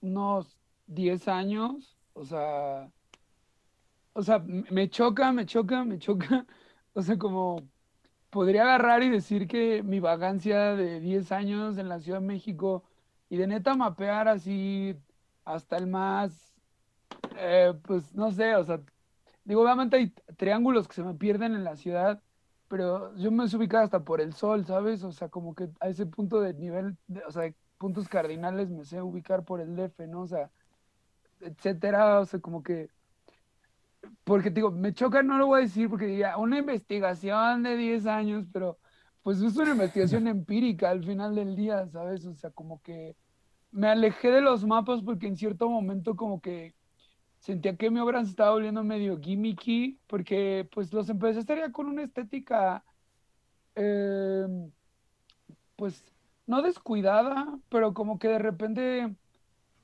unos 0.00 0.60
10 0.86 1.28
años. 1.28 1.98
O 2.14 2.24
sea 2.24 2.92
o 4.12 4.22
sea, 4.22 4.38
me 4.40 4.88
choca, 4.90 5.32
me 5.32 5.46
choca, 5.46 5.84
me 5.84 5.98
choca. 5.98 6.46
O 6.94 7.00
sea, 7.00 7.16
como 7.18 7.70
podría 8.30 8.62
agarrar 8.64 9.02
y 9.02 9.10
decir 9.10 9.48
que 9.48 9.82
mi 9.82 10.00
vagancia 10.00 10.76
de 10.76 11.00
10 11.00 11.32
años 11.32 11.78
en 11.78 11.88
la 11.88 12.00
Ciudad 12.00 12.20
de 12.20 12.26
México 12.26 12.84
y 13.30 13.38
de 13.38 13.46
neta 13.46 13.74
mapear 13.76 14.28
así 14.28 14.96
hasta 15.44 15.76
el 15.78 15.86
más 15.88 16.54
Eh, 17.36 17.74
pues 17.84 18.14
no 18.14 18.30
sé, 18.32 18.56
o 18.56 18.64
sea, 18.64 18.82
digo, 19.44 19.62
obviamente 19.62 19.96
hay 19.96 20.10
triángulos 20.38 20.88
que 20.88 20.94
se 20.94 21.04
me 21.04 21.14
pierden 21.14 21.54
en 21.54 21.64
la 21.64 21.76
ciudad, 21.76 22.22
pero 22.72 23.14
yo 23.18 23.30
me 23.30 23.44
he 23.44 23.56
ubicado 23.56 23.84
hasta 23.84 24.02
por 24.02 24.22
el 24.22 24.32
sol, 24.32 24.64
¿sabes? 24.64 25.04
O 25.04 25.12
sea, 25.12 25.28
como 25.28 25.54
que 25.54 25.68
a 25.80 25.88
ese 25.90 26.06
punto 26.06 26.40
de 26.40 26.54
nivel, 26.54 26.96
de- 27.06 27.22
o 27.26 27.30
sea, 27.30 27.42
de 27.42 27.54
puntos 27.76 28.08
cardinales 28.08 28.70
me 28.70 28.82
sé 28.86 29.02
ubicar 29.02 29.44
por 29.44 29.60
el 29.60 29.76
DF, 29.76 30.06
¿no? 30.08 30.22
O 30.22 30.26
sea, 30.26 30.50
etcétera, 31.40 32.20
o 32.20 32.26
sea, 32.26 32.40
como 32.40 32.62
que, 32.62 32.90
porque 34.24 34.50
digo, 34.50 34.70
me 34.70 34.92
choca, 34.94 35.22
no 35.22 35.38
lo 35.38 35.46
voy 35.48 35.60
a 35.60 35.62
decir 35.64 35.88
porque 35.88 36.06
diría, 36.06 36.36
una 36.38 36.58
investigación 36.58 37.62
de 37.62 37.76
10 37.76 38.06
años, 38.06 38.46
pero 38.52 38.78
pues 39.22 39.40
es 39.42 39.56
una 39.56 39.72
investigación 39.72 40.26
empírica 40.28 40.90
al 40.90 41.04
final 41.04 41.34
del 41.34 41.56
día, 41.56 41.86
¿sabes? 41.88 42.26
O 42.26 42.34
sea, 42.34 42.50
como 42.50 42.80
que 42.82 43.16
me 43.72 43.88
alejé 43.88 44.30
de 44.30 44.40
los 44.42 44.64
mapas 44.66 45.02
porque 45.02 45.26
en 45.28 45.36
cierto 45.36 45.68
momento 45.70 46.16
como 46.16 46.40
que 46.40 46.74
sentía 47.42 47.76
que 47.76 47.90
mi 47.90 47.98
obra 48.00 48.24
se 48.24 48.30
estaba 48.30 48.52
volviendo 48.52 48.84
medio 48.84 49.18
gimmicky, 49.20 49.98
porque 50.06 50.68
pues 50.72 50.92
los 50.92 51.08
empecé 51.08 51.40
a 51.40 51.42
hacer 51.42 51.72
con 51.72 51.86
una 51.88 52.04
estética, 52.04 52.84
eh, 53.74 54.46
pues 55.76 56.04
no 56.46 56.62
descuidada, 56.62 57.58
pero 57.68 57.94
como 57.94 58.18
que 58.20 58.28
de 58.28 58.38
repente, 58.38 59.16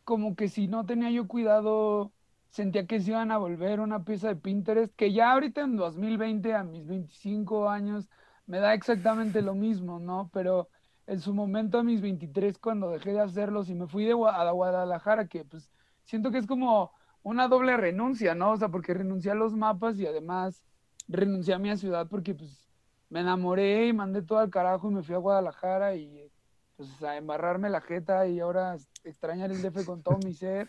como 0.05 0.37
que 0.37 0.49
si 0.49 0.69
no 0.69 0.87
tenía 0.87 1.11
yo 1.11 1.27
cuidado, 1.27 2.13
sentía 2.51 2.87
que 2.87 3.01
se 3.01 3.11
iban 3.11 3.33
a 3.33 3.39
volver 3.39 3.81
una 3.81 4.05
pieza 4.05 4.29
de 4.29 4.37
Pinterest, 4.37 4.95
que 4.95 5.13
ya 5.13 5.33
ahorita 5.33 5.63
en 5.63 5.77
2020, 5.77 6.55
a 6.55 6.63
mis 6.63 6.87
25 6.87 7.69
años, 7.69 8.09
me 8.47 8.61
da 8.61 8.73
exactamente 8.75 9.43
lo 9.43 9.55
mismo, 9.55 9.99
¿no? 9.99 10.31
Pero 10.33 10.69
en 11.09 11.21
su 11.21 11.35
momento, 11.35 11.79
a 11.79 11.83
mis 11.83 12.01
23, 12.01 12.59
cuando 12.59 12.91
dejé 12.91 13.13
de 13.13 13.21
hacerlos 13.21 13.69
y 13.69 13.75
me 13.75 13.89
fui 13.89 14.05
de 14.05 14.13
a 14.13 14.51
Guadalajara, 14.53 15.27
que 15.27 15.45
pues 15.45 15.71
siento 16.05 16.31
que 16.31 16.39
es 16.39 16.47
como 16.47 16.93
una 17.23 17.49
doble 17.49 17.77
renuncia, 17.77 18.35
¿no? 18.35 18.53
O 18.53 18.57
sea, 18.57 18.69
porque 18.69 18.95
renuncié 18.95 19.31
a 19.31 19.35
los 19.35 19.55
mapas 19.55 19.99
y 19.99 20.07
además 20.07 20.63
renuncié 21.09 21.55
a 21.55 21.59
mi 21.59 21.75
ciudad 21.77 22.07
porque 22.09 22.35
pues 22.35 22.69
me 23.09 23.21
enamoré 23.21 23.87
y 23.87 23.93
mandé 23.93 24.23
todo 24.23 24.39
al 24.39 24.51
carajo 24.51 24.91
y 24.91 24.95
me 24.95 25.03
fui 25.03 25.15
a 25.15 25.19
Guadalajara 25.19 25.95
y 25.97 26.31
pues 26.77 27.03
a 27.03 27.17
embarrarme 27.17 27.71
la 27.71 27.81
jeta 27.81 28.27
y 28.27 28.39
ahora 28.41 28.77
extrañar 29.03 29.51
el 29.51 29.63
DF 29.63 29.85
con 29.85 30.03
todo 30.03 30.19
mi 30.25 30.33
ser. 30.33 30.69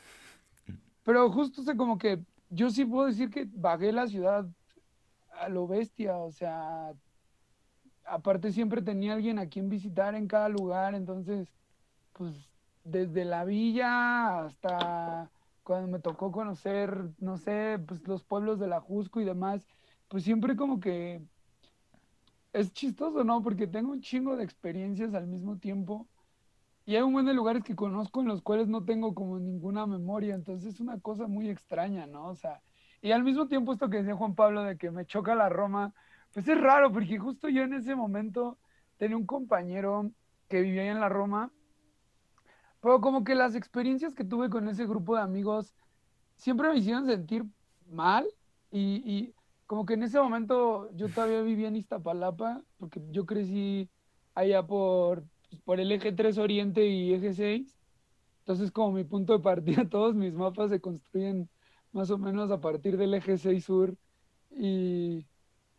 Pero 1.03 1.29
justo, 1.31 1.61
o 1.61 1.63
sea, 1.63 1.75
como 1.75 1.97
que 1.97 2.19
yo 2.49 2.69
sí 2.69 2.85
puedo 2.85 3.07
decir 3.07 3.29
que 3.29 3.47
vagué 3.51 3.91
la 3.91 4.07
ciudad 4.07 4.45
a 5.31 5.49
lo 5.49 5.67
bestia, 5.67 6.17
o 6.17 6.31
sea, 6.31 6.93
aparte 8.05 8.51
siempre 8.51 8.81
tenía 8.81 9.13
alguien 9.13 9.39
a 9.39 9.47
quien 9.47 9.69
visitar 9.69 10.15
en 10.15 10.27
cada 10.27 10.49
lugar, 10.49 10.95
entonces, 10.95 11.47
pues 12.13 12.33
desde 12.83 13.23
la 13.23 13.45
villa 13.45 14.45
hasta 14.45 15.29
cuando 15.69 15.87
me 15.87 15.99
tocó 15.99 16.31
conocer, 16.31 17.11
no 17.19 17.37
sé, 17.37 17.77
pues 17.87 18.07
los 18.07 18.23
pueblos 18.23 18.59
de 18.59 18.65
la 18.65 18.81
Jusco 18.81 19.21
y 19.21 19.23
demás, 19.23 19.67
pues 20.07 20.23
siempre 20.23 20.55
como 20.55 20.79
que 20.79 21.21
es 22.53 22.73
chistoso, 22.73 23.23
¿no? 23.23 23.43
Porque 23.43 23.67
tengo 23.67 23.91
un 23.91 24.01
chingo 24.01 24.35
de 24.35 24.43
experiencias 24.43 25.13
al 25.13 25.27
mismo 25.27 25.59
tiempo 25.59 26.07
y 26.87 26.95
hay 26.95 27.03
un 27.03 27.13
buen 27.13 27.27
de 27.27 27.35
lugares 27.35 27.63
que 27.63 27.75
conozco 27.75 28.21
en 28.21 28.29
los 28.29 28.41
cuales 28.41 28.67
no 28.67 28.83
tengo 28.83 29.13
como 29.13 29.37
ninguna 29.37 29.85
memoria, 29.85 30.33
entonces 30.33 30.73
es 30.73 30.79
una 30.79 30.99
cosa 31.01 31.27
muy 31.27 31.51
extraña, 31.51 32.07
¿no? 32.07 32.25
O 32.25 32.35
sea, 32.35 32.63
y 33.03 33.11
al 33.11 33.23
mismo 33.23 33.47
tiempo 33.47 33.71
esto 33.71 33.91
que 33.91 33.97
decía 33.97 34.15
Juan 34.15 34.33
Pablo 34.33 34.63
de 34.63 34.75
que 34.75 34.89
me 34.89 35.05
choca 35.05 35.35
la 35.35 35.49
Roma, 35.49 35.93
pues 36.33 36.47
es 36.47 36.59
raro, 36.59 36.91
porque 36.91 37.19
justo 37.19 37.47
yo 37.47 37.61
en 37.61 37.75
ese 37.75 37.93
momento 37.93 38.57
tenía 38.97 39.17
un 39.17 39.27
compañero 39.27 40.09
que 40.47 40.61
vivía 40.61 40.89
en 40.89 40.99
la 40.99 41.09
Roma, 41.09 41.51
pero 42.81 43.01
como 43.01 43.23
que 43.23 43.35
las 43.35 43.55
experiencias 43.55 44.13
que 44.15 44.23
tuve 44.23 44.49
con 44.49 44.67
ese 44.69 44.85
grupo 44.85 45.15
de 45.15 45.21
amigos 45.21 45.73
siempre 46.35 46.69
me 46.69 46.77
hicieron 46.77 47.05
sentir 47.05 47.45
mal 47.89 48.25
y, 48.71 49.33
como 49.65 49.85
que 49.85 49.93
en 49.93 50.03
ese 50.03 50.19
momento 50.19 50.89
yo 50.95 51.09
todavía 51.09 51.41
vivía 51.41 51.67
en 51.67 51.75
Iztapalapa, 51.75 52.63
porque 52.79 52.99
yo 53.11 53.27
crecí 53.27 53.87
allá 54.33 54.65
por, 54.65 55.23
pues, 55.47 55.61
por 55.61 55.79
el 55.79 55.91
eje 55.91 56.11
3 56.11 56.39
Oriente 56.39 56.87
y 56.87 57.13
eje 57.13 57.35
6. 57.35 57.77
Entonces, 58.39 58.71
como 58.71 58.93
mi 58.93 59.03
punto 59.03 59.33
de 59.33 59.43
partida, 59.43 59.85
todos 59.89 60.15
mis 60.15 60.33
mapas 60.33 60.71
se 60.71 60.81
construyen 60.81 61.49
más 61.91 62.09
o 62.09 62.17
menos 62.17 62.49
a 62.49 62.59
partir 62.59 62.97
del 62.97 63.13
eje 63.13 63.37
6 63.37 63.63
Sur 63.63 63.95
y 64.49 65.27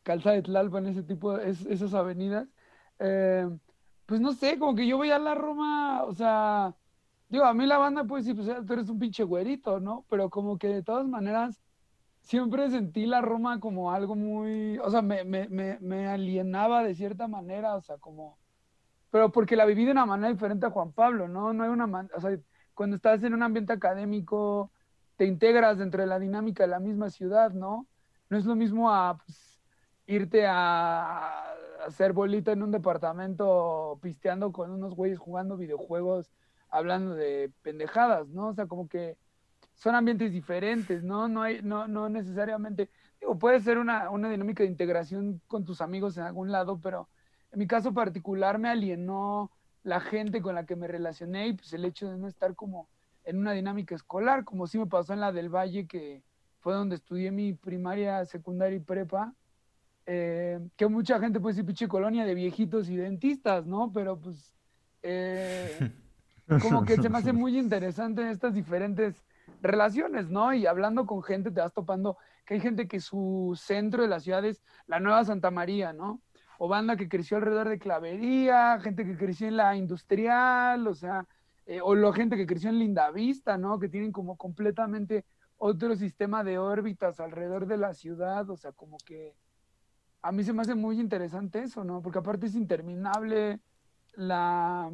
Calzada 0.05 0.36
de 0.36 0.42
Tlalpan, 0.42 0.86
ese 0.86 1.03
tipo, 1.03 1.36
es, 1.38 1.66
esas 1.66 1.92
avenidas. 1.94 2.48
Eh, 3.01 3.48
pues 4.07 4.20
no 4.20 4.32
sé, 4.32 4.59
como 4.59 4.74
que 4.76 4.86
yo 4.86 4.96
voy 4.96 5.11
a 5.11 5.18
la 5.18 5.34
Roma, 5.34 6.05
o 6.05 6.14
sea, 6.14 6.76
digo, 7.30 7.44
a 7.44 7.54
mí 7.54 7.66
la 7.66 7.78
banda 7.78 8.04
puede 8.04 8.22
decir, 8.22 8.36
pues 8.36 8.66
tú 8.66 8.72
eres 8.74 8.90
un 8.90 8.98
pinche 8.98 9.24
güerito, 9.24 9.80
¿no? 9.80 10.04
Pero 10.10 10.28
como 10.30 10.58
que 10.58 10.68
de 10.68 10.82
todas 10.82 11.06
maneras, 11.08 11.62
siempre 12.20 12.70
sentí 12.70 13.06
la 13.06 13.22
Roma 13.22 13.60
como 13.60 13.92
algo 13.92 14.14
muy, 14.16 14.78
o 14.78 14.90
sea, 14.90 15.02
me, 15.02 15.24
me, 15.24 15.48
me, 15.48 15.78
me 15.80 16.06
alienaba 16.08 16.84
de 16.84 16.94
cierta 16.94 17.28
manera, 17.28 17.76
o 17.76 17.80
sea, 17.80 17.98
como 17.98 18.38
pero 19.10 19.32
porque 19.32 19.56
la 19.56 19.64
viví 19.66 19.84
de 19.84 19.92
una 19.92 20.06
manera 20.06 20.32
diferente 20.32 20.66
a 20.66 20.70
Juan 20.70 20.92
Pablo, 20.92 21.28
¿no? 21.28 21.52
No 21.52 21.64
hay 21.64 21.70
una 21.70 21.86
manera, 21.86 22.14
o 22.16 22.20
sea, 22.20 22.38
cuando 22.74 22.96
estás 22.96 23.22
en 23.24 23.34
un 23.34 23.42
ambiente 23.42 23.72
académico, 23.72 24.70
te 25.16 25.26
integras 25.26 25.78
dentro 25.78 26.00
de 26.00 26.06
la 26.06 26.18
dinámica 26.18 26.62
de 26.62 26.68
la 26.68 26.80
misma 26.80 27.10
ciudad, 27.10 27.52
¿no? 27.52 27.86
No 28.28 28.38
es 28.38 28.44
lo 28.44 28.54
mismo 28.54 28.92
a 28.92 29.18
pues, 29.18 29.60
irte 30.06 30.46
a, 30.46 31.02
a, 31.04 31.54
hacer 31.86 32.12
bolita 32.12 32.52
en 32.52 32.62
un 32.62 32.70
departamento 32.70 33.98
pisteando 34.02 34.52
con 34.52 34.70
unos 34.70 34.94
güeyes 34.94 35.18
jugando 35.18 35.56
videojuegos, 35.56 36.30
hablando 36.70 37.14
de 37.14 37.50
pendejadas, 37.62 38.28
¿no? 38.28 38.48
O 38.48 38.54
sea, 38.54 38.66
como 38.66 38.88
que 38.88 39.16
son 39.74 39.94
ambientes 39.94 40.32
diferentes, 40.32 41.02
¿no? 41.02 41.28
No 41.28 41.42
hay, 41.42 41.60
no, 41.62 41.88
no 41.88 42.08
necesariamente, 42.08 42.90
digo, 43.20 43.38
puede 43.38 43.60
ser 43.60 43.78
una, 43.78 44.10
una 44.10 44.30
dinámica 44.30 44.62
de 44.62 44.68
integración 44.68 45.40
con 45.46 45.64
tus 45.64 45.80
amigos 45.80 46.16
en 46.16 46.24
algún 46.24 46.52
lado, 46.52 46.78
pero 46.80 47.08
en 47.52 47.58
mi 47.58 47.66
caso 47.66 47.92
particular 47.92 48.58
me 48.58 48.68
alienó 48.68 49.50
la 49.82 50.00
gente 50.00 50.42
con 50.42 50.54
la 50.54 50.66
que 50.66 50.76
me 50.76 50.86
relacioné 50.86 51.48
y 51.48 51.52
pues 51.54 51.72
el 51.72 51.84
hecho 51.84 52.10
de 52.10 52.18
no 52.18 52.28
estar 52.28 52.54
como 52.54 52.88
en 53.24 53.38
una 53.38 53.52
dinámica 53.52 53.94
escolar, 53.94 54.44
como 54.44 54.66
sí 54.66 54.78
me 54.78 54.86
pasó 54.86 55.12
en 55.12 55.20
la 55.20 55.32
del 55.32 55.48
Valle, 55.48 55.86
que 55.86 56.22
fue 56.60 56.74
donde 56.74 56.96
estudié 56.96 57.30
mi 57.30 57.54
primaria, 57.54 58.24
secundaria 58.24 58.76
y 58.76 58.80
prepa, 58.80 59.34
eh, 60.06 60.60
que 60.76 60.86
mucha 60.86 61.18
gente 61.20 61.40
puede 61.40 61.54
decir 61.54 61.66
pinche 61.66 61.88
colonia 61.88 62.24
de 62.24 62.34
viejitos 62.34 62.88
y 62.88 62.96
dentistas, 62.96 63.66
¿no? 63.66 63.90
Pero 63.92 64.18
pues 64.18 64.52
eh, 65.02 65.78
como 66.59 66.84
que 66.84 66.96
se 66.96 67.09
me 67.09 67.18
hace 67.18 67.32
muy 67.32 67.59
interesante 67.59 68.30
estas 68.30 68.55
diferentes 68.55 69.24
relaciones, 69.62 70.30
¿no? 70.30 70.53
Y 70.55 70.66
hablando 70.66 71.07
con 71.07 71.22
gente 71.22 71.51
te 71.51 71.61
vas 71.61 71.72
topando 71.72 72.16
que 72.46 72.55
hay 72.55 72.61
gente 72.61 72.88
que 72.88 73.01
su 73.01 73.59
centro 73.61 74.03
de 74.03 74.09
la 74.09 74.20
ciudad 74.20 74.44
es 74.44 74.62
la 74.86 75.01
Nueva 75.01 75.24
Santa 75.24 75.51
María, 75.51 75.92
¿no? 75.92 76.20
o 76.62 76.68
banda 76.68 76.94
que 76.94 77.09
creció 77.09 77.38
alrededor 77.38 77.70
de 77.70 77.78
Clavería, 77.78 78.78
gente 78.80 79.07
que 79.07 79.16
creció 79.16 79.48
en 79.48 79.57
la 79.57 79.76
industrial, 79.76 80.86
o 80.88 80.94
sea, 80.94 81.26
eh, 81.64 81.80
o 81.82 81.94
la 81.94 82.12
gente 82.12 82.36
que 82.36 82.46
creció 82.46 82.68
en 82.68 82.78
Lindavista, 82.78 83.57
¿no? 83.57 83.78
Que 83.78 83.88
tienen 83.88 84.12
como 84.12 84.36
completamente 84.36 85.24
otro 85.57 85.96
sistema 85.96 86.44
de 86.44 86.59
órbitas 86.59 87.18
alrededor 87.18 87.66
de 87.66 87.78
la 87.78 87.94
ciudad, 87.94 88.51
o 88.51 88.59
sea, 88.59 88.72
como 88.72 88.98
que 89.07 89.34
a 90.20 90.32
mí 90.32 90.44
se 90.44 90.53
me 90.53 90.61
hace 90.61 90.74
muy 90.74 91.01
interesante 91.01 91.62
eso, 91.62 91.82
¿no? 91.82 92.03
Porque 92.03 92.18
aparte 92.18 92.44
es 92.44 92.55
interminable 92.55 93.61
la 94.12 94.90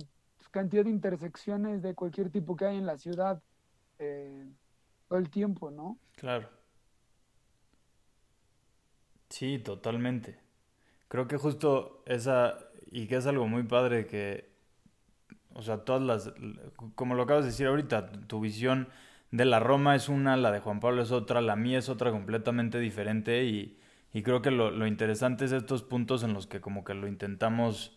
cantidad 0.57 0.85
de 0.85 0.91
intersecciones 0.91 1.83
de 1.83 1.95
cualquier 1.95 2.31
tipo 2.31 2.57
que 2.57 2.65
hay 2.65 2.79
en 2.79 2.87
la 2.87 2.97
ciudad 2.97 3.43
eh, 3.99 4.47
todo 5.07 5.19
el 5.19 5.29
tiempo, 5.29 5.71
¿no? 5.71 5.99
Claro. 6.17 6.49
Sí, 9.29 9.59
totalmente. 9.59 10.39
Creo 11.09 11.29
que 11.29 11.37
justo 11.37 12.03
esa, 12.07 12.57
y 12.91 13.07
que 13.07 13.17
es 13.17 13.27
algo 13.27 13.47
muy 13.47 13.65
padre 13.65 14.07
que, 14.07 14.49
o 15.53 15.61
sea, 15.61 15.85
todas 15.85 16.01
las, 16.01 16.33
como 16.95 17.15
lo 17.15 17.25
acabas 17.25 17.45
de 17.45 17.51
decir 17.51 17.67
ahorita, 17.67 18.11
tu 18.27 18.41
visión 18.41 18.89
de 19.31 19.45
la 19.45 19.61
Roma 19.61 19.95
es 19.95 20.09
una, 20.09 20.39
la 20.39 20.53
de 20.53 20.61
Juan 20.61 20.81
Pablo 20.81 21.03
es 21.03 21.13
otra, 21.13 21.43
la 21.43 21.57
mía 21.57 21.79
es 21.81 21.91
otra 21.91 22.13
completamente 22.13 22.79
diferente 22.79 23.45
y, 23.45 23.79
y 24.15 24.23
creo 24.23 24.41
que 24.41 24.51
lo, 24.51 24.71
lo, 24.71 24.87
interesante 24.87 25.45
es 25.45 25.53
estos 25.53 25.83
puntos 25.83 26.23
en 26.23 26.33
los 26.33 26.47
que 26.47 26.63
como 26.63 26.83
que 26.83 26.95
lo 26.95 27.09
intentamos, 27.09 27.96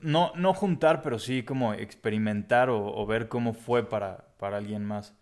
no, 0.00 0.32
no 0.36 0.54
juntar, 0.54 1.02
pero 1.02 1.18
sí 1.18 1.42
como 1.42 1.74
experimentar 1.74 2.70
o, 2.70 2.94
o 2.94 3.06
ver 3.06 3.28
cómo 3.28 3.54
fue 3.54 3.88
para, 3.88 4.28
para 4.38 4.56
alguien 4.58 4.84
más. 4.84 5.14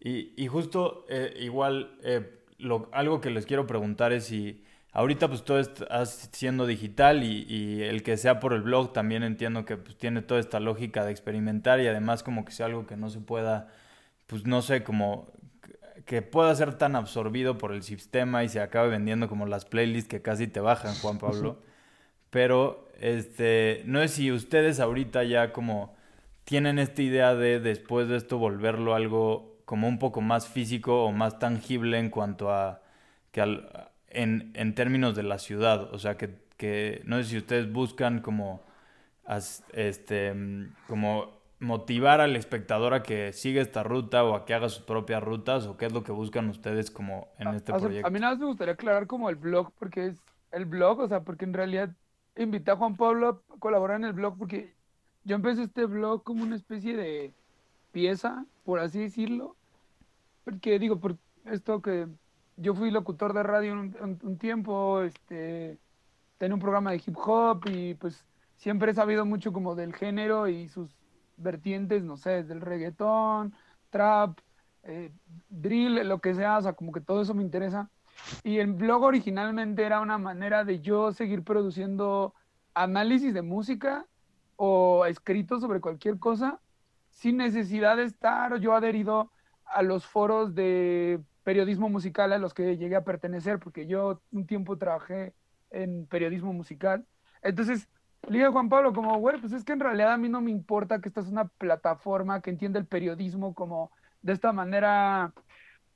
Y, 0.00 0.32
y 0.36 0.46
justo 0.48 1.06
eh, 1.08 1.34
igual, 1.40 1.98
eh, 2.02 2.40
lo, 2.58 2.88
algo 2.92 3.20
que 3.20 3.30
les 3.30 3.46
quiero 3.46 3.66
preguntar 3.66 4.12
es 4.12 4.26
si 4.26 4.64
Ahorita 4.94 5.26
pues 5.26 5.42
todo 5.42 5.58
está 5.58 6.06
siendo 6.06 6.68
digital 6.68 7.24
y, 7.24 7.44
y, 7.48 7.82
el 7.82 8.04
que 8.04 8.16
sea 8.16 8.38
por 8.38 8.52
el 8.52 8.62
blog 8.62 8.92
también 8.92 9.24
entiendo 9.24 9.64
que 9.64 9.76
pues, 9.76 9.98
tiene 9.98 10.22
toda 10.22 10.38
esta 10.38 10.60
lógica 10.60 11.04
de 11.04 11.10
experimentar 11.10 11.80
y 11.80 11.88
además 11.88 12.22
como 12.22 12.44
que 12.44 12.52
sea 12.52 12.66
algo 12.66 12.86
que 12.86 12.96
no 12.96 13.10
se 13.10 13.18
pueda, 13.18 13.72
pues 14.28 14.46
no 14.46 14.62
sé, 14.62 14.84
como 14.84 15.32
que 16.04 16.22
pueda 16.22 16.54
ser 16.54 16.74
tan 16.78 16.94
absorbido 16.94 17.58
por 17.58 17.72
el 17.72 17.82
sistema 17.82 18.44
y 18.44 18.48
se 18.48 18.60
acabe 18.60 18.88
vendiendo 18.88 19.28
como 19.28 19.46
las 19.46 19.64
playlists 19.64 20.08
que 20.08 20.22
casi 20.22 20.46
te 20.46 20.60
bajan, 20.60 20.94
Juan 20.94 21.18
Pablo. 21.18 21.60
Pero, 22.30 22.83
este, 23.00 23.82
no 23.86 24.00
sé 24.00 24.08
si 24.08 24.32
ustedes 24.32 24.80
ahorita 24.80 25.24
ya 25.24 25.52
como 25.52 25.94
tienen 26.44 26.78
esta 26.78 27.02
idea 27.02 27.34
de 27.34 27.60
después 27.60 28.08
de 28.08 28.16
esto 28.16 28.38
volverlo 28.38 28.94
algo 28.94 29.58
como 29.64 29.88
un 29.88 29.98
poco 29.98 30.20
más 30.20 30.48
físico 30.48 31.04
o 31.04 31.12
más 31.12 31.38
tangible 31.38 31.98
en 31.98 32.10
cuanto 32.10 32.52
a 32.52 32.82
que 33.32 33.40
al, 33.40 33.90
en, 34.08 34.52
en 34.54 34.74
términos 34.74 35.14
de 35.14 35.22
la 35.22 35.38
ciudad. 35.38 35.92
O 35.92 35.98
sea, 35.98 36.16
que, 36.16 36.30
que 36.56 37.02
no 37.04 37.16
sé 37.18 37.24
si 37.24 37.38
ustedes 37.38 37.70
buscan 37.72 38.20
como, 38.20 38.62
este, 39.72 40.34
como 40.86 41.34
motivar 41.60 42.20
al 42.20 42.36
espectador 42.36 42.94
a 42.94 43.02
que 43.02 43.32
siga 43.32 43.62
esta 43.62 43.82
ruta 43.82 44.24
o 44.24 44.34
a 44.34 44.44
que 44.44 44.54
haga 44.54 44.68
sus 44.68 44.82
propias 44.82 45.22
rutas 45.22 45.66
o 45.66 45.76
qué 45.76 45.86
es 45.86 45.92
lo 45.92 46.04
que 46.04 46.12
buscan 46.12 46.48
ustedes 46.48 46.90
como 46.90 47.28
en 47.38 47.48
este 47.48 47.72
proyecto. 47.72 48.06
A 48.06 48.10
mí 48.10 48.20
nada 48.20 48.34
más 48.34 48.40
me 48.40 48.46
gustaría 48.46 48.74
aclarar 48.74 49.06
como 49.06 49.30
el 49.30 49.36
blog, 49.36 49.72
porque 49.78 50.06
es 50.06 50.22
el 50.52 50.66
blog, 50.66 51.00
o 51.00 51.08
sea, 51.08 51.20
porque 51.20 51.44
en 51.44 51.54
realidad 51.54 51.90
invité 52.36 52.70
a 52.70 52.76
Juan 52.76 52.96
Pablo 52.96 53.28
a 53.28 53.58
colaborar 53.58 53.98
en 53.98 54.04
el 54.06 54.12
blog 54.12 54.36
porque 54.38 54.74
yo 55.24 55.36
empecé 55.36 55.62
este 55.62 55.86
blog 55.86 56.22
como 56.22 56.42
una 56.42 56.56
especie 56.56 56.96
de 56.96 57.32
pieza, 57.92 58.44
por 58.64 58.80
así 58.80 59.00
decirlo, 59.00 59.56
porque 60.44 60.78
digo, 60.78 60.98
por 61.00 61.16
esto 61.46 61.80
que 61.80 62.08
yo 62.56 62.74
fui 62.74 62.90
locutor 62.90 63.32
de 63.32 63.42
radio 63.42 63.72
un, 63.72 64.38
tiempo, 64.38 65.02
este, 65.02 65.78
tenía 66.38 66.54
un 66.54 66.60
programa 66.60 66.90
de 66.90 67.02
hip 67.04 67.16
hop 67.16 67.62
y 67.66 67.94
pues 67.94 68.24
siempre 68.56 68.92
he 68.92 68.94
sabido 68.94 69.24
mucho 69.24 69.52
como 69.52 69.74
del 69.74 69.94
género 69.94 70.48
y 70.48 70.68
sus 70.68 70.94
vertientes, 71.36 72.04
no 72.04 72.16
sé, 72.16 72.44
del 72.44 72.60
reggaetón, 72.60 73.54
trap, 73.90 74.38
eh, 74.84 75.10
drill, 75.48 76.06
lo 76.08 76.20
que 76.20 76.34
sea, 76.34 76.58
o 76.58 76.62
sea, 76.62 76.72
como 76.74 76.92
que 76.92 77.00
todo 77.00 77.22
eso 77.22 77.34
me 77.34 77.42
interesa. 77.42 77.90
Y 78.42 78.58
el 78.58 78.72
blog 78.72 79.02
originalmente 79.02 79.84
era 79.84 80.00
una 80.00 80.18
manera 80.18 80.64
de 80.64 80.80
yo 80.80 81.12
seguir 81.12 81.42
produciendo 81.42 82.34
análisis 82.74 83.34
de 83.34 83.42
música 83.42 84.06
o 84.56 85.04
escritos 85.06 85.60
sobre 85.60 85.80
cualquier 85.80 86.18
cosa 86.18 86.60
sin 87.10 87.36
necesidad 87.36 87.96
de 87.96 88.04
estar 88.04 88.58
yo 88.58 88.74
adherido 88.74 89.30
a 89.64 89.82
los 89.82 90.04
foros 90.04 90.54
de 90.54 91.20
periodismo 91.42 91.88
musical 91.88 92.32
a 92.32 92.38
los 92.38 92.54
que 92.54 92.76
llegué 92.76 92.96
a 92.96 93.04
pertenecer, 93.04 93.58
porque 93.58 93.86
yo 93.86 94.20
un 94.32 94.46
tiempo 94.46 94.76
trabajé 94.76 95.34
en 95.70 96.06
periodismo 96.06 96.52
musical. 96.52 97.06
Entonces, 97.42 97.88
le 98.28 98.38
dije 98.38 98.46
a 98.46 98.52
Juan 98.52 98.68
Pablo 98.68 98.92
como, 98.92 99.18
güey, 99.18 99.38
pues 99.40 99.52
es 99.52 99.64
que 99.64 99.72
en 99.72 99.80
realidad 99.80 100.12
a 100.12 100.16
mí 100.16 100.28
no 100.28 100.40
me 100.40 100.50
importa 100.50 101.00
que 101.00 101.08
esta 101.08 101.20
es 101.20 101.28
una 101.28 101.46
plataforma 101.46 102.40
que 102.40 102.50
entiende 102.50 102.78
el 102.78 102.86
periodismo 102.86 103.54
como 103.54 103.90
de 104.22 104.32
esta 104.32 104.52
manera, 104.52 105.32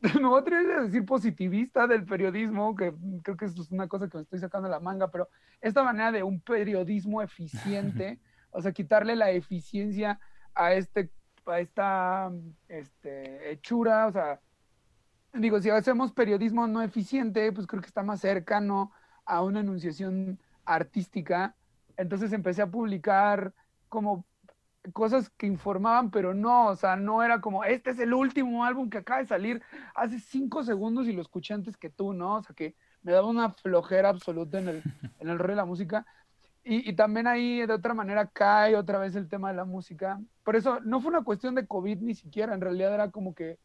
no 0.20 0.30
voy 0.30 0.42
a 0.52 0.82
decir 0.82 1.04
positivista 1.04 1.86
del 1.86 2.04
periodismo, 2.04 2.76
que 2.76 2.94
creo 3.22 3.36
que 3.36 3.46
es 3.46 3.70
una 3.70 3.88
cosa 3.88 4.08
que 4.08 4.18
me 4.18 4.22
estoy 4.22 4.38
sacando 4.38 4.68
de 4.68 4.72
la 4.72 4.80
manga, 4.80 5.10
pero 5.10 5.28
esta 5.60 5.82
manera 5.82 6.12
de 6.12 6.22
un 6.22 6.40
periodismo 6.40 7.20
eficiente, 7.20 8.20
o 8.50 8.62
sea, 8.62 8.72
quitarle 8.72 9.16
la 9.16 9.30
eficiencia 9.30 10.20
a 10.54 10.72
este 10.72 11.10
a 11.46 11.60
esta 11.60 12.30
este, 12.68 13.50
hechura, 13.50 14.06
o 14.06 14.12
sea, 14.12 14.38
digo, 15.32 15.60
si 15.60 15.70
hacemos 15.70 16.12
periodismo 16.12 16.66
no 16.66 16.82
eficiente, 16.82 17.50
pues 17.52 17.66
creo 17.66 17.80
que 17.80 17.88
está 17.88 18.02
más 18.02 18.20
cercano 18.20 18.92
a 19.24 19.42
una 19.42 19.60
enunciación 19.60 20.38
artística. 20.66 21.56
Entonces 21.96 22.32
empecé 22.32 22.60
a 22.60 22.70
publicar 22.70 23.54
como 23.88 24.26
cosas 24.92 25.30
que 25.30 25.46
informaban, 25.46 26.10
pero 26.10 26.34
no, 26.34 26.68
o 26.68 26.76
sea, 26.76 26.96
no 26.96 27.22
era 27.22 27.40
como, 27.40 27.64
este 27.64 27.90
es 27.90 27.98
el 27.98 28.14
último 28.14 28.64
álbum 28.64 28.90
que 28.90 28.98
acaba 28.98 29.20
de 29.20 29.26
salir 29.26 29.62
hace 29.94 30.18
cinco 30.18 30.62
segundos 30.64 31.06
y 31.08 31.12
lo 31.12 31.22
escuché 31.22 31.54
antes 31.54 31.76
que 31.76 31.90
tú, 31.90 32.12
¿no? 32.12 32.36
O 32.36 32.42
sea, 32.42 32.54
que 32.54 32.74
me 33.02 33.12
daba 33.12 33.28
una 33.28 33.50
flojera 33.50 34.08
absoluta 34.08 34.58
en 34.58 34.68
el, 34.68 34.82
en 35.20 35.28
el 35.28 35.38
rey 35.38 35.50
de 35.50 35.56
la 35.56 35.64
música. 35.64 36.06
Y, 36.64 36.88
y, 36.88 36.92
también 36.94 37.26
ahí 37.26 37.64
de 37.64 37.72
otra 37.72 37.94
manera 37.94 38.26
cae 38.26 38.76
otra 38.76 38.98
vez 38.98 39.16
el 39.16 39.28
tema 39.28 39.48
de 39.48 39.56
la 39.56 39.64
música. 39.64 40.20
Por 40.44 40.56
eso 40.56 40.80
no 40.80 41.00
fue 41.00 41.10
una 41.10 41.24
cuestión 41.24 41.54
de 41.54 41.66
COVID 41.66 41.98
ni 42.00 42.14
siquiera, 42.14 42.52
en 42.54 42.60
realidad 42.60 42.92
era 42.92 43.10
como 43.10 43.34
que 43.34 43.58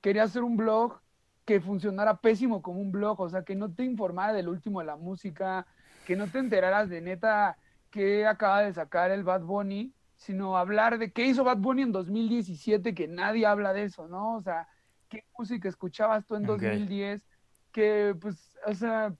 quería 0.00 0.22
hacer 0.22 0.42
un 0.42 0.56
blog 0.56 1.00
que 1.44 1.60
funcionara 1.60 2.18
pésimo 2.18 2.62
como 2.62 2.80
un 2.80 2.92
blog, 2.92 3.20
o 3.20 3.28
sea, 3.28 3.42
que 3.42 3.54
no 3.54 3.72
te 3.72 3.84
informara 3.84 4.32
del 4.32 4.48
último 4.48 4.80
de 4.80 4.86
la 4.86 4.96
música, 4.96 5.66
que 6.06 6.16
no 6.16 6.26
te 6.26 6.38
enteraras 6.38 6.88
de 6.88 7.00
neta 7.00 7.56
que 7.90 8.26
acaba 8.26 8.62
de 8.62 8.72
sacar 8.72 9.10
el 9.10 9.24
Bad 9.24 9.42
Bunny, 9.42 9.92
sino 10.18 10.58
hablar 10.58 10.98
de 10.98 11.12
qué 11.12 11.26
hizo 11.26 11.44
Bad 11.44 11.58
Bunny 11.58 11.82
en 11.82 11.92
2017, 11.92 12.92
que 12.92 13.06
nadie 13.06 13.46
habla 13.46 13.72
de 13.72 13.84
eso, 13.84 14.08
¿no? 14.08 14.36
O 14.36 14.42
sea, 14.42 14.68
qué 15.08 15.24
música 15.38 15.68
escuchabas 15.68 16.26
tú 16.26 16.34
en 16.34 16.42
2010, 16.42 17.24
que 17.72 18.16
pues, 18.20 18.58
o 18.66 18.74
sea, 18.74 19.14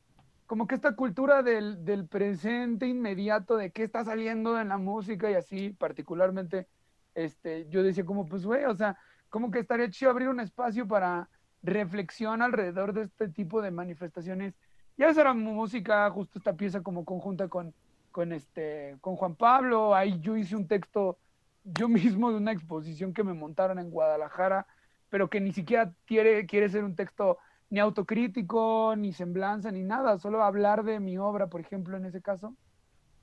como 0.46 0.66
que 0.66 0.74
esta 0.74 0.96
cultura 0.96 1.42
del, 1.44 1.84
del 1.84 2.08
presente 2.08 2.88
inmediato, 2.88 3.56
de 3.56 3.70
qué 3.70 3.84
está 3.84 4.04
saliendo 4.04 4.60
en 4.60 4.68
la 4.68 4.76
música 4.76 5.30
y 5.30 5.34
así, 5.34 5.70
particularmente, 5.70 6.66
este, 7.14 7.68
yo 7.68 7.84
decía 7.84 8.04
como, 8.04 8.26
pues, 8.26 8.44
güey, 8.44 8.64
o 8.64 8.74
sea, 8.74 8.98
como 9.30 9.52
que 9.52 9.60
estaría 9.60 9.88
chido 9.90 10.10
abrir 10.10 10.28
un 10.28 10.40
espacio 10.40 10.88
para 10.88 11.28
reflexión 11.62 12.42
alrededor 12.42 12.92
de 12.92 13.02
este 13.02 13.28
tipo 13.28 13.62
de 13.62 13.70
manifestaciones. 13.70 14.54
Ya 14.96 15.14
será 15.14 15.32
música, 15.32 16.10
justo 16.10 16.40
esta 16.40 16.56
pieza 16.56 16.82
como 16.82 17.04
conjunta 17.04 17.46
con, 17.46 17.72
con, 18.10 18.32
este, 18.32 18.96
con 19.00 19.16
Juan 19.16 19.34
Pablo. 19.34 19.94
Ahí 19.94 20.18
yo 20.20 20.36
hice 20.36 20.56
un 20.56 20.66
texto 20.66 21.18
yo 21.64 21.88
mismo 21.88 22.30
de 22.30 22.36
una 22.36 22.52
exposición 22.52 23.12
que 23.12 23.24
me 23.24 23.34
montaron 23.34 23.78
en 23.78 23.90
Guadalajara, 23.90 24.66
pero 25.10 25.28
que 25.28 25.40
ni 25.40 25.52
siquiera 25.52 25.92
quiere, 26.06 26.46
quiere 26.46 26.68
ser 26.68 26.84
un 26.84 26.96
texto 26.96 27.38
ni 27.70 27.80
autocrítico, 27.80 28.94
ni 28.96 29.12
semblanza, 29.12 29.70
ni 29.70 29.82
nada, 29.82 30.18
solo 30.18 30.42
hablar 30.42 30.84
de 30.84 31.00
mi 31.00 31.18
obra, 31.18 31.48
por 31.48 31.60
ejemplo, 31.60 31.96
en 31.96 32.06
ese 32.06 32.22
caso. 32.22 32.54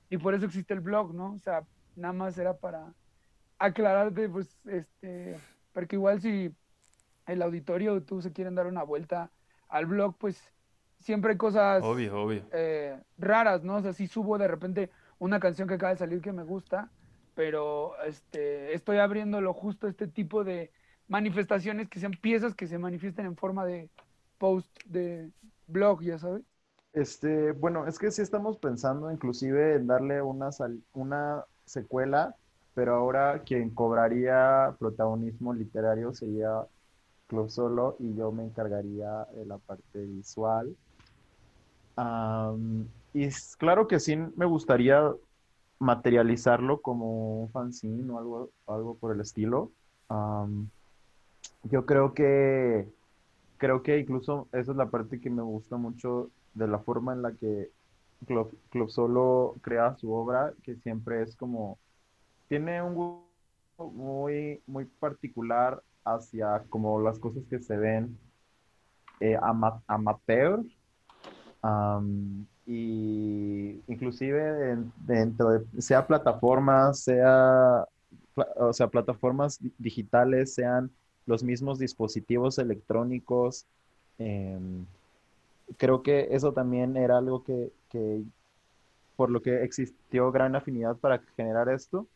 Y 0.08 0.18
por 0.18 0.34
eso 0.34 0.46
existe 0.46 0.72
el 0.74 0.80
blog, 0.80 1.14
¿no? 1.14 1.32
O 1.32 1.38
sea, 1.38 1.64
nada 1.96 2.12
más 2.12 2.38
era 2.38 2.56
para 2.56 2.92
aclararte, 3.58 4.28
pues, 4.28 4.56
este, 4.66 5.36
porque 5.72 5.96
igual 5.96 6.20
si 6.20 6.54
el 7.26 7.42
auditorio 7.42 8.02
tú 8.02 8.22
se 8.22 8.32
quieren 8.32 8.54
dar 8.54 8.66
una 8.66 8.84
vuelta 8.84 9.30
al 9.68 9.86
blog, 9.86 10.16
pues 10.16 10.40
siempre 11.06 11.30
hay 11.30 11.36
cosas 11.36 11.84
obvio, 11.84 12.20
obvio. 12.20 12.42
Eh, 12.52 12.98
raras, 13.16 13.62
¿no? 13.62 13.76
O 13.76 13.82
sea, 13.82 13.92
si 13.92 14.08
subo 14.08 14.38
de 14.38 14.48
repente 14.48 14.90
una 15.20 15.38
canción 15.38 15.68
que 15.68 15.74
acaba 15.74 15.92
de 15.92 15.98
salir 15.98 16.20
que 16.20 16.32
me 16.32 16.42
gusta, 16.42 16.90
pero 17.36 17.92
este, 18.04 18.74
estoy 18.74 18.98
abriéndolo 18.98 19.54
justo 19.54 19.86
a 19.86 19.90
este 19.90 20.08
tipo 20.08 20.42
de 20.42 20.72
manifestaciones 21.06 21.88
que 21.88 22.00
sean 22.00 22.12
piezas 22.12 22.54
que 22.54 22.66
se 22.66 22.78
manifiesten 22.78 23.24
en 23.24 23.36
forma 23.36 23.64
de 23.64 23.88
post 24.38 24.68
de 24.86 25.30
blog, 25.68 26.02
ya 26.02 26.18
sabes. 26.18 26.42
Este, 26.92 27.52
bueno, 27.52 27.86
es 27.86 27.98
que 28.00 28.10
sí 28.10 28.20
estamos 28.20 28.58
pensando 28.58 29.12
inclusive 29.12 29.74
en 29.74 29.86
darle 29.86 30.20
una, 30.22 30.50
una 30.92 31.44
secuela, 31.66 32.34
pero 32.74 32.96
ahora 32.96 33.42
quien 33.44 33.70
cobraría 33.70 34.74
protagonismo 34.80 35.54
literario 35.54 36.12
sería 36.12 36.66
Club 37.28 37.48
Solo 37.48 37.96
y 38.00 38.14
yo 38.16 38.32
me 38.32 38.44
encargaría 38.44 39.24
de 39.36 39.46
la 39.46 39.58
parte 39.58 40.04
visual. 40.04 40.74
Y 43.14 43.28
claro 43.58 43.86
que 43.88 44.00
sí 44.00 44.16
me 44.16 44.46
gustaría 44.46 45.12
materializarlo 45.78 46.80
como 46.80 47.42
un 47.42 47.50
fanzine 47.50 48.10
o 48.10 48.18
algo, 48.18 48.50
algo 48.66 48.94
por 48.96 49.14
el 49.14 49.20
estilo. 49.20 49.70
yo 51.64 51.86
creo 51.86 52.14
que 52.14 52.88
creo 53.58 53.82
que 53.82 53.98
incluso 53.98 54.48
esa 54.52 54.72
es 54.72 54.76
la 54.76 54.90
parte 54.90 55.20
que 55.20 55.30
me 55.30 55.42
gusta 55.42 55.76
mucho 55.76 56.30
de 56.54 56.68
la 56.68 56.78
forma 56.78 57.12
en 57.14 57.22
la 57.22 57.32
que 57.32 57.70
Club, 58.26 58.56
Club 58.70 58.90
Solo 58.90 59.56
crea 59.62 59.96
su 59.96 60.12
obra, 60.12 60.52
que 60.62 60.76
siempre 60.76 61.22
es 61.22 61.36
como 61.36 61.78
tiene 62.48 62.82
un 62.82 62.94
gusto 62.94 63.90
muy 63.92 64.62
muy 64.66 64.84
particular 64.84 65.82
hacia 66.04 66.62
como 66.68 67.00
las 67.00 67.18
cosas 67.18 67.44
que 67.48 67.58
se 67.58 67.76
ven 67.76 68.18
eh, 69.20 69.38
amateur 69.86 70.62
y 72.66 73.80
inclusive 73.86 74.76
dentro 75.06 75.50
de 75.50 75.82
sea 75.82 76.06
plataformas 76.06 77.00
sea 77.00 77.86
o 78.56 78.72
sea 78.72 78.88
plataformas 78.88 79.60
digitales 79.78 80.54
sean 80.54 80.90
los 81.26 81.42
mismos 81.42 81.78
dispositivos 81.78 82.58
electrónicos 82.58 83.66
em, 84.18 84.84
creo 85.76 86.02
que 86.02 86.28
eso 86.30 86.52
también 86.52 86.96
era 86.96 87.18
algo 87.18 87.42
que, 87.42 87.72
que, 87.90 88.22
por 89.16 89.30
lo 89.30 89.42
que 89.42 89.62
existió 89.62 90.30
gran 90.30 90.54
afinidad 90.56 90.96
para 90.96 91.20
generar 91.36 91.68
esto. 91.68 92.06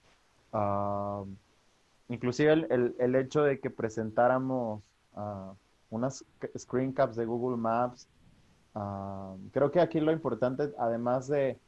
Inclusive 2.08 2.52
el, 2.52 2.94
el, 2.98 3.14
hecho 3.14 3.42
de 3.42 3.60
que 3.60 3.70
presentáramos 3.70 4.82
uh, 5.14 5.54
unas 5.90 6.24
screen 6.58 6.92
caps 6.92 7.14
de 7.14 7.24
Google 7.24 7.56
Maps, 7.56 8.08
uh, 8.74 9.36
creo 9.52 9.70
que 9.70 9.80
aquí 9.80 10.00
lo 10.00 10.12
importante, 10.12 10.72
además 10.78 11.28
de, 11.28 11.58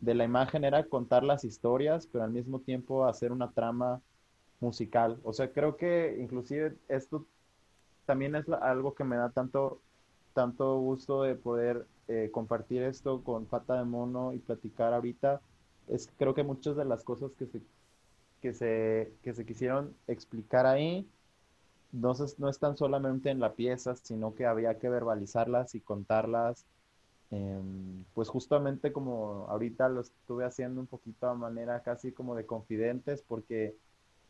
de, 0.00 0.14
la 0.14 0.24
imagen, 0.24 0.64
era 0.64 0.84
contar 0.84 1.24
las 1.24 1.44
historias, 1.44 2.06
pero 2.06 2.24
al 2.24 2.30
mismo 2.30 2.60
tiempo 2.60 3.06
hacer 3.06 3.32
una 3.32 3.50
trama 3.50 4.00
musical. 4.60 5.18
O 5.24 5.32
sea, 5.32 5.52
creo 5.52 5.76
que 5.76 6.16
inclusive 6.20 6.76
esto 6.88 7.26
también 8.06 8.34
es 8.36 8.48
algo 8.48 8.94
que 8.94 9.04
me 9.04 9.16
da 9.16 9.30
tanto, 9.30 9.80
tanto 10.34 10.78
gusto 10.78 11.22
de 11.22 11.34
poder 11.34 11.86
eh, 12.08 12.30
compartir 12.32 12.82
esto 12.82 13.22
con 13.22 13.46
Pata 13.46 13.78
de 13.78 13.84
Mono 13.84 14.32
y 14.32 14.38
platicar 14.38 14.92
ahorita. 14.92 15.40
Es 15.88 16.10
creo 16.18 16.34
que 16.34 16.42
muchas 16.42 16.76
de 16.76 16.84
las 16.84 17.04
cosas 17.04 17.32
que 17.38 17.46
se 17.46 17.60
que 18.44 18.52
se, 18.52 19.10
que 19.22 19.32
se 19.32 19.46
quisieron 19.46 19.96
explicar 20.06 20.66
ahí, 20.66 21.08
no, 21.94 22.12
no 22.38 22.48
están 22.48 22.76
solamente 22.76 23.30
en 23.30 23.40
la 23.40 23.54
pieza, 23.54 23.94
sino 23.96 24.34
que 24.34 24.46
había 24.46 24.78
que 24.78 24.88
verbalizarlas 24.88 25.74
y 25.74 25.80
contarlas, 25.80 26.66
em, 27.30 28.04
pues 28.14 28.28
justamente 28.28 28.92
como 28.92 29.46
ahorita 29.48 29.88
lo 29.88 30.00
estuve 30.00 30.44
haciendo 30.44 30.80
un 30.80 30.86
poquito 30.86 31.28
a 31.28 31.34
manera 31.34 31.82
casi 31.82 32.12
como 32.12 32.34
de 32.34 32.46
confidentes, 32.46 33.22
porque 33.22 33.76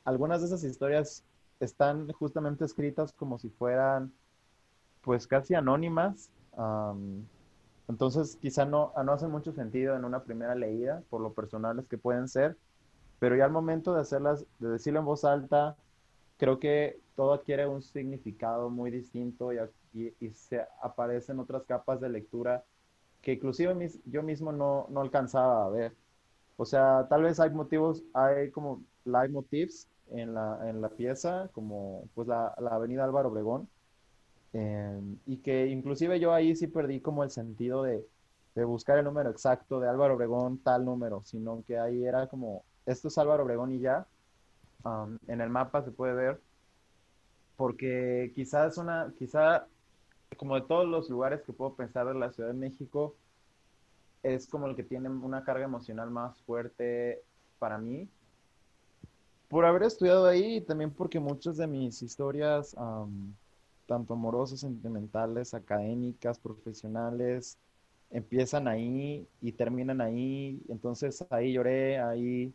algunas 0.05 0.41
de 0.41 0.49
esas 0.49 0.65
historias 0.65 1.25
están 1.61 2.13
justamente 2.13 2.65
escritas 2.65 3.13
como 3.13 3.39
si 3.39 3.49
fueran 3.49 4.13
pues 5.03 5.27
casi 5.27 5.55
anónimas. 5.55 6.31
entonces 7.89 8.37
quizá 8.41 8.65
no, 8.65 8.93
no 9.05 9.13
hacen 9.13 9.31
mucho 9.31 9.53
sentido 9.53 9.97
en 9.97 10.05
una 10.05 10.23
primera 10.23 10.55
leída, 10.55 11.03
por 11.11 11.21
lo 11.21 11.33
personales 11.33 11.87
que 11.89 11.99
pueden 11.99 12.29
ser, 12.29 12.57
pero 13.19 13.37
ya 13.37 13.45
al 13.47 13.53
momento 13.53 13.95
de 13.95 14.01
hacerlas, 14.03 14.45
de 14.59 14.69
decirlo 14.69 15.01
en 15.01 15.07
voz 15.07 15.25
alta, 15.25 15.77
creo 16.37 16.59
que 16.59 17.01
todo 17.17 17.33
adquiere 17.33 17.67
un 17.67 17.83
significado 17.83 18.71
muy 18.71 18.91
distinto 18.91 19.53
y, 19.53 19.59
y, 20.21 20.31
se 20.31 20.63
aparecen 20.83 21.39
otras 21.39 21.65
capas 21.65 22.01
de 22.01 22.09
lectura 22.09 22.65
que 23.23 23.33
inclusive 23.35 23.75
yo 24.07 24.23
mismo 24.23 24.53
no, 24.53 24.87
no, 24.91 25.01
alcanzaba 25.01 25.65
a 25.65 25.71
ver. 25.71 25.95
O 26.57 26.65
sea, 26.65 27.07
tal 27.09 27.23
vez 27.23 27.41
hay 27.41 27.51
motivos, 27.51 28.05
hay 28.13 28.51
como 28.51 28.83
live 29.05 29.29
motifs 29.29 29.89
en 30.11 30.35
la, 30.35 30.69
en 30.69 30.81
la 30.81 30.91
pieza, 30.91 31.49
como 31.53 32.09
pues 32.15 32.29
la, 32.29 32.55
la 32.61 32.71
avenida 32.71 33.05
Álvaro 33.05 33.31
Obregón, 33.31 33.69
em, 34.53 35.19
y 35.27 35.39
que 35.39 35.67
inclusive 35.69 36.21
yo 36.21 36.33
ahí 36.33 36.55
sí 36.57 36.67
perdí 36.67 37.01
como 37.01 37.25
el 37.25 37.31
sentido 37.31 37.83
de, 37.83 38.07
de 38.55 38.65
buscar 38.65 38.99
el 38.99 39.05
número 39.05 39.31
exacto 39.31 39.81
de 39.81 39.89
Álvaro 39.89 40.15
Obregón, 40.15 40.59
tal 40.59 40.85
número, 40.85 41.23
sino 41.25 41.65
que 41.67 41.79
ahí 41.79 42.05
era 42.05 42.29
como, 42.29 42.65
esto 42.87 43.09
es 43.09 43.19
Álvaro 43.19 43.45
Obregón 43.45 43.73
y 43.73 43.81
ya, 43.81 44.07
en 45.27 45.41
el 45.41 45.51
mapa 45.51 45.83
se 45.83 45.91
puede 45.91 46.15
ver, 46.15 46.41
porque 47.57 48.33
quizás 48.35 48.79
una, 48.79 49.13
quizá 49.19 49.67
como 50.37 50.57
de 50.57 50.63
todos 50.63 50.87
los 50.87 51.09
lugares 51.09 51.43
que 51.43 51.53
puedo 51.53 51.75
pensar 51.75 52.07
de 52.07 52.15
la 52.15 52.31
Ciudad 52.33 52.51
de 52.51 52.55
México, 52.55 53.15
es 54.23 54.49
como 54.49 54.67
el 54.67 54.75
que 54.75 54.83
tiene 54.83 55.09
una 55.09 55.45
carga 55.45 55.65
emocional 55.65 56.11
más 56.11 56.41
fuerte 56.43 57.23
para 57.59 57.79
mí. 57.79 58.09
Por 59.49 59.65
haber 59.65 59.85
estudiado 59.85 60.27
ahí 60.27 60.57
y 60.57 60.61
también 60.61 60.91
porque 60.91 61.21
muchas 61.21 61.59
de 61.59 61.67
mis 61.67 62.03
historias, 62.03 62.75
tanto 63.87 64.15
amorosas, 64.15 64.61
sentimentales, 64.61 65.55
académicas, 65.55 66.39
profesionales, 66.39 67.59
empiezan 68.11 68.67
ahí 68.67 69.29
y 69.41 69.53
terminan 69.53 70.01
ahí. 70.01 70.61
Entonces 70.69 71.25
ahí 71.31 71.53
lloré, 71.53 72.01
ahí 72.01 72.53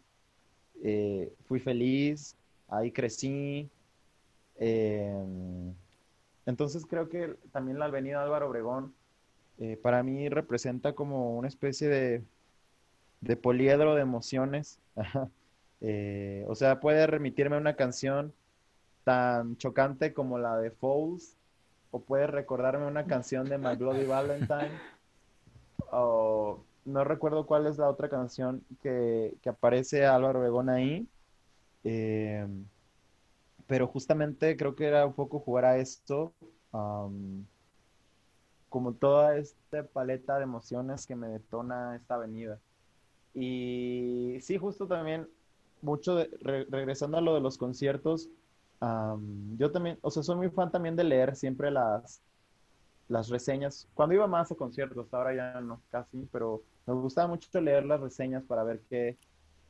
eh, 0.83 1.33
fui 1.45 1.59
feliz, 1.59 2.35
ahí 2.67 2.91
crecí. 2.91 3.69
Em, 4.57 5.73
entonces 6.45 6.85
creo 6.85 7.09
que 7.09 7.35
también 7.51 7.79
la 7.79 7.85
Avenida 7.85 8.21
Álvaro 8.23 8.49
Obregón 8.49 8.93
eh, 9.59 9.77
para 9.81 10.03
mí 10.03 10.29
representa 10.29 10.93
como 10.93 11.37
una 11.37 11.47
especie 11.47 11.87
de, 11.87 12.23
de 13.21 13.35
poliedro 13.35 13.95
de 13.95 14.01
emociones. 14.01 14.79
Eh, 15.81 16.43
o 16.49 16.55
sea, 16.55 16.81
puede 16.81 17.07
remitirme 17.07 17.55
una 17.55 17.77
canción 17.77 18.33
tan 19.05 19.55
chocante 19.55 20.13
como 20.13 20.37
la 20.37 20.57
de 20.57 20.71
Falls, 20.71 21.37
o 21.91 22.01
puede 22.01 22.27
recordarme 22.27 22.85
una 22.85 23.05
canción 23.05 23.47
de 23.47 23.57
My 23.57 23.77
Bloody 23.77 24.05
Valentine, 24.05 24.77
o 25.89 26.59
no 26.89 27.03
recuerdo 27.03 27.45
cuál 27.45 27.67
es 27.67 27.77
la 27.77 27.89
otra 27.89 28.09
canción 28.09 28.63
que, 28.81 29.35
aparece 29.45 30.05
Álvaro 30.05 30.39
Obregón 30.39 30.69
ahí. 30.69 31.07
Eh, 31.83 32.45
pero 33.69 33.87
justamente 33.87 34.57
creo 34.57 34.75
que 34.75 34.87
era 34.87 35.05
un 35.05 35.13
poco 35.13 35.39
jugar 35.39 35.63
a 35.63 35.77
esto, 35.77 36.33
como 38.67 38.93
toda 38.93 39.37
esta 39.37 39.83
paleta 39.83 40.37
de 40.37 40.43
emociones 40.43 41.05
que 41.05 41.15
me 41.15 41.27
detona 41.27 41.95
esta 41.95 42.15
avenida. 42.15 42.59
Y 43.35 44.39
sí, 44.41 44.57
justo 44.57 44.87
también, 44.87 45.27
mucho 45.83 46.17
regresando 46.41 47.17
a 47.17 47.21
lo 47.21 47.35
de 47.35 47.41
los 47.41 47.59
conciertos, 47.59 48.27
yo 49.57 49.71
también, 49.71 49.99
o 50.01 50.09
sea, 50.09 50.23
soy 50.23 50.37
muy 50.37 50.49
fan 50.49 50.71
también 50.71 50.95
de 50.95 51.03
leer 51.03 51.35
siempre 51.35 51.69
las, 51.69 52.23
las 53.09 53.29
reseñas. 53.29 53.87
Cuando 53.93 54.15
iba 54.15 54.27
más 54.27 54.51
a 54.51 54.55
conciertos, 54.55 55.13
ahora 55.13 55.35
ya 55.35 55.59
no, 55.61 55.81
casi, 55.91 56.27
pero 56.31 56.61
me 56.85 56.93
gustaba 56.93 57.27
mucho 57.27 57.59
leer 57.59 57.85
las 57.85 57.99
reseñas 57.99 58.43
para 58.43 58.63
ver 58.63 58.79
qué, 58.89 59.17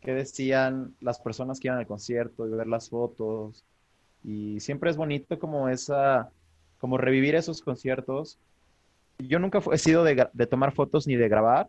qué 0.02 0.14
decían 0.14 0.94
las 1.02 1.20
personas 1.20 1.60
que 1.60 1.70
iban 1.70 1.80
al 1.80 1.88
concierto 1.88 2.46
y 2.46 2.52
ver 2.52 2.68
las 2.68 2.90
fotos. 2.90 3.64
Y 4.24 4.60
siempre 4.60 4.92
es 4.92 4.98
bonito 4.98 5.40
como 5.40 5.70
esa, 5.70 6.30
como 6.80 6.98
revivir 6.98 7.36
esos 7.36 7.62
conciertos. 7.62 8.38
Yo 9.18 9.40
nunca 9.40 9.62
he 9.72 9.78
sido 9.78 10.04
de, 10.04 10.28
de 10.32 10.48
tomar 10.48 10.74
fotos 10.74 11.08
ni 11.08 11.16
de 11.16 11.28
grabar, 11.28 11.68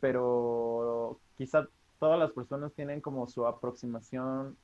pero 0.00 1.18
quizá 1.36 1.66
todas 1.98 2.18
las 2.18 2.32
personas 2.32 2.72
tienen 2.72 3.00
como 3.00 3.28
su 3.28 3.46
aproximación 3.46 4.56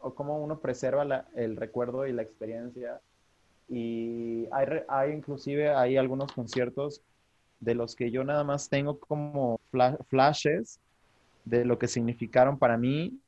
o 0.00 0.14
cómo 0.14 0.42
uno 0.42 0.60
preserva 0.60 1.26
el 1.34 1.56
recuerdo 1.56 2.06
y 2.06 2.12
la 2.12 2.22
experiencia 2.22 3.00
y 3.68 4.46
hay, 4.52 4.66
hay 4.88 5.12
inclusive 5.12 5.70
hay 5.70 5.96
algunos 5.96 6.32
conciertos 6.32 7.02
de 7.60 7.74
los 7.74 7.96
que 7.96 8.10
yo 8.10 8.24
nada 8.24 8.44
más 8.44 8.68
tengo 8.68 8.98
como 8.98 9.60
flashes 10.08 10.78
de 11.44 11.64
lo 11.64 11.78
que 11.78 11.88
significaron 11.88 12.58
para 12.58 12.76
mí, 12.76 13.18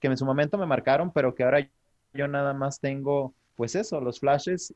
que 0.00 0.06
en 0.08 0.16
su 0.16 0.24
momento 0.24 0.58
me 0.58 0.66
marcaron, 0.66 1.12
pero 1.12 1.34
que 1.34 1.44
ahora 1.44 1.68
yo 2.14 2.28
nada 2.28 2.54
más 2.54 2.80
tengo, 2.80 3.34
pues 3.56 3.74
eso, 3.74 4.00
los 4.00 4.20
flashes 4.20 4.74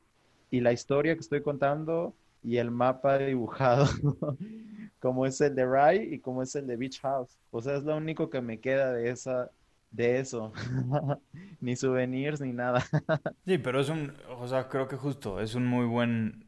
y 0.51 0.59
la 0.61 0.73
historia 0.73 1.13
que 1.15 1.21
estoy 1.21 1.41
contando 1.41 2.13
y 2.43 2.57
el 2.57 2.71
mapa 2.71 3.17
dibujado, 3.17 3.85
como 4.99 5.25
es 5.25 5.39
el 5.41 5.55
de 5.55 5.65
Rai 5.65 6.13
y 6.13 6.19
como 6.19 6.43
es 6.43 6.55
el 6.55 6.67
de 6.67 6.75
Beach 6.75 6.99
House. 7.01 7.37
O 7.51 7.61
sea, 7.61 7.77
es 7.77 7.83
lo 7.83 7.95
único 7.95 8.29
que 8.29 8.41
me 8.41 8.59
queda 8.59 8.91
de 8.93 9.09
esa, 9.09 9.49
de 9.91 10.19
eso. 10.19 10.53
ni 11.61 11.75
souvenirs 11.75 12.41
ni 12.41 12.53
nada. 12.53 12.83
sí, 13.45 13.57
pero 13.57 13.79
es 13.79 13.89
un, 13.89 14.13
o 14.37 14.47
sea, 14.47 14.67
creo 14.69 14.87
que 14.87 14.95
justo, 14.95 15.39
es 15.39 15.55
un 15.55 15.65
muy 15.65 15.85
buen 15.85 16.45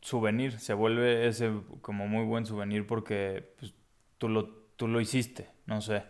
souvenir. 0.00 0.58
Se 0.58 0.74
vuelve 0.74 1.26
ese 1.26 1.52
como 1.80 2.06
muy 2.08 2.24
buen 2.24 2.46
souvenir 2.46 2.86
porque 2.86 3.54
pues, 3.58 3.74
tú, 4.18 4.28
lo, 4.28 4.48
tú 4.76 4.88
lo 4.88 5.00
hiciste. 5.00 5.50
No 5.66 5.80
sé, 5.80 6.04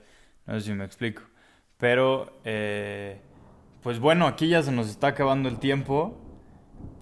no 0.47 0.55
sé 0.55 0.66
si 0.66 0.72
me 0.72 0.85
explico. 0.85 1.22
Pero, 1.79 2.41
eh, 2.45 3.20
pues 3.83 3.99
bueno, 3.99 4.27
aquí 4.27 4.49
ya 4.49 4.62
se 4.62 4.72
nos 4.72 4.89
está 4.89 5.09
acabando 5.09 5.49
el 5.49 5.59
tiempo. 5.59 6.20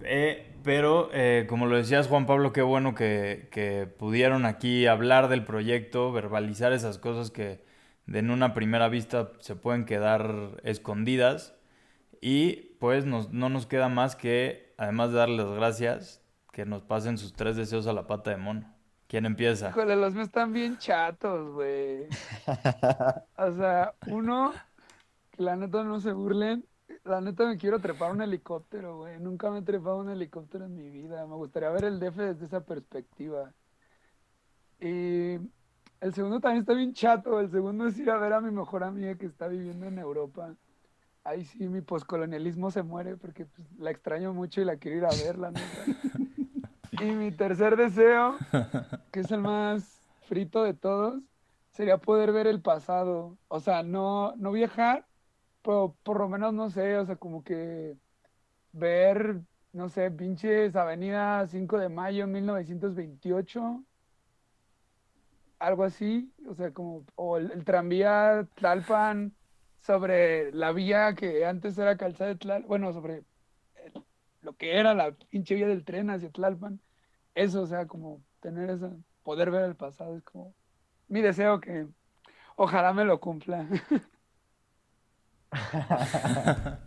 Eh, 0.03 0.53
pero, 0.63 1.11
eh, 1.13 1.47
como 1.49 1.67
lo 1.67 1.77
decías 1.77 2.09
Juan 2.09 2.27
Pablo, 2.27 2.53
qué 2.53 2.63
bueno 2.63 2.95
que, 2.95 3.49
que 3.53 3.87
pudieron 3.87 4.47
aquí 4.47 4.87
hablar 4.87 5.29
del 5.29 5.45
proyecto, 5.45 6.13
verbalizar 6.13 6.73
esas 6.73 6.99
cosas 6.99 7.31
que 7.31 7.64
en 8.07 8.31
una 8.31 8.55
primera 8.55 8.89
vista 8.89 9.31
se 9.41 9.57
pueden 9.57 9.85
quedar 9.85 10.61
escondidas. 10.63 11.55
Y 12.21 12.77
pues 12.81 13.05
no 13.05 13.49
nos 13.49 13.67
queda 13.67 13.89
más 13.89 14.17
que, 14.17 14.75
además 14.79 15.11
de 15.11 15.19
darles 15.19 15.47
gracias, 15.47 16.23
que 16.53 16.65
nos 16.65 16.83
pasen 16.83 17.19
sus 17.19 17.35
tres 17.35 17.57
deseos 17.57 17.87
a 17.87 17.93
la 17.93 18.07
pata 18.07 18.31
de 18.31 18.39
mono. 18.39 18.75
¿Quién 19.09 19.27
empieza? 19.27 19.69
Híjole, 19.69 19.97
los 19.97 20.15
míos 20.15 20.29
están 20.29 20.53
bien 20.53 20.79
chatos, 20.79 21.53
güey. 21.53 22.07
o 23.37 23.53
sea, 23.53 23.95
uno, 24.07 24.53
que 25.31 25.43
la 25.43 25.57
neta 25.57 25.85
no 25.85 26.01
se 26.01 26.13
burlen. 26.13 26.65
La 27.05 27.21
neta 27.21 27.47
me 27.47 27.59
quiero 27.59 27.79
trepar 27.81 28.13
un 28.13 28.23
helicóptero, 28.23 28.99
güey. 28.99 29.21
Nunca 29.21 29.51
me 29.51 29.59
he 29.59 29.63
trepado 29.63 29.99
un 29.99 30.09
helicóptero 30.09 30.65
en 30.65 30.75
mi 30.75 30.89
vida. 30.91 31.27
Me 31.27 31.35
gustaría 31.35 31.69
ver 31.71 31.85
el 31.85 32.01
DF 32.01 32.17
desde 32.17 32.47
esa 32.47 32.65
perspectiva. 32.65 33.53
Y 34.81 35.37
el 36.05 36.13
segundo 36.13 36.39
también 36.39 36.61
está 36.61 36.75
bien 36.75 36.93
chato. 36.93 37.41
El 37.41 37.51
segundo 37.51 37.87
es 37.87 37.99
ir 37.99 38.11
a 38.11 38.19
ver 38.19 38.35
a 38.35 38.41
mi 38.43 38.51
mejor 38.51 38.85
amiga 38.85 39.15
que 39.15 39.25
está 39.25 39.49
viviendo 39.49 39.87
en 39.87 39.99
Europa. 39.99 40.55
Ahí 41.25 41.47
sí, 41.47 41.67
mi 41.67 41.81
poscolonialismo 41.81 42.71
se 42.71 42.83
muere 42.83 43.17
porque 43.17 43.47
pues, 43.47 43.67
la 43.79 43.91
extraño 43.91 44.35
mucho 44.35 44.61
y 44.61 44.67
la 44.67 44.77
quiero 44.77 44.99
ir 44.99 45.05
a 45.07 45.25
ver, 45.25 45.39
la 45.39 45.51
neta. 45.51 45.65
y 47.03 47.05
mi 47.07 47.33
tercer 47.33 47.77
deseo, 47.77 48.37
que 49.13 49.21
es 49.21 49.31
el 49.31 49.41
más 49.41 49.99
frito 50.29 50.63
de 50.63 50.75
todos, 50.75 51.23
sería 51.71 51.97
poder 51.97 52.33
ver 52.33 52.49
el 52.49 52.61
pasado. 52.61 53.39
O 53.49 53.61
sea, 53.61 53.83
no, 53.83 54.37
no 54.37 54.53
viajar, 54.53 55.07
pero 55.63 55.97
por 56.03 56.19
lo 56.19 56.29
menos, 56.29 56.53
no 56.53 56.69
sé, 56.69 56.99
o 56.99 57.07
sea, 57.07 57.17
como 57.17 57.43
que 57.43 57.97
ver, 58.73 59.41
no 59.73 59.89
sé, 59.89 60.11
pinches 60.11 60.77
Avenida 60.77 61.47
5 61.47 61.79
de 61.79 61.89
Mayo 61.89 62.27
1928 62.27 63.83
algo 65.67 65.85
así, 65.85 66.33
o 66.49 66.55
sea, 66.55 66.73
como, 66.73 67.05
o 67.17 67.37
el, 67.37 67.65
tranvía 67.65 68.47
Tlalpan 68.55 69.35
sobre 69.81 70.53
la 70.53 70.73
vía 70.73 71.15
que 71.15 71.45
antes 71.47 71.79
era 71.79 71.97
calzada 71.97 72.31
de 72.31 72.37
Tlalpan, 72.37 72.69
bueno, 72.69 72.93
sobre 72.93 73.25
lo 74.43 74.55
que 74.55 74.79
era 74.79 74.95
la 74.95 75.13
pinche 75.13 75.55
vía 75.55 75.67
del 75.67 75.85
tren 75.85 76.11
hacia 76.11 76.31
Tlalpan, 76.31 76.81
eso, 77.35 77.63
o 77.63 77.67
sea, 77.67 77.87
como 77.87 78.23
tener 78.41 78.71
esa, 78.71 78.91
poder 79.23 79.51
ver 79.51 79.65
el 79.65 79.75
pasado, 79.75 80.17
es 80.17 80.23
como 80.23 80.55
mi 81.09 81.21
deseo 81.21 81.61
que 81.61 81.87
ojalá 82.57 82.93
me 82.93 83.05
lo 83.05 83.21
cumpla. 83.21 83.67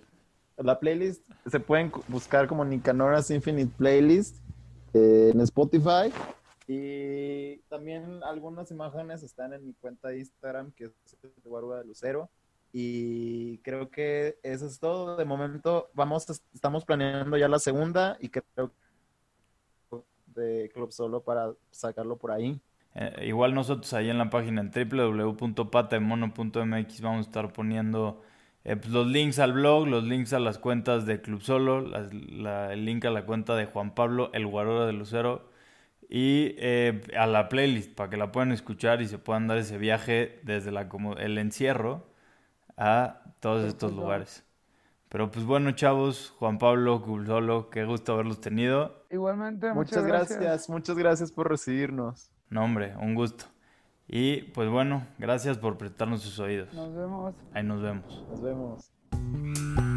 La 0.56 0.78
playlist 0.78 1.22
se 1.46 1.61
pueden 1.61 1.92
buscar 2.08 2.46
como 2.48 2.64
Nicanora's 2.64 3.30
Infinite 3.30 3.72
Playlist 3.76 4.36
eh, 4.92 5.30
en 5.32 5.40
Spotify. 5.42 6.12
Y 6.72 7.56
también 7.68 8.22
algunas 8.22 8.70
imágenes 8.70 9.24
están 9.24 9.52
en 9.52 9.66
mi 9.66 9.72
cuenta 9.72 10.06
de 10.06 10.20
Instagram, 10.20 10.70
que 10.70 10.84
es 10.84 10.92
Guarua 11.42 11.78
de 11.78 11.84
Lucero. 11.84 12.30
Y 12.72 13.58
creo 13.58 13.90
que 13.90 14.38
eso 14.44 14.68
es 14.68 14.78
todo. 14.78 15.16
De 15.16 15.24
momento, 15.24 15.90
vamos, 15.94 16.30
estamos 16.54 16.84
planeando 16.84 17.36
ya 17.36 17.48
la 17.48 17.58
segunda 17.58 18.16
y 18.20 18.28
creo 18.28 18.70
de 20.26 20.70
Club 20.72 20.92
Solo 20.92 21.24
para 21.24 21.52
sacarlo 21.72 22.18
por 22.18 22.30
ahí. 22.30 22.60
Eh, 22.94 23.24
igual 23.26 23.52
nosotros 23.52 23.92
ahí 23.92 24.08
en 24.08 24.18
la 24.18 24.30
página 24.30 24.60
en 24.60 24.70
www.patademono.mx 24.70 27.00
vamos 27.00 27.26
a 27.26 27.28
estar 27.28 27.52
poniendo 27.52 28.22
eh, 28.62 28.76
pues, 28.76 28.90
los 28.90 29.08
links 29.08 29.40
al 29.40 29.54
blog, 29.54 29.88
los 29.88 30.04
links 30.04 30.32
a 30.34 30.38
las 30.38 30.58
cuentas 30.58 31.04
de 31.04 31.20
Club 31.20 31.42
Solo, 31.42 31.96
el 31.96 32.84
link 32.84 33.04
a 33.06 33.10
la 33.10 33.26
cuenta 33.26 33.56
de 33.56 33.66
Juan 33.66 33.92
Pablo, 33.92 34.30
el 34.34 34.46
Guarora 34.46 34.86
de 34.86 34.92
Lucero, 34.92 35.49
y 36.12 36.56
eh, 36.58 37.02
a 37.16 37.26
la 37.28 37.48
playlist 37.48 37.94
para 37.94 38.11
que 38.11 38.16
la 38.16 38.32
puedan 38.32 38.50
escuchar 38.50 39.00
y 39.00 39.06
se 39.06 39.18
puedan 39.18 39.46
dar 39.46 39.58
ese 39.58 39.78
viaje 39.78 40.40
desde 40.42 40.72
la, 40.72 40.88
como, 40.88 41.14
el 41.14 41.38
encierro 41.38 42.08
a 42.76 43.22
todos 43.38 43.64
estos 43.64 43.90
Perfecto. 43.90 44.02
lugares. 44.02 44.44
Pero 45.08 45.30
pues 45.30 45.44
bueno, 45.46 45.70
chavos, 45.70 46.34
Juan 46.38 46.58
Pablo, 46.58 47.02
Club 47.02 47.26
Solo, 47.26 47.70
qué 47.70 47.84
gusto 47.84 48.14
haberlos 48.14 48.40
tenido. 48.40 49.04
Igualmente, 49.11 49.72
Muchas 49.72 50.04
gracias, 50.04 50.68
muchas 50.68 50.98
gracias 50.98 51.30
por 51.30 51.48
recibirnos. 51.48 52.32
No, 52.48 52.64
hombre, 52.64 52.96
un 53.00 53.14
gusto. 53.14 53.44
Y 54.08 54.42
pues 54.52 54.68
bueno, 54.68 55.06
gracias 55.18 55.58
por 55.58 55.78
prestarnos 55.78 56.22
sus 56.22 56.40
oídos. 56.40 56.74
Nos 56.74 56.92
vemos. 56.92 57.34
Ahí 57.52 57.62
nos 57.62 57.80
vemos. 57.80 58.26
Nos 58.28 58.42
vemos. 58.42 59.89